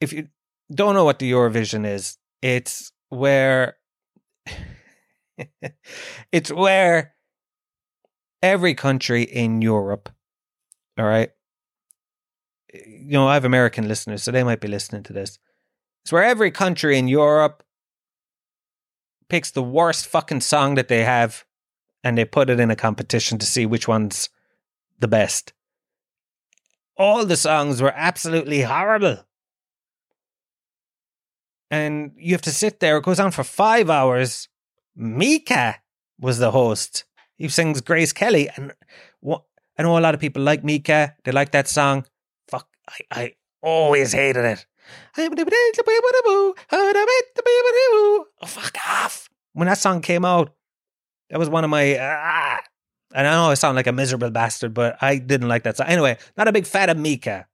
If 0.00 0.12
you 0.12 0.28
don't 0.74 0.94
know 0.94 1.04
what 1.04 1.18
the 1.18 1.30
Eurovision 1.30 1.86
is, 1.86 2.18
it's 2.42 2.92
where 3.08 3.76
it's 6.32 6.50
where 6.50 7.14
every 8.42 8.74
country 8.74 9.22
in 9.22 9.62
Europe, 9.62 10.08
all 10.98 11.06
right. 11.06 11.30
You 12.72 13.12
know, 13.12 13.28
I 13.28 13.34
have 13.34 13.44
American 13.44 13.88
listeners, 13.88 14.22
so 14.22 14.30
they 14.30 14.44
might 14.44 14.60
be 14.60 14.68
listening 14.68 15.02
to 15.04 15.12
this. 15.12 15.38
It's 16.04 16.12
where 16.12 16.24
every 16.24 16.50
country 16.50 16.98
in 16.98 17.08
Europe 17.08 17.62
picks 19.28 19.50
the 19.50 19.62
worst 19.62 20.06
fucking 20.06 20.40
song 20.40 20.74
that 20.74 20.88
they 20.88 21.02
have 21.04 21.44
and 22.04 22.16
they 22.16 22.24
put 22.24 22.50
it 22.50 22.60
in 22.60 22.70
a 22.70 22.76
competition 22.76 23.38
to 23.38 23.46
see 23.46 23.66
which 23.66 23.88
one's 23.88 24.28
the 24.98 25.08
best. 25.08 25.52
All 26.96 27.26
the 27.26 27.36
songs 27.36 27.82
were 27.82 27.92
absolutely 27.94 28.62
horrible. 28.62 29.24
And 31.70 32.12
you 32.16 32.32
have 32.32 32.42
to 32.42 32.50
sit 32.50 32.80
there. 32.80 32.96
It 32.98 33.04
goes 33.04 33.20
on 33.20 33.30
for 33.30 33.44
five 33.44 33.90
hours. 33.90 34.48
Mika 34.94 35.76
was 36.18 36.38
the 36.38 36.50
host. 36.50 37.04
He 37.36 37.48
sings 37.48 37.80
Grace 37.80 38.12
Kelly. 38.12 38.48
And 38.56 38.72
what, 39.20 39.42
I 39.78 39.82
know 39.82 39.98
a 39.98 40.00
lot 40.00 40.14
of 40.14 40.20
people 40.20 40.42
like 40.42 40.64
Mika. 40.64 41.14
They 41.24 41.32
like 41.32 41.52
that 41.52 41.68
song. 41.68 42.06
Fuck, 42.48 42.68
I, 42.88 42.98
I 43.10 43.32
always 43.62 44.12
hated 44.12 44.44
it. 44.44 44.66
Oh, 48.40 48.46
fuck 48.46 48.76
off. 48.88 49.28
When 49.52 49.66
that 49.66 49.78
song 49.78 50.00
came 50.00 50.24
out, 50.24 50.54
that 51.30 51.38
was 51.38 51.48
one 51.48 51.64
of 51.64 51.70
my. 51.70 51.98
Ah, 51.98 52.60
and 53.14 53.26
I 53.26 53.32
know 53.32 53.50
I 53.50 53.54
sound 53.54 53.76
like 53.76 53.86
a 53.86 53.92
miserable 53.92 54.30
bastard, 54.30 54.74
but 54.74 54.96
I 55.00 55.18
didn't 55.18 55.48
like 55.48 55.64
that. 55.64 55.76
So 55.76 55.84
anyway, 55.84 56.18
not 56.36 56.48
a 56.48 56.52
big 56.52 56.66
fan 56.66 56.90
of 56.90 56.98
Mika, 56.98 57.46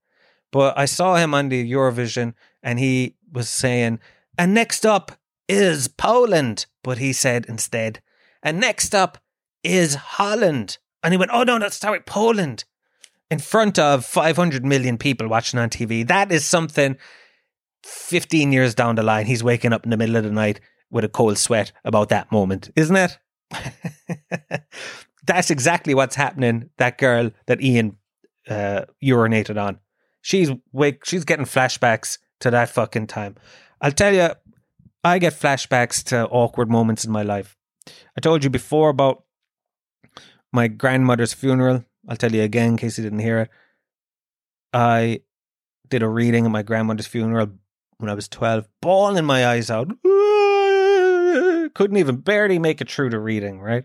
but 0.51 0.77
I 0.77 0.85
saw 0.85 1.17
him 1.17 1.35
on 1.35 1.49
the 1.49 1.71
Eurovision, 1.71 2.35
and 2.63 2.79
he 2.79 3.17
was 3.33 3.49
saying, 3.49 3.99
"And 4.39 4.55
next 4.55 4.87
up 4.87 5.12
is 5.49 5.89
Poland," 5.89 6.66
but 6.85 6.99
he 6.99 7.12
said 7.12 7.47
instead, 7.47 8.01
"And 8.43 8.61
next 8.61 8.95
up 8.95 9.18
is 9.64 9.95
Holland," 9.95 10.78
and 11.03 11.12
he 11.12 11.18
went, 11.18 11.30
"Oh 11.33 11.43
no, 11.43 11.59
that's 11.59 11.76
sorry, 11.76 12.01
Poland." 12.01 12.64
In 13.30 13.39
front 13.39 13.78
of 13.78 14.05
500 14.05 14.62
million 14.62 14.99
people 14.99 15.26
watching 15.26 15.59
on 15.59 15.70
TV. 15.70 16.07
That 16.07 16.30
is 16.30 16.45
something 16.45 16.99
15 17.85 18.53
years 18.53 18.74
down 18.74 18.95
the 18.95 19.03
line, 19.03 19.26
he's 19.26 19.43
waking 19.43 19.72
up 19.72 19.85
in 19.85 19.91
the 19.91 19.97
middle 19.97 20.16
of 20.16 20.24
the 20.24 20.30
night 20.30 20.61
with 20.91 21.05
a 21.05 21.09
cold 21.09 21.39
sweat 21.39 21.72
about 21.85 22.09
that 22.11 22.30
moment, 22.30 22.70
isn't 22.76 22.97
it? 22.97 23.18
That's 25.26 25.51
exactly 25.51 25.95
what's 25.95 26.14
happening. 26.14 26.70
That 26.78 26.99
girl 26.99 27.30
that 27.47 27.62
Ian 27.62 27.97
uh, 28.49 28.83
urinated 29.03 29.61
on. 29.61 29.78
She's 30.20 30.51
wake. 30.72 31.05
She's 31.05 31.24
getting 31.24 31.47
flashbacks 31.47 32.18
to 32.43 32.51
that 32.51 32.68
fucking 32.68 33.07
time. 33.07 33.36
I'll 33.80 33.93
tell 33.93 34.14
you, 34.14 34.30
I 35.03 35.18
get 35.18 35.32
flashbacks 35.32 36.05
to 36.05 36.28
awkward 36.28 36.70
moments 36.70 37.05
in 37.05 37.11
my 37.11 37.22
life. 37.22 37.57
I 38.16 38.20
told 38.20 38.45
you 38.45 38.51
before 38.51 38.90
about 38.90 39.24
my 40.53 40.68
grandmother's 40.68 41.32
funeral. 41.32 41.84
I'll 42.09 42.16
tell 42.16 42.32
you 42.32 42.43
again 42.43 42.70
in 42.70 42.76
case 42.76 42.99
you 42.99 43.05
didn't 43.05 43.20
hear 43.20 43.40
it. 43.40 43.51
I 44.72 45.22
did 45.88 46.03
a 46.03 46.09
reading 46.09 46.45
at 46.45 46.51
my 46.51 46.62
grandmother's 46.62 47.07
funeral 47.07 47.51
when 47.99 48.11
I 48.11 48.14
was 48.14 48.28
12, 48.28 48.68
bawling 48.80 49.24
my 49.24 49.47
eyes 49.47 49.70
out 49.70 49.90
couldn't 51.74 51.97
even 51.97 52.16
barely 52.16 52.59
make 52.59 52.80
it 52.80 52.90
through 52.90 53.11
the 53.11 53.18
reading, 53.18 53.61
right? 53.61 53.84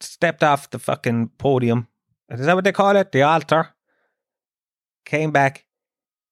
Stepped 0.00 0.42
off 0.42 0.70
the 0.70 0.78
fucking 0.78 1.30
podium. 1.38 1.88
Is 2.30 2.46
that 2.46 2.54
what 2.54 2.64
they 2.64 2.72
call 2.72 2.96
it? 2.96 3.12
The 3.12 3.22
altar. 3.22 3.70
Came 5.04 5.30
back, 5.30 5.66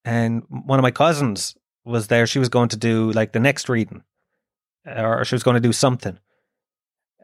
and 0.05 0.42
one 0.48 0.78
of 0.78 0.82
my 0.82 0.90
cousins 0.90 1.57
was 1.84 2.09
there. 2.09 2.26
She 2.26 2.38
was 2.38 2.48
going 2.48 2.68
to 2.70 2.76
do 2.76 3.12
like 3.12 3.32
the 3.32 3.40
next 3.40 3.68
reading, 3.68 4.03
or 4.86 5.24
she 5.24 5.34
was 5.34 5.42
going 5.42 5.55
to 5.55 5.61
do 5.61 5.72
something. 5.72 6.18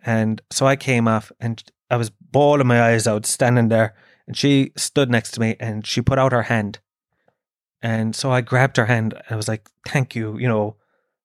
And 0.05 0.41
so 0.51 0.67
I 0.67 0.77
came 0.77 1.09
off, 1.09 1.33
and 1.41 1.63
I 1.91 1.97
was 1.97 2.11
bawling 2.11 2.67
my 2.67 2.83
eyes 2.83 3.07
out, 3.07 3.27
standing 3.27 3.69
there. 3.69 3.95
And 4.27 4.37
she 4.37 4.73
stood 4.77 5.11
next 5.11 5.33
to 5.33 5.41
me, 5.41 5.57
and 5.59 5.87
she 5.87 6.03
put 6.03 6.19
out 6.19 6.33
her 6.33 6.43
hand. 6.43 6.81
And 7.81 8.15
so 8.15 8.31
I 8.31 8.41
grabbed 8.41 8.77
her 8.77 8.87
hand. 8.87 9.15
And 9.15 9.25
I 9.31 9.37
was 9.37 9.49
like, 9.49 9.69
"Thank 9.87 10.15
you," 10.15 10.39
you 10.39 10.49
know 10.49 10.77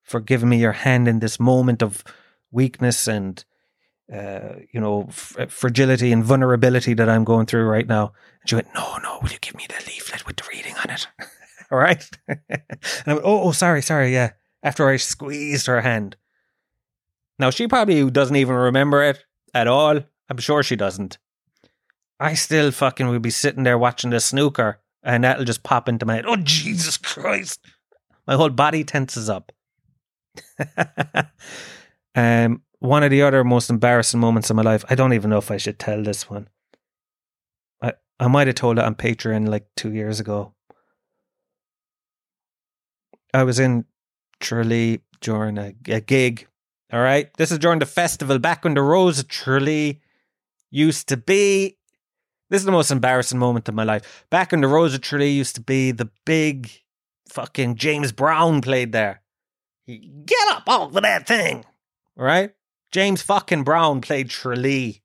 for 0.03 0.19
giving 0.19 0.49
me 0.49 0.57
your 0.57 0.73
hand 0.73 1.07
in 1.07 1.19
this 1.19 1.39
moment 1.39 1.81
of 1.81 2.03
weakness 2.51 3.07
and 3.07 3.43
uh, 4.13 4.55
you 4.71 4.79
know 4.79 5.05
f- 5.07 5.49
fragility 5.49 6.11
and 6.11 6.23
vulnerability 6.23 6.93
that 6.93 7.09
I'm 7.09 7.23
going 7.23 7.45
through 7.45 7.65
right 7.65 7.87
now. 7.87 8.13
And 8.41 8.49
she 8.49 8.55
went, 8.55 8.73
"No, 8.75 8.97
no, 8.97 9.19
will 9.21 9.31
you 9.31 9.39
give 9.39 9.55
me 9.55 9.65
the 9.67 9.83
leaflet 9.87 10.27
with 10.27 10.35
the 10.37 10.43
reading 10.51 10.75
on 10.77 10.89
it?" 10.91 11.07
All 11.73 11.79
right. 11.79 12.07
and 12.27 12.39
I 13.07 13.13
went, 13.13 13.25
"Oh, 13.25 13.45
oh, 13.45 13.51
sorry, 13.51 13.81
sorry, 13.81 14.13
yeah." 14.13 14.33
After 14.61 14.87
I 14.87 14.97
squeezed 14.97 15.65
her 15.65 15.81
hand. 15.81 16.15
Now 17.39 17.49
she 17.49 17.67
probably 17.67 18.09
doesn't 18.11 18.35
even 18.35 18.55
remember 18.55 19.03
it 19.03 19.25
at 19.55 19.67
all. 19.67 19.99
I'm 20.29 20.37
sure 20.37 20.61
she 20.61 20.75
doesn't. 20.75 21.17
I 22.19 22.35
still 22.35 22.71
fucking 22.71 23.09
would 23.09 23.23
be 23.23 23.31
sitting 23.31 23.63
there 23.63 23.77
watching 23.77 24.11
the 24.11 24.19
snooker 24.19 24.79
and 25.01 25.23
that'll 25.23 25.45
just 25.45 25.63
pop 25.63 25.89
into 25.89 26.05
my 26.05 26.15
head. 26.15 26.25
Oh, 26.27 26.37
Jesus 26.37 26.95
Christ. 26.97 27.59
My 28.25 28.35
whole 28.35 28.49
body 28.49 28.83
tenses 28.83 29.29
up. 29.29 29.51
um, 32.15 32.61
one 32.79 33.03
of 33.03 33.11
the 33.11 33.23
other 33.23 33.43
most 33.43 33.69
embarrassing 33.69 34.19
moments 34.19 34.49
of 34.49 34.55
my 34.55 34.61
life, 34.61 34.85
I 34.89 34.95
don't 34.95 35.13
even 35.13 35.29
know 35.29 35.39
if 35.39 35.51
I 35.51 35.57
should 35.57 35.79
tell 35.79 36.01
this 36.03 36.29
one. 36.29 36.47
I, 37.81 37.93
I 38.19 38.27
might 38.27 38.47
have 38.47 38.55
told 38.55 38.77
it 38.77 38.85
on 38.85 38.95
Patreon 38.95 39.49
like 39.49 39.67
two 39.75 39.91
years 39.91 40.19
ago. 40.19 40.53
I 43.33 43.43
was 43.43 43.59
in 43.59 43.85
Tralee 44.39 45.01
during 45.21 45.57
a, 45.57 45.73
a 45.87 46.01
gig. 46.01 46.47
All 46.91 47.01
right. 47.01 47.33
This 47.37 47.51
is 47.51 47.59
during 47.59 47.79
the 47.79 47.85
festival 47.85 48.37
back 48.37 48.63
when 48.63 48.75
the 48.75 48.81
Rose 48.81 49.19
of 49.19 49.27
Tralee 49.27 50.01
used 50.69 51.07
to 51.09 51.17
be. 51.17 51.77
This 52.49 52.61
is 52.61 52.65
the 52.65 52.71
most 52.71 52.91
embarrassing 52.91 53.39
moment 53.39 53.67
of 53.67 53.73
my 53.73 53.83
life. 53.83 54.25
Back 54.29 54.51
when 54.51 54.61
the 54.61 54.67
Rose 54.67 54.93
of 54.93 55.01
Tralee 55.01 55.31
used 55.31 55.55
to 55.55 55.61
be 55.61 55.91
the 55.91 56.11
big 56.25 56.69
fucking 57.29 57.75
James 57.75 58.11
Brown 58.11 58.61
played 58.61 58.91
there. 58.91 59.21
Get 59.87 60.47
up 60.49 60.63
off 60.67 60.95
of 60.95 61.01
that 61.01 61.25
thing. 61.25 61.65
All 62.17 62.25
right. 62.25 62.53
James 62.91 63.23
fucking 63.23 63.63
Brown 63.63 64.01
played 64.01 64.29
Tralee. 64.29 65.01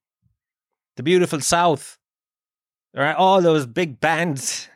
The 0.97 1.03
Beautiful 1.03 1.41
South. 1.41 1.99
All 2.95 3.03
right. 3.03 3.17
All 3.17 3.41
those 3.41 3.65
big 3.65 3.99
bands. 3.99 4.69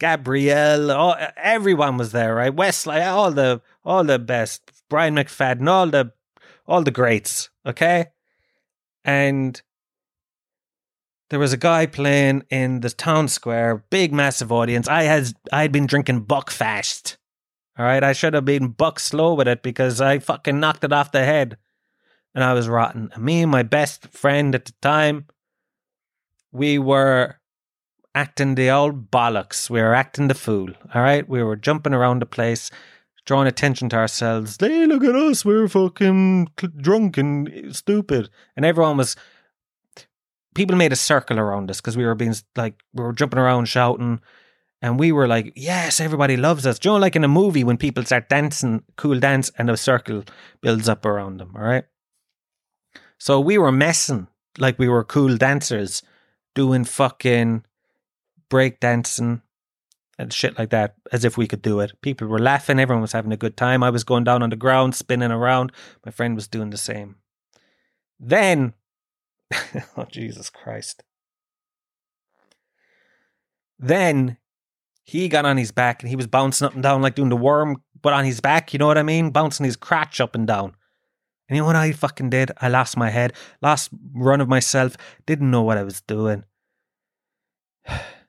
Gabrielle, 0.00 0.90
all, 0.90 1.14
everyone 1.36 1.98
was 1.98 2.10
there, 2.10 2.34
right? 2.34 2.54
Westlife, 2.54 3.06
all 3.06 3.30
the 3.30 3.60
all 3.84 4.02
the 4.02 4.18
best. 4.18 4.62
Brian 4.88 5.14
McFadden, 5.14 5.68
all 5.68 5.86
the 5.86 6.12
all 6.66 6.82
the 6.82 6.90
greats, 6.90 7.50
okay? 7.64 8.06
And 9.04 9.60
there 11.28 11.38
was 11.38 11.52
a 11.52 11.58
guy 11.58 11.86
playing 11.86 12.42
in 12.50 12.80
the 12.80 12.90
town 12.90 13.28
square, 13.28 13.84
big 13.90 14.12
massive 14.12 14.50
audience. 14.50 14.88
I 14.88 15.04
had 15.04 15.32
I'd 15.52 15.70
been 15.70 15.86
drinking 15.86 16.24
Buckfast. 16.24 17.16
All 17.78 17.84
right, 17.84 18.02
I 18.02 18.12
should 18.12 18.34
have 18.34 18.44
been 18.44 18.68
buck 18.68 19.00
slow 19.00 19.32
with 19.34 19.48
it 19.48 19.62
because 19.62 20.02
I 20.02 20.18
fucking 20.18 20.60
knocked 20.60 20.84
it 20.84 20.92
off 20.92 21.12
the 21.12 21.24
head, 21.24 21.56
and 22.34 22.44
I 22.44 22.52
was 22.52 22.68
rotten. 22.68 23.10
Me 23.16 23.42
and 23.42 23.50
my 23.50 23.62
best 23.62 24.08
friend 24.08 24.54
at 24.54 24.66
the 24.66 24.74
time, 24.82 25.26
we 26.52 26.78
were 26.78 27.39
acting 28.14 28.54
the 28.54 28.70
old 28.70 29.10
bollocks. 29.10 29.70
We 29.70 29.80
were 29.80 29.94
acting 29.94 30.28
the 30.28 30.34
fool. 30.34 30.70
All 30.94 31.02
right. 31.02 31.28
We 31.28 31.42
were 31.42 31.56
jumping 31.56 31.94
around 31.94 32.20
the 32.22 32.26
place, 32.26 32.70
drawing 33.24 33.46
attention 33.46 33.88
to 33.90 33.96
ourselves. 33.96 34.56
Hey, 34.58 34.86
look 34.86 35.04
at 35.04 35.14
us. 35.14 35.44
We're 35.44 35.68
fucking 35.68 36.48
drunk 36.76 37.18
and 37.18 37.74
stupid. 37.74 38.30
And 38.56 38.64
everyone 38.64 38.96
was, 38.96 39.16
people 40.54 40.76
made 40.76 40.92
a 40.92 40.96
circle 40.96 41.38
around 41.38 41.70
us 41.70 41.80
because 41.80 41.96
we 41.96 42.04
were 42.04 42.14
being 42.14 42.34
like, 42.56 42.82
we 42.92 43.04
were 43.04 43.12
jumping 43.12 43.38
around 43.38 43.66
shouting. 43.66 44.20
And 44.82 44.98
we 44.98 45.12
were 45.12 45.28
like, 45.28 45.52
yes, 45.56 46.00
everybody 46.00 46.36
loves 46.36 46.66
us. 46.66 46.78
Do 46.78 46.88
you 46.88 46.94
know, 46.94 47.00
like 47.00 47.14
in 47.14 47.24
a 47.24 47.28
movie 47.28 47.64
when 47.64 47.76
people 47.76 48.04
start 48.04 48.30
dancing, 48.30 48.82
cool 48.96 49.20
dance, 49.20 49.50
and 49.58 49.68
a 49.68 49.76
circle 49.76 50.24
builds 50.62 50.88
up 50.88 51.04
around 51.04 51.38
them. 51.38 51.52
All 51.54 51.62
right. 51.62 51.84
So 53.18 53.38
we 53.38 53.58
were 53.58 53.72
messing 53.72 54.28
like 54.58 54.78
we 54.78 54.88
were 54.88 55.04
cool 55.04 55.36
dancers 55.36 56.02
doing 56.54 56.84
fucking 56.84 57.64
breakdancing 58.50 59.42
and 60.18 60.32
shit 60.32 60.58
like 60.58 60.70
that 60.70 60.96
as 61.12 61.24
if 61.24 61.38
we 61.38 61.46
could 61.46 61.62
do 61.62 61.80
it. 61.80 61.92
People 62.02 62.28
were 62.28 62.38
laughing, 62.38 62.78
everyone 62.78 63.00
was 63.00 63.12
having 63.12 63.32
a 63.32 63.36
good 63.38 63.56
time. 63.56 63.82
I 63.82 63.90
was 63.90 64.04
going 64.04 64.24
down 64.24 64.42
on 64.42 64.50
the 64.50 64.56
ground, 64.56 64.94
spinning 64.94 65.30
around. 65.30 65.72
My 66.04 66.12
friend 66.12 66.34
was 66.34 66.46
doing 66.46 66.70
the 66.70 66.76
same. 66.76 67.16
Then, 68.18 68.74
oh, 69.96 70.06
Jesus 70.10 70.50
Christ. 70.50 71.02
Then 73.78 74.36
he 75.04 75.28
got 75.28 75.46
on 75.46 75.56
his 75.56 75.72
back 75.72 76.02
and 76.02 76.10
he 76.10 76.16
was 76.16 76.26
bouncing 76.26 76.66
up 76.66 76.74
and 76.74 76.82
down 76.82 77.00
like 77.00 77.14
doing 77.14 77.30
the 77.30 77.36
worm, 77.36 77.82
but 78.02 78.12
on 78.12 78.26
his 78.26 78.40
back, 78.40 78.74
you 78.74 78.78
know 78.78 78.86
what 78.86 78.98
I 78.98 79.02
mean? 79.02 79.30
Bouncing 79.30 79.64
his 79.64 79.76
crotch 79.76 80.20
up 80.20 80.34
and 80.34 80.46
down. 80.46 80.74
And 81.48 81.56
you 81.56 81.62
know 81.62 81.66
what 81.66 81.76
I 81.76 81.92
fucking 81.92 82.30
did? 82.30 82.52
I 82.58 82.68
lost 82.68 82.96
my 82.96 83.10
head, 83.10 83.32
lost 83.62 83.90
run 84.12 84.40
of 84.40 84.48
myself, 84.48 84.96
didn't 85.26 85.50
know 85.50 85.62
what 85.62 85.78
I 85.78 85.82
was 85.82 86.00
doing. 86.02 86.44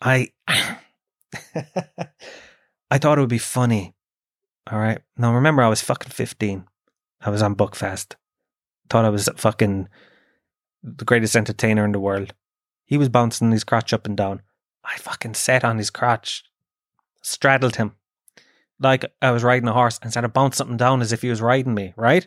I 0.00 0.28
I 2.90 2.98
thought 2.98 3.18
it 3.18 3.20
would 3.20 3.28
be 3.28 3.38
funny. 3.38 3.94
All 4.70 4.78
right. 4.78 5.00
Now 5.16 5.34
remember 5.34 5.62
I 5.62 5.68
was 5.68 5.82
fucking 5.82 6.12
15. 6.12 6.64
I 7.20 7.30
was 7.30 7.42
on 7.42 7.54
Buckfast. 7.54 8.14
Thought 8.88 9.04
I 9.04 9.10
was 9.10 9.28
fucking 9.36 9.88
the 10.82 11.04
greatest 11.04 11.36
entertainer 11.36 11.84
in 11.84 11.92
the 11.92 12.00
world. 12.00 12.34
He 12.84 12.96
was 12.96 13.08
bouncing 13.08 13.52
his 13.52 13.64
crotch 13.64 13.92
up 13.92 14.06
and 14.06 14.16
down. 14.16 14.42
I 14.84 14.96
fucking 14.96 15.34
sat 15.34 15.64
on 15.64 15.78
his 15.78 15.90
crotch, 15.90 16.44
straddled 17.22 17.76
him 17.76 17.92
like 18.80 19.04
I 19.20 19.30
was 19.30 19.44
riding 19.44 19.68
a 19.68 19.72
horse 19.72 20.00
and 20.02 20.10
started 20.10 20.32
bouncing 20.32 20.56
something 20.56 20.76
down 20.76 21.02
as 21.02 21.12
if 21.12 21.22
he 21.22 21.28
was 21.28 21.42
riding 21.42 21.74
me, 21.74 21.92
right? 21.96 22.26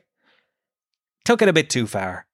Took 1.25 1.41
it 1.41 1.49
a 1.49 1.53
bit 1.53 1.69
too 1.69 1.87
far. 1.87 2.27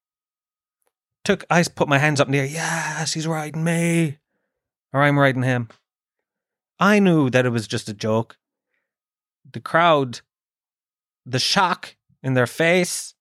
Took 1.24 1.44
I 1.50 1.62
put 1.62 1.88
my 1.88 1.98
hands 1.98 2.20
up 2.20 2.28
in 2.28 2.32
the 2.32 2.40
air, 2.40 2.46
yes, 2.46 3.14
he's 3.14 3.26
riding 3.26 3.64
me 3.64 4.18
or 4.92 5.02
I'm 5.02 5.18
writing 5.18 5.42
him. 5.42 5.68
I 6.78 6.98
knew 6.98 7.30
that 7.30 7.46
it 7.46 7.50
was 7.50 7.66
just 7.66 7.88
a 7.88 7.94
joke. 7.94 8.38
The 9.52 9.60
crowd, 9.60 10.20
the 11.26 11.38
shock 11.38 11.96
in 12.22 12.34
their 12.34 12.46
face, 12.46 13.14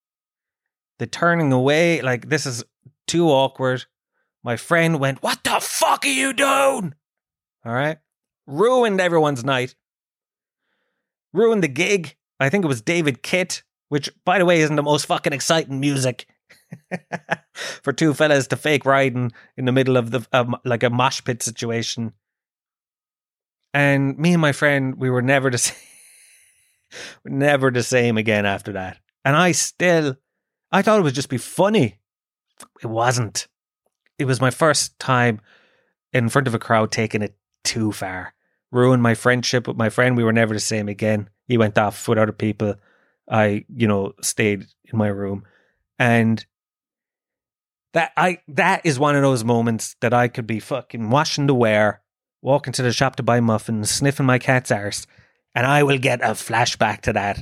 the 0.97 1.07
turning 1.07 1.51
away, 1.51 2.01
like 2.01 2.30
this 2.30 2.45
is 2.45 2.63
too 3.07 3.28
awkward. 3.28 3.86
My 4.43 4.55
friend 4.55 4.99
went, 4.99 5.22
What 5.22 5.43
the 5.43 5.59
fuck 5.59 6.05
are 6.05 6.09
you 6.09 6.34
doing? 6.34 6.93
All 7.65 7.74
right. 7.74 7.97
Ruined 8.47 9.01
everyone's 9.01 9.43
night. 9.43 9.76
Ruined 11.34 11.63
the 11.63 11.67
gig. 11.67 12.15
I 12.39 12.49
think 12.49 12.63
it 12.63 12.70
was 12.70 12.82
David 12.82 13.22
Kitt, 13.22 13.63
which, 13.89 14.09
by 14.24 14.39
the 14.39 14.45
way, 14.45 14.61
isn't 14.61 14.76
the 14.76 14.84
most 14.84 15.05
fucking 15.05 15.34
exciting 15.34 15.80
music 15.80 16.26
for 17.53 17.93
two 17.93 18.13
fellas 18.13 18.47
to 18.47 18.55
fake 18.55 18.86
riding 18.86 19.32
in 19.57 19.65
the 19.65 19.72
middle 19.72 19.97
of 19.97 20.11
the 20.11 20.26
um, 20.32 20.55
like 20.65 20.84
a 20.84 20.89
mosh 20.89 21.24
pit 21.24 21.41
situation. 21.43 22.13
And 23.74 24.17
me 24.17 24.34
and 24.34 24.41
my 24.41 24.51
friend, 24.51 24.95
we 24.95 25.09
were 25.09 25.22
never 25.22 25.49
the 25.49 25.57
same. 25.59 25.78
never 27.26 27.72
the 27.72 27.84
same 27.84 28.17
again 28.17 28.45
after 28.45 28.74
that. 28.74 28.97
And 29.24 29.36
I 29.36 29.51
still, 29.51 30.15
I 30.72 30.82
thought 30.82 30.99
it 30.99 31.03
would 31.03 31.13
just 31.13 31.30
be 31.30 31.38
funny. 31.38 31.99
It 32.82 32.88
wasn't. 32.88 33.47
It 34.17 34.26
was 34.26 34.41
my 34.41 34.49
first 34.49 34.97
time 34.99 35.41
in 36.13 36.30
front 36.30 36.47
of 36.47 36.55
a 36.55 36.59
crowd 36.59 36.91
taking 36.91 37.22
it 37.22 37.36
too 37.63 37.91
far. 37.91 38.34
Ruined 38.72 39.01
my 39.01 39.15
friendship 39.15 39.67
with 39.67 39.78
my 39.78 39.89
friend. 39.89 40.17
We 40.17 40.24
were 40.24 40.34
never 40.34 40.53
the 40.53 40.59
same 40.59 40.89
again. 40.89 41.30
He 41.47 41.57
went 41.57 41.78
off 41.78 42.07
with 42.07 42.17
other 42.17 42.32
people. 42.32 42.76
I, 43.30 43.65
you 43.74 43.88
know, 43.88 44.13
stayed 44.22 44.65
in 44.91 44.97
my 44.97 45.07
room. 45.07 45.43
And 45.97 46.45
that 47.94 48.12
I 48.16 48.40
that 48.48 48.82
is 48.86 49.00
one 49.00 49.16
of 49.16 49.22
those 49.22 49.44
moments 49.44 49.96
that 50.02 50.14
I 50.14 50.28
could 50.28 50.48
be 50.48 50.60
fucking 50.60 51.10
washing 51.10 51.48
the 51.48 51.56
wear, 51.56 52.02
walking 52.42 52.74
to 52.74 52.84
the 52.84 52.94
shop 52.94 53.16
to 53.18 53.24
buy 53.24 53.40
muffins, 53.40 53.90
sniffing 53.90 54.26
my 54.26 54.40
cat's 54.40 54.72
arse, 54.72 55.08
and 55.56 55.66
I 55.66 55.84
will 55.84 55.98
get 55.98 56.22
a 56.22 56.32
flashback 56.32 57.02
to 57.02 57.14
that. 57.14 57.40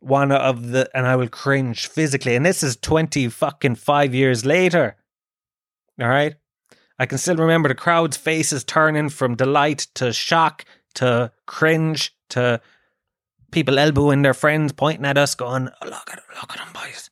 One 0.00 0.30
of 0.32 0.68
the 0.68 0.88
and 0.94 1.06
I 1.06 1.16
will 1.16 1.28
cringe 1.28 1.88
physically. 1.88 2.36
And 2.36 2.46
this 2.46 2.62
is 2.62 2.76
twenty 2.76 3.28
fucking 3.28 3.74
five 3.74 4.14
years 4.14 4.44
later. 4.44 4.96
All 6.00 6.08
right. 6.08 6.34
I 7.00 7.06
can 7.06 7.18
still 7.18 7.36
remember 7.36 7.68
the 7.68 7.74
crowd's 7.76 8.16
faces 8.16 8.64
turning 8.64 9.08
from 9.08 9.36
delight 9.36 9.86
to 9.94 10.12
shock 10.12 10.64
to 10.94 11.30
cringe 11.46 12.12
to 12.30 12.60
people 13.52 13.78
elbowing 13.78 14.22
their 14.22 14.34
friends, 14.34 14.72
pointing 14.72 15.04
at 15.04 15.16
us, 15.18 15.34
going, 15.34 15.64
"Look 15.84 16.10
at 16.10 16.20
look 16.40 16.50
at 16.50 16.58
them, 16.58 16.72
boys! 16.72 17.10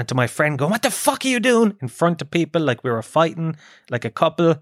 And 0.00 0.08
to 0.08 0.14
my 0.14 0.26
friend 0.26 0.58
going, 0.58 0.70
What 0.70 0.80
the 0.80 0.90
fuck 0.90 1.26
are 1.26 1.28
you 1.28 1.40
doing? 1.40 1.76
in 1.82 1.88
front 1.88 2.22
of 2.22 2.30
people 2.30 2.62
like 2.62 2.82
we 2.82 2.90
were 2.90 3.02
fighting, 3.02 3.56
like 3.90 4.06
a 4.06 4.10
couple. 4.10 4.56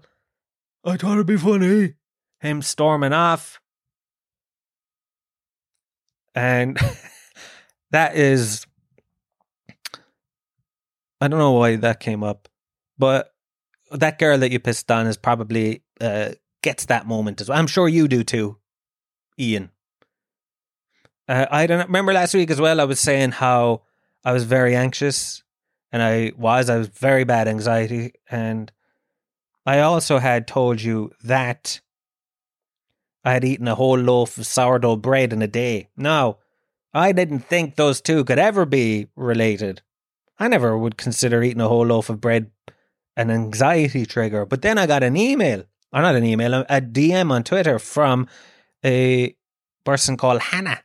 I 0.83 0.97
thought 0.97 1.13
it'd 1.13 1.27
be 1.27 1.37
funny. 1.37 1.93
Him 2.41 2.61
storming 2.61 3.13
off. 3.13 3.61
And 6.35 6.77
that 7.91 8.17
is. 8.17 8.67
I 11.21 11.29
don't 11.29 11.39
know 11.39 11.53
why 11.53 11.77
that 11.77 12.01
came 12.01 12.21
up, 12.21 12.49
but 12.97 13.33
that 13.91 14.19
girl 14.19 14.37
that 14.39 14.51
you 14.51 14.59
pissed 14.59 14.91
on 14.91 15.07
is 15.07 15.15
probably 15.15 15.83
uh, 16.01 16.31
gets 16.63 16.83
that 16.87 17.07
moment 17.07 17.39
as 17.39 17.47
well. 17.47 17.57
I'm 17.57 17.67
sure 17.67 17.87
you 17.87 18.09
do 18.09 18.25
too, 18.25 18.57
Ian. 19.39 19.71
Uh, 21.29 21.45
I 21.49 21.65
don't 21.65 21.87
remember 21.87 22.11
last 22.11 22.33
week 22.33 22.51
as 22.51 22.59
well. 22.59 22.81
I 22.81 22.85
was 22.85 22.99
saying 22.99 23.31
how 23.31 23.83
I 24.23 24.33
was 24.33 24.43
very 24.43 24.75
anxious 24.75 25.43
and 25.91 26.01
I 26.01 26.33
was, 26.37 26.69
I 26.69 26.77
was 26.77 26.87
very 26.87 27.23
bad 27.23 27.47
anxiety. 27.47 28.13
And 28.29 28.71
I 29.65 29.79
also 29.79 30.19
had 30.19 30.47
told 30.47 30.81
you 30.81 31.11
that 31.23 31.81
I 33.23 33.33
had 33.33 33.43
eaten 33.43 33.67
a 33.67 33.75
whole 33.75 33.97
loaf 33.97 34.37
of 34.37 34.45
sourdough 34.45 34.97
bread 34.97 35.33
in 35.33 35.41
a 35.41 35.47
day. 35.47 35.89
Now, 35.97 36.37
I 36.93 37.11
didn't 37.11 37.41
think 37.41 37.75
those 37.75 38.01
two 38.01 38.23
could 38.23 38.39
ever 38.39 38.65
be 38.65 39.07
related. 39.15 39.81
I 40.39 40.47
never 40.47 40.77
would 40.77 40.97
consider 40.97 41.43
eating 41.43 41.61
a 41.61 41.67
whole 41.67 41.85
loaf 41.85 42.09
of 42.09 42.21
bread 42.21 42.51
an 43.19 43.29
anxiety 43.29 44.05
trigger. 44.05 44.45
But 44.45 44.61
then 44.61 44.77
I 44.77 44.87
got 44.87 45.03
an 45.03 45.17
email, 45.17 45.65
or 45.91 46.01
not 46.01 46.15
an 46.15 46.23
email, 46.23 46.53
a 46.53 46.81
DM 46.81 47.31
on 47.31 47.43
Twitter 47.43 47.77
from 47.77 48.27
a 48.83 49.35
person 49.83 50.15
called 50.15 50.41
Hannah. 50.41 50.81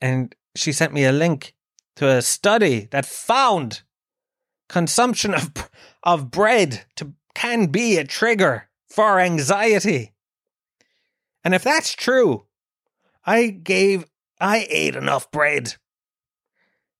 And 0.00 0.34
she 0.56 0.72
sent 0.72 0.92
me 0.92 1.04
a 1.04 1.12
link 1.12 1.54
to 1.96 2.08
a 2.08 2.22
study 2.22 2.88
that 2.90 3.06
found 3.06 3.82
consumption 4.68 5.34
of 5.34 5.52
of 6.02 6.30
bread 6.30 6.84
to, 6.96 7.12
can 7.34 7.66
be 7.66 7.96
a 7.96 8.04
trigger 8.04 8.68
for 8.88 9.20
anxiety. 9.20 10.12
And 11.44 11.54
if 11.54 11.62
that's 11.62 11.94
true, 11.94 12.46
I 13.24 13.48
gave 13.48 14.06
I 14.40 14.66
ate 14.70 14.96
enough 14.96 15.30
bread. 15.30 15.76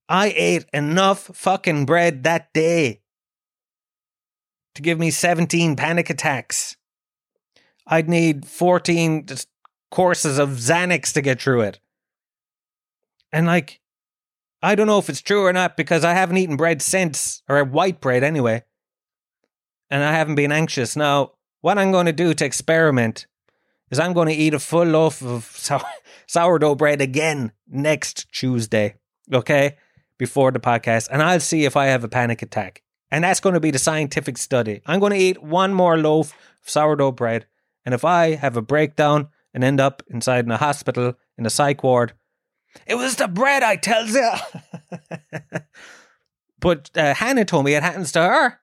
I 0.08 0.32
ate 0.36 0.66
enough 0.72 1.30
fucking 1.34 1.86
bread 1.86 2.22
that 2.24 2.52
day 2.52 3.00
to 4.74 4.82
give 4.82 4.98
me 4.98 5.10
17 5.10 5.76
panic 5.76 6.10
attacks. 6.10 6.76
I'd 7.86 8.08
need 8.08 8.46
14 8.46 9.26
courses 9.90 10.38
of 10.38 10.50
Xanax 10.50 11.12
to 11.14 11.22
get 11.22 11.40
through 11.40 11.62
it. 11.62 11.80
And 13.32 13.46
like, 13.46 13.80
I 14.62 14.74
don't 14.74 14.86
know 14.86 14.98
if 14.98 15.08
it's 15.08 15.20
true 15.20 15.44
or 15.44 15.52
not 15.52 15.76
because 15.76 16.04
I 16.04 16.12
haven't 16.12 16.36
eaten 16.36 16.56
bread 16.56 16.80
since, 16.82 17.42
or 17.48 17.64
white 17.64 18.00
bread 18.00 18.22
anyway. 18.22 18.62
And 19.90 20.04
I 20.04 20.12
haven't 20.12 20.36
been 20.36 20.52
anxious. 20.52 20.94
Now, 20.96 21.32
what 21.60 21.78
I'm 21.78 21.92
going 21.92 22.06
to 22.06 22.12
do 22.12 22.32
to 22.32 22.44
experiment 22.44 23.26
is 23.90 23.98
I'm 23.98 24.12
going 24.12 24.28
to 24.28 24.34
eat 24.34 24.54
a 24.54 24.58
full 24.58 24.84
loaf 24.84 25.22
of 25.22 25.44
sour- 25.56 25.82
sourdough 26.26 26.76
bread 26.76 27.00
again 27.00 27.52
next 27.68 28.30
Tuesday, 28.32 28.94
okay? 29.32 29.76
Before 30.16 30.52
the 30.52 30.60
podcast. 30.60 31.08
And 31.10 31.22
I'll 31.22 31.40
see 31.40 31.64
if 31.64 31.76
I 31.76 31.86
have 31.86 32.04
a 32.04 32.08
panic 32.08 32.42
attack. 32.42 32.82
And 33.10 33.24
that's 33.24 33.40
going 33.40 33.54
to 33.54 33.60
be 33.60 33.70
the 33.70 33.78
scientific 33.78 34.38
study. 34.38 34.80
I'm 34.86 35.00
going 35.00 35.12
to 35.12 35.18
eat 35.18 35.42
one 35.42 35.74
more 35.74 35.98
loaf 35.98 36.32
of 36.62 36.70
sourdough 36.70 37.12
bread. 37.12 37.46
And 37.84 37.94
if 37.94 38.04
I 38.04 38.36
have 38.36 38.56
a 38.56 38.62
breakdown 38.62 39.28
and 39.52 39.62
end 39.62 39.80
up 39.80 40.02
inside 40.08 40.44
in 40.46 40.50
a 40.50 40.56
hospital 40.56 41.14
in 41.36 41.44
a 41.44 41.50
psych 41.50 41.82
ward, 41.82 42.14
it 42.86 42.94
was 42.94 43.16
the 43.16 43.28
bread, 43.28 43.62
I 43.62 43.76
tells 43.76 44.14
you. 44.14 44.30
but 46.60 46.90
uh, 46.96 47.14
Hannah 47.14 47.44
told 47.44 47.64
me 47.64 47.74
it 47.74 47.82
happens 47.82 48.12
to 48.12 48.22
her. 48.22 48.58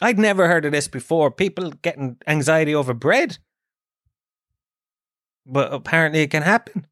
I'd 0.00 0.18
never 0.18 0.46
heard 0.46 0.64
of 0.64 0.72
this 0.72 0.88
before. 0.88 1.30
People 1.30 1.70
getting 1.82 2.16
anxiety 2.26 2.74
over 2.74 2.94
bread. 2.94 3.38
But 5.44 5.72
apparently 5.72 6.20
it 6.20 6.30
can 6.30 6.42
happen. 6.42 6.86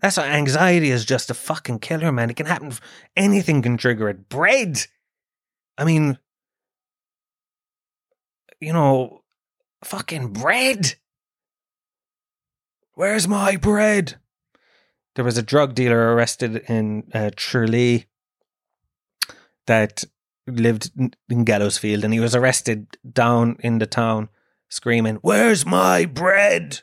That's 0.00 0.16
why 0.16 0.26
anxiety 0.28 0.90
is 0.90 1.04
just 1.04 1.30
a 1.30 1.34
fucking 1.34 1.80
killer, 1.80 2.12
man. 2.12 2.30
It 2.30 2.36
can 2.36 2.46
happen. 2.46 2.72
Anything 3.16 3.62
can 3.62 3.76
trigger 3.76 4.08
it. 4.08 4.28
Bread. 4.28 4.78
I 5.76 5.84
mean, 5.84 6.18
you 8.60 8.72
know, 8.72 9.22
fucking 9.84 10.32
bread. 10.32 10.94
Where's 12.94 13.26
my 13.28 13.56
bread? 13.56 14.16
There 15.16 15.24
was 15.24 15.38
a 15.38 15.42
drug 15.42 15.74
dealer 15.74 16.14
arrested 16.14 16.56
in 16.68 17.10
uh, 17.12 17.30
Tralee 17.34 18.06
that 19.66 20.04
lived 20.46 20.90
in 20.96 21.44
Gallowsfield, 21.44 22.04
and 22.04 22.12
he 22.12 22.20
was 22.20 22.34
arrested 22.34 22.96
down 23.10 23.56
in 23.60 23.78
the 23.78 23.86
town 23.86 24.28
screaming, 24.68 25.16
Where's 25.16 25.66
my 25.66 26.04
bread? 26.04 26.82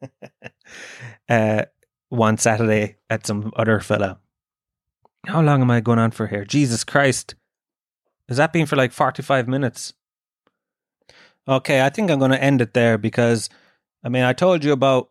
uh, 1.28 1.62
one 2.08 2.36
Saturday 2.36 2.96
at 3.08 3.26
some 3.26 3.52
other 3.56 3.80
fella. 3.80 4.18
How 5.26 5.40
long 5.40 5.62
am 5.62 5.70
I 5.70 5.80
going 5.80 5.98
on 5.98 6.10
for 6.10 6.26
here? 6.26 6.44
Jesus 6.44 6.84
Christ. 6.84 7.36
Has 8.28 8.38
that 8.38 8.52
been 8.52 8.66
for 8.66 8.76
like 8.76 8.92
45 8.92 9.46
minutes? 9.48 9.92
Okay, 11.48 11.84
I 11.84 11.90
think 11.90 12.10
I'm 12.10 12.18
going 12.18 12.32
to 12.32 12.42
end 12.42 12.60
it 12.60 12.74
there 12.74 12.98
because, 12.98 13.48
I 14.02 14.08
mean, 14.08 14.24
I 14.24 14.32
told 14.32 14.64
you 14.64 14.72
about 14.72 15.08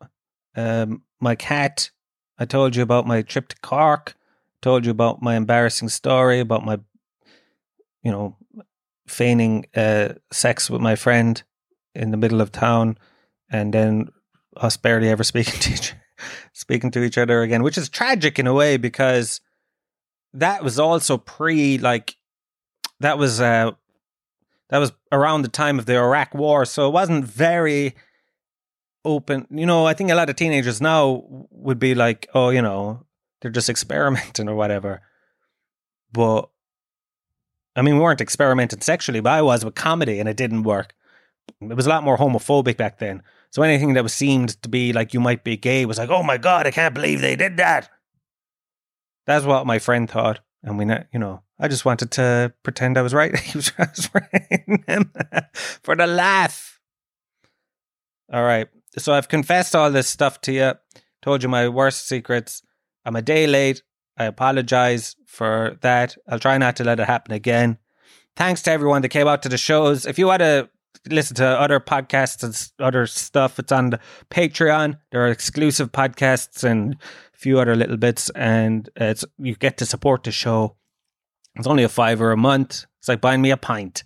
um, 0.56 1.04
my 1.22 1.36
cat. 1.36 1.92
I 2.38 2.46
told 2.46 2.76
you 2.76 2.84
about 2.84 3.08
my 3.08 3.22
trip 3.22 3.48
to 3.50 3.56
Cork. 3.62 4.16
Told 4.62 4.86
you 4.86 4.92
about 4.92 5.22
my 5.22 5.36
embarrassing 5.36 5.90
story 5.90 6.40
about 6.40 6.66
my, 6.66 6.80
you 8.04 8.12
know, 8.12 8.36
feigning 9.08 9.68
uh, 9.76 10.14
sex 10.32 10.70
with 10.70 10.82
my 10.82 10.96
friend 10.96 11.42
in 11.94 12.12
the 12.12 12.18
middle 12.18 12.42
of 12.42 12.52
town, 12.52 12.98
and 13.50 13.74
then 13.74 14.10
us 14.58 14.78
barely 14.78 15.10
ever 15.10 15.24
speaking 15.34 15.60
to 15.60 15.72
each 15.74 15.94
speaking 16.54 16.92
to 16.92 17.04
each 17.04 17.18
other 17.18 17.42
again, 17.42 17.62
which 17.64 17.78
is 17.78 17.90
tragic 17.90 18.40
in 18.40 18.48
a 18.48 18.54
way 18.54 18.78
because 18.78 19.42
that 20.34 20.64
was 20.64 20.80
also 20.80 21.18
pre 21.18 21.78
like 21.78 22.16
that 23.00 23.18
was 23.18 23.40
uh 23.40 23.72
that 24.70 24.78
was 24.80 24.92
around 25.12 25.44
the 25.44 25.48
time 25.48 25.78
of 25.78 25.86
the 25.86 25.96
Iraq 25.96 26.34
War, 26.34 26.66
so 26.66 26.88
it 26.88 26.92
wasn't 26.92 27.26
very 27.26 27.96
open. 29.06 29.48
You 29.50 29.66
know, 29.66 29.86
I 29.86 29.94
think 29.94 30.12
a 30.12 30.16
lot 30.16 30.30
of 30.30 30.36
teenagers 30.36 30.82
now 30.82 31.24
would 31.52 31.80
be 31.80 31.96
like, 31.96 32.28
oh, 32.34 32.50
you 32.50 32.62
know, 32.62 33.06
they're 33.42 33.52
just 33.52 33.70
experimenting 33.76 34.50
or 34.50 34.56
whatever. 34.56 35.02
But 36.12 36.50
I 37.76 37.82
mean, 37.82 37.96
we 37.96 38.02
weren't 38.02 38.22
experimenting 38.22 38.82
sexually, 38.82 39.20
but 39.20 39.34
I 39.34 39.42
was 39.42 39.66
with 39.66 39.76
comedy 39.76 40.20
and 40.20 40.30
it 40.30 40.38
didn't 40.38 40.64
work. 40.64 40.94
It 41.62 41.76
was 41.76 41.86
a 41.86 41.90
lot 41.90 42.04
more 42.04 42.18
homophobic 42.18 42.78
back 42.78 43.00
then. 43.00 43.22
So 43.52 43.62
anything 43.62 43.94
that 43.94 44.04
was 44.04 44.14
seemed 44.14 44.62
to 44.64 44.70
be 44.70 44.94
like 44.94 45.14
you 45.14 45.20
might 45.20 45.44
be 45.44 45.58
gay 45.58 45.86
was 45.86 45.98
like, 45.98 46.10
oh 46.10 46.24
my 46.24 46.38
God, 46.38 46.68
I 46.68 46.72
can't 46.72 46.94
believe 46.94 47.22
they 47.22 47.36
did 47.36 47.58
that. 47.58 47.90
That's 49.26 49.46
what 49.46 49.66
my 49.66 49.80
friend 49.80 50.10
thought. 50.10 50.40
And 50.64 50.78
we, 50.78 50.86
you 51.14 51.20
know, 51.20 51.44
I 51.60 51.68
just 51.68 51.86
wanted 51.86 52.12
to 52.12 52.54
pretend 52.64 52.98
I 52.98 53.02
was 53.02 53.14
right. 53.14 53.38
he 53.40 53.58
was, 53.58 53.78
was 53.78 54.10
right 54.14 55.46
for 55.84 55.96
the 55.96 56.08
laugh. 56.08 56.80
All 58.32 58.44
right. 58.44 58.68
So 58.98 59.14
I've 59.14 59.28
confessed 59.28 59.76
all 59.76 59.92
this 59.92 60.08
stuff 60.08 60.42
to 60.42 60.52
you, 60.52 60.74
told 61.22 61.44
you 61.44 61.50
my 61.50 61.68
worst 61.68 62.08
secrets. 62.08 62.62
I'm 63.06 63.16
a 63.16 63.22
day 63.22 63.48
late. 63.48 63.84
I 64.18 64.26
apologize 64.26 65.16
for 65.26 65.78
that. 65.82 66.16
I'll 66.30 66.40
try 66.40 66.58
not 66.58 66.78
to 66.78 66.84
let 66.84 67.00
it 67.00 67.08
happen 67.08 67.34
again. 67.34 67.78
Thanks 68.36 68.62
to 68.64 68.72
everyone 68.72 69.02
that 69.02 69.10
came 69.10 69.28
out 69.28 69.44
to 69.44 69.50
the 69.50 69.58
shows. 69.58 70.06
If 70.06 70.18
you 70.18 70.28
want 70.28 70.40
to 70.40 70.70
listen 71.10 71.36
to 71.36 71.46
other 71.46 71.80
podcasts 71.80 72.44
and 72.44 72.86
other 72.86 73.06
stuff, 73.06 73.60
it's 73.60 73.72
on 73.72 73.92
the 73.92 74.00
Patreon. 74.30 74.98
There 75.12 75.26
are 75.26 75.30
exclusive 75.30 75.92
podcasts 75.92 76.64
and 76.64 76.96
a 77.34 77.38
few 77.38 77.60
other 77.60 77.76
little 77.76 77.98
bits, 77.98 78.30
and 78.32 78.90
it's 78.96 79.26
you 79.38 79.56
get 79.56 79.78
to 79.78 79.86
support 79.86 80.24
the 80.24 80.32
show 80.32 80.78
it's 81.56 81.68
only 81.68 81.84
a 81.84 81.90
fiver 81.90 82.32
a 82.32 82.38
month. 82.38 82.86
It's 83.00 83.08
like 83.08 83.22
buying 83.22 83.42
me 83.42 83.52
a 83.52 83.58
pint. 83.58 84.04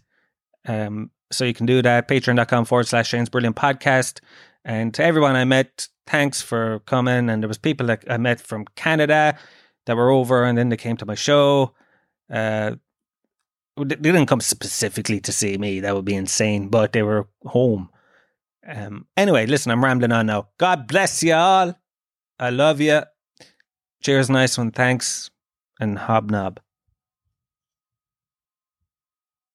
Um, 0.67 1.11
so 1.31 1.45
you 1.45 1.53
can 1.53 1.65
do 1.65 1.81
that. 1.81 2.07
Patreon.com 2.07 2.65
forward 2.65 2.87
slash 2.87 3.09
Shane's 3.09 3.29
Brilliant 3.29 3.55
Podcast. 3.55 4.19
And 4.65 4.93
to 4.95 5.03
everyone 5.03 5.35
I 5.35 5.45
met, 5.45 5.87
thanks 6.05 6.41
for 6.41 6.79
coming. 6.79 7.29
And 7.29 7.41
there 7.41 7.47
was 7.47 7.57
people 7.57 7.87
that 7.87 8.03
I 8.09 8.17
met 8.17 8.41
from 8.41 8.65
Canada 8.75 9.37
that 9.85 9.95
were 9.95 10.09
over 10.09 10.43
and 10.43 10.57
then 10.57 10.69
they 10.69 10.77
came 10.77 10.97
to 10.97 11.05
my 11.05 11.15
show. 11.15 11.73
Uh, 12.31 12.75
they 13.77 13.95
didn't 13.95 14.25
come 14.25 14.41
specifically 14.41 15.19
to 15.21 15.31
see 15.31 15.57
me. 15.57 15.79
That 15.79 15.95
would 15.95 16.05
be 16.05 16.15
insane. 16.15 16.67
But 16.67 16.91
they 16.91 17.03
were 17.03 17.27
home. 17.45 17.89
Um, 18.67 19.07
anyway, 19.15 19.45
listen, 19.45 19.71
I'm 19.71 19.83
rambling 19.83 20.11
on 20.11 20.27
now. 20.27 20.49
God 20.57 20.87
bless 20.87 21.23
you 21.23 21.33
all. 21.33 21.73
I 22.37 22.49
love 22.49 22.81
you. 22.81 23.01
Cheers, 24.03 24.29
nice 24.29 24.57
one. 24.57 24.71
Thanks. 24.71 25.31
And 25.79 25.97
hobnob. 25.97 26.59